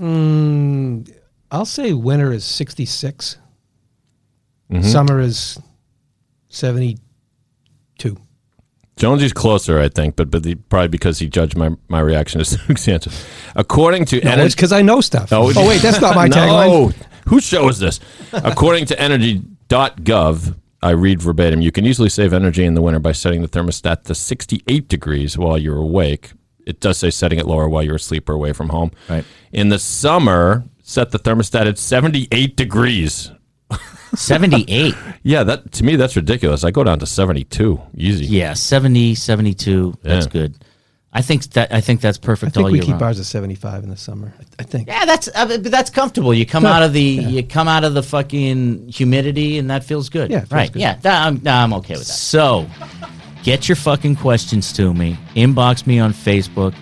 Mm, 0.00 1.12
I'll 1.50 1.66
say 1.66 1.92
winter 1.92 2.32
is 2.32 2.44
66. 2.44 3.36
Mhm. 4.70 4.84
Summer 4.84 5.20
is 5.20 5.58
72. 6.48 7.02
Jonesy's 8.96 9.32
closer, 9.32 9.80
I 9.80 9.88
think, 9.88 10.16
but 10.16 10.30
but 10.30 10.42
the, 10.42 10.56
probably 10.56 10.88
because 10.88 11.18
he 11.18 11.26
judged 11.26 11.56
my, 11.56 11.70
my 11.88 12.00
reaction 12.00 12.38
to 12.40 12.44
Sue's 12.44 12.86
answer. 12.88 13.10
According 13.56 14.04
to 14.06 14.20
No, 14.22 14.32
Ener- 14.32 14.44
it's 14.44 14.54
because 14.54 14.72
I 14.72 14.82
know 14.82 15.00
stuff. 15.00 15.32
Oh, 15.32 15.50
Oh, 15.56 15.66
wait, 15.68 15.80
that's 15.80 16.00
not 16.00 16.14
my 16.14 16.26
no. 16.28 16.36
tagline. 16.36 16.94
Whose 17.28 17.44
show 17.44 17.68
is 17.68 17.78
this? 17.78 17.98
According 18.32 18.86
to 18.86 19.00
energy.gov, 19.00 20.54
I 20.82 20.90
read 20.90 21.20
verbatim, 21.22 21.60
you 21.60 21.70
can 21.72 21.86
easily 21.86 22.08
save 22.08 22.32
energy 22.32 22.64
in 22.64 22.74
the 22.74 22.82
winter 22.82 22.98
by 23.00 23.12
setting 23.12 23.42
the 23.42 23.48
thermostat 23.48 24.04
to 24.04 24.14
68 24.14 24.88
degrees 24.88 25.36
while 25.38 25.56
you're 25.58 25.76
awake. 25.76 26.32
It 26.66 26.80
does 26.80 26.98
say 26.98 27.10
setting 27.10 27.38
it 27.38 27.46
lower 27.46 27.68
while 27.68 27.82
you're 27.82 27.96
asleep 27.96 28.28
or 28.28 28.32
away 28.32 28.52
from 28.52 28.68
home. 28.70 28.90
Right. 29.08 29.24
In 29.52 29.68
the 29.70 29.78
summer, 29.78 30.64
set 30.82 31.10
the 31.10 31.18
thermostat 31.18 31.66
at 31.66 31.78
78 31.78 32.56
degrees. 32.56 33.30
78. 34.14 34.94
Yeah, 35.22 35.42
that 35.44 35.72
to 35.72 35.84
me 35.84 35.96
that's 35.96 36.16
ridiculous. 36.16 36.64
I 36.64 36.70
go 36.70 36.84
down 36.84 36.98
to 36.98 37.06
72. 37.06 37.80
Easy. 37.96 38.26
Yeah, 38.26 38.54
70, 38.54 39.14
72. 39.14 39.94
That's 40.02 40.26
Yeah. 40.26 40.32
good. 40.32 40.54
I 41.12 41.22
think 41.22 41.42
that 41.54 41.72
I 41.74 41.80
think 41.80 42.00
that's 42.00 42.18
perfect. 42.18 42.52
I 42.52 42.54
think 42.54 42.64
all 42.66 42.70
we 42.70 42.78
year 42.78 42.82
keep 42.84 42.92
round. 42.92 43.02
ours 43.02 43.18
at 43.20 43.26
75 43.26 43.82
in 43.82 43.90
the 43.90 43.96
summer. 43.96 44.32
I, 44.38 44.44
I 44.60 44.62
think. 44.62 44.86
Yeah, 44.86 45.04
that's 45.04 45.28
uh, 45.34 45.56
that's 45.60 45.90
comfortable. 45.90 46.32
You 46.32 46.46
come 46.46 46.62
Good. 46.62 46.70
out 46.70 46.82
of 46.84 46.92
the 46.92 47.02
Yeah. 47.02 47.28
you 47.28 47.42
come 47.42 47.66
out 47.66 47.82
of 47.82 47.94
the 47.94 48.02
fucking 48.04 48.88
humidity, 48.88 49.58
and 49.58 49.70
that 49.70 49.82
feels 49.82 50.08
good. 50.08 50.30
Yeah, 50.30 50.40
feels 50.40 50.52
right. 50.52 50.72
good. 50.72 50.80
Yeah, 50.82 50.94
that- 51.02 51.26
I'm, 51.26 51.40
nah, 51.42 51.64
I'm 51.64 51.72
okay 51.74 51.94
with 51.94 52.06
that. 52.06 52.12
So, 52.12 52.66
get 53.42 53.68
your 53.68 53.74
fucking 53.74 54.16
questions 54.16 54.72
to 54.74 54.94
me. 54.94 55.16
Inbox 55.34 55.84
me 55.84 55.98
on 55.98 56.12
Facebook. 56.12 56.74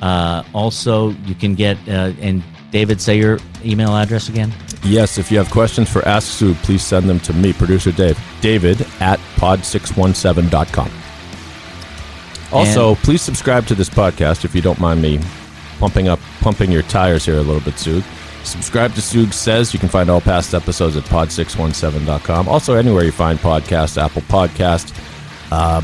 Uh, 0.00 0.44
also, 0.52 1.10
you 1.26 1.34
can 1.34 1.56
get 1.56 1.76
uh, 1.88 2.12
and 2.20 2.42
David, 2.72 3.00
say 3.00 3.18
your 3.18 3.38
email 3.64 3.94
address 3.94 4.28
again. 4.28 4.52
Yes, 4.82 5.16
if 5.18 5.30
you 5.30 5.38
have 5.38 5.50
questions 5.50 5.88
for 5.88 6.04
Ask 6.08 6.26
Sue, 6.26 6.54
please 6.54 6.82
send 6.82 7.08
them 7.08 7.20
to 7.20 7.32
me, 7.32 7.52
producer 7.52 7.92
Dave. 7.92 8.18
David 8.40 8.80
at 8.98 9.20
pod617.com. 9.36 10.90
Also, 12.50 12.96
please 12.96 13.22
subscribe 13.22 13.66
to 13.66 13.74
this 13.74 13.88
podcast 13.88 14.44
if 14.44 14.54
you 14.54 14.60
don't 14.60 14.80
mind 14.80 15.00
me 15.00 15.20
pumping 15.78 16.08
up 16.08 16.20
pumping 16.40 16.70
your 16.70 16.82
tires 16.82 17.24
here 17.24 17.36
a 17.36 17.42
little 17.42 17.60
bit, 17.60 17.78
Sue. 17.78 18.02
Subscribe 18.44 18.92
to 18.94 19.00
Soog 19.00 19.32
Says. 19.32 19.72
You 19.72 19.78
can 19.78 19.88
find 19.88 20.10
all 20.10 20.20
past 20.20 20.52
episodes 20.52 20.96
at 20.96 21.04
pod617.com. 21.04 22.48
Also, 22.48 22.74
anywhere 22.74 23.04
you 23.04 23.12
find 23.12 23.38
podcasts, 23.38 24.02
Apple 24.02 24.22
Podcast, 24.22 24.92
uh, 25.52 25.80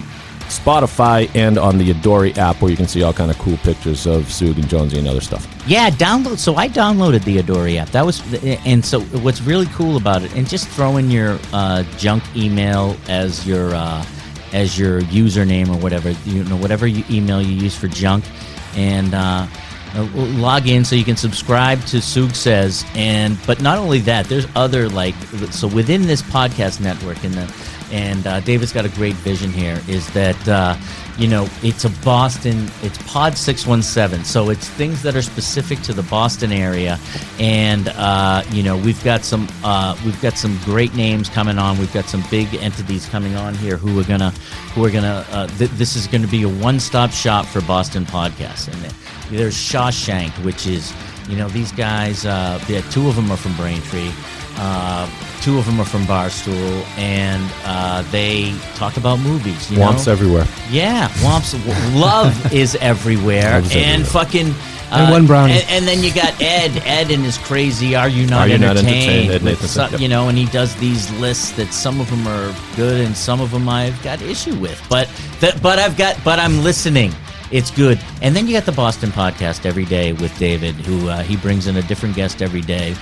Spotify, 0.48 1.30
and 1.34 1.58
on 1.58 1.78
the 1.78 1.92
Adori 1.92 2.36
app 2.36 2.60
where 2.60 2.70
you 2.70 2.76
can 2.76 2.88
see 2.88 3.02
all 3.02 3.12
kind 3.12 3.30
of 3.30 3.38
cool 3.38 3.56
pictures 3.58 4.06
of 4.06 4.24
Soog 4.24 4.56
and 4.56 4.68
Jonesy 4.68 4.98
and 4.98 5.08
other 5.08 5.20
stuff. 5.20 5.46
Yeah, 5.66 5.90
download. 5.90 6.38
So 6.38 6.56
I 6.56 6.68
downloaded 6.68 7.24
the 7.24 7.38
Adori 7.38 7.76
app. 7.76 7.90
That 7.90 8.04
was, 8.04 8.22
and 8.44 8.84
so 8.84 9.00
what's 9.00 9.40
really 9.40 9.66
cool 9.66 9.96
about 9.96 10.22
it, 10.22 10.34
and 10.34 10.48
just 10.48 10.68
throw 10.68 10.96
in 10.96 11.10
your 11.10 11.38
uh, 11.52 11.82
junk 11.96 12.24
email 12.36 12.96
as 13.08 13.46
your 13.46 13.74
uh, 13.74 14.04
as 14.52 14.78
your 14.78 15.02
username 15.02 15.68
or 15.68 15.78
whatever 15.78 16.10
you 16.24 16.44
know, 16.44 16.56
whatever 16.56 16.86
you 16.86 17.04
email 17.10 17.42
you 17.42 17.54
use 17.54 17.76
for 17.76 17.88
junk, 17.88 18.24
and 18.74 19.14
uh, 19.14 19.46
uh, 19.94 20.02
log 20.14 20.68
in 20.68 20.84
so 20.84 20.94
you 20.96 21.04
can 21.04 21.16
subscribe 21.16 21.80
to 21.86 21.98
Soog 21.98 22.34
Says. 22.34 22.84
And 22.94 23.38
but 23.46 23.60
not 23.60 23.78
only 23.78 24.00
that, 24.00 24.26
there's 24.26 24.46
other 24.54 24.88
like 24.88 25.14
so 25.50 25.68
within 25.68 26.06
this 26.06 26.22
podcast 26.22 26.80
network 26.80 27.22
and 27.24 27.34
the 27.34 27.46
and 27.90 28.26
uh, 28.26 28.40
David's 28.40 28.72
got 28.72 28.84
a 28.84 28.88
great 28.90 29.14
vision 29.16 29.50
here. 29.50 29.80
Is 29.88 30.10
that 30.12 30.48
uh, 30.48 30.76
you 31.18 31.28
know 31.28 31.48
it's 31.62 31.84
a 31.84 31.90
Boston, 32.04 32.68
it's 32.82 32.98
Pod 33.10 33.36
six 33.36 33.66
one 33.66 33.82
seven, 33.82 34.24
so 34.24 34.50
it's 34.50 34.68
things 34.68 35.02
that 35.02 35.16
are 35.16 35.22
specific 35.22 35.80
to 35.82 35.92
the 35.92 36.02
Boston 36.04 36.52
area, 36.52 36.98
and 37.38 37.88
uh, 37.88 38.42
you 38.50 38.62
know 38.62 38.76
we've 38.76 39.02
got 39.04 39.24
some 39.24 39.48
uh, 39.64 39.96
we've 40.04 40.20
got 40.20 40.36
some 40.36 40.58
great 40.64 40.94
names 40.94 41.28
coming 41.28 41.58
on. 41.58 41.78
We've 41.78 41.92
got 41.92 42.06
some 42.06 42.22
big 42.30 42.54
entities 42.54 43.06
coming 43.06 43.34
on 43.36 43.54
here 43.54 43.76
who 43.76 43.98
are 43.98 44.04
gonna 44.04 44.30
who 44.74 44.84
are 44.84 44.90
gonna. 44.90 45.26
Uh, 45.30 45.46
th- 45.58 45.70
this 45.72 45.96
is 45.96 46.06
going 46.06 46.22
to 46.22 46.28
be 46.28 46.42
a 46.42 46.48
one 46.48 46.80
stop 46.80 47.10
shop 47.10 47.46
for 47.46 47.60
Boston 47.62 48.04
podcasts, 48.04 48.72
and 48.72 48.94
there's 49.36 49.56
Shawshank, 49.56 50.32
which 50.44 50.66
is 50.66 50.92
you 51.28 51.36
know 51.36 51.48
these 51.48 51.72
guys. 51.72 52.24
Uh, 52.26 52.62
yeah, 52.68 52.80
two 52.90 53.08
of 53.08 53.16
them 53.16 53.30
are 53.30 53.36
from 53.36 53.56
Braintree. 53.56 54.10
Uh, 54.58 55.08
two 55.40 55.56
of 55.58 55.66
them 55.66 55.78
are 55.80 55.84
from 55.84 56.02
Barstool, 56.04 56.82
and 56.98 57.48
uh, 57.64 58.02
they 58.10 58.52
talk 58.74 58.96
about 58.96 59.18
movies. 59.20 59.70
You 59.70 59.78
Womps 59.78 60.06
know? 60.06 60.12
everywhere. 60.12 60.46
Yeah, 60.70 61.08
Womps. 61.22 61.54
Love 62.00 62.52
is 62.52 62.74
everywhere, 62.76 63.60
Love's 63.60 63.74
and 63.76 64.02
everywhere. 64.02 64.04
fucking. 64.06 64.54
And 64.90 65.10
one 65.10 65.26
brownie. 65.26 65.52
And, 65.52 65.64
and 65.68 65.86
then 65.86 66.02
you 66.02 66.14
got 66.14 66.32
Ed. 66.40 66.70
Ed 66.86 67.10
and 67.10 67.22
his 67.22 67.36
crazy. 67.36 67.94
Are 67.94 68.08
you 68.08 68.26
not 68.26 68.48
Are 68.48 68.48
You 68.48 68.56
Not 68.56 68.78
entertained? 68.78 69.30
Entertained? 69.30 69.32
Ed 69.32 69.42
with 69.42 69.58
Nathanson, 69.60 69.66
some- 69.68 69.92
yep. 69.92 70.00
You 70.00 70.08
know, 70.08 70.28
and 70.30 70.38
he 70.38 70.46
does 70.46 70.74
these 70.76 71.10
lists 71.20 71.50
that 71.52 71.74
some 71.74 72.00
of 72.00 72.08
them 72.08 72.26
are 72.26 72.54
good 72.74 72.98
and 73.04 73.14
some 73.14 73.42
of 73.42 73.50
them 73.50 73.68
I've 73.68 74.02
got 74.02 74.22
issue 74.22 74.58
with. 74.58 74.82
But 74.88 75.06
that, 75.40 75.60
but 75.62 75.78
I've 75.78 75.98
got, 75.98 76.16
but 76.24 76.38
I'm 76.38 76.64
listening. 76.64 77.12
It's 77.50 77.70
good. 77.70 77.98
And 78.20 78.36
then 78.36 78.46
you 78.46 78.52
got 78.52 78.66
the 78.66 78.72
Boston 78.72 79.10
podcast 79.10 79.64
every 79.64 79.86
day 79.86 80.12
with 80.12 80.36
David, 80.38 80.74
who 80.74 81.08
uh, 81.08 81.22
he 81.22 81.36
brings 81.36 81.66
in 81.66 81.76
a 81.76 81.82
different 81.82 82.14
guest 82.14 82.42
every 82.42 82.60
day, 82.60 82.94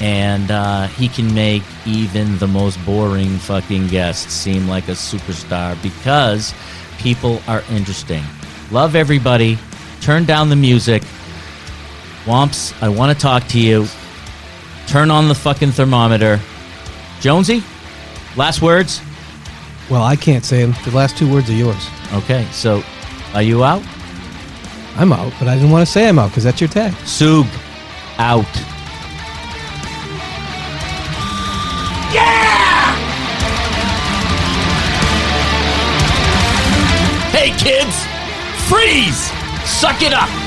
and 0.00 0.50
uh, 0.50 0.86
he 0.88 1.08
can 1.08 1.32
make 1.34 1.62
even 1.86 2.36
the 2.38 2.46
most 2.46 2.84
boring 2.84 3.38
fucking 3.38 3.88
guest 3.88 4.30
seem 4.30 4.68
like 4.68 4.88
a 4.88 4.92
superstar 4.92 5.80
because 5.82 6.52
people 6.98 7.40
are 7.48 7.62
interesting. 7.70 8.22
Love 8.70 8.94
everybody. 8.94 9.58
Turn 10.00 10.24
down 10.24 10.50
the 10.50 10.56
music. 10.56 11.02
Womps, 12.24 12.74
I 12.82 12.88
want 12.88 13.16
to 13.16 13.18
talk 13.20 13.46
to 13.48 13.60
you. 13.60 13.86
Turn 14.86 15.10
on 15.10 15.28
the 15.28 15.34
fucking 15.34 15.72
thermometer. 15.72 16.40
Jonesy, 17.20 17.62
last 18.36 18.60
words? 18.60 19.00
Well, 19.90 20.02
I 20.02 20.16
can't 20.16 20.44
say 20.44 20.62
them. 20.62 20.74
The 20.84 20.90
last 20.90 21.16
two 21.16 21.30
words 21.30 21.48
are 21.50 21.54
yours. 21.54 21.86
Okay, 22.12 22.46
so 22.52 22.82
are 23.34 23.42
you 23.42 23.64
out? 23.64 23.82
I'm 24.96 25.12
out, 25.12 25.32
but 25.38 25.48
I 25.48 25.56
didn't 25.56 25.70
want 25.70 25.84
to 25.84 25.92
say 25.92 26.08
I'm 26.08 26.18
out 26.18 26.30
because 26.30 26.44
that's 26.44 26.60
your 26.60 26.68
tag. 26.68 26.92
Soog, 27.02 27.46
out. 28.18 28.46
Yeah! 32.14 32.94
Hey 37.32 37.50
kids, 37.58 38.06
freeze! 38.68 39.32
Suck 39.68 40.00
it 40.02 40.12
up! 40.12 40.43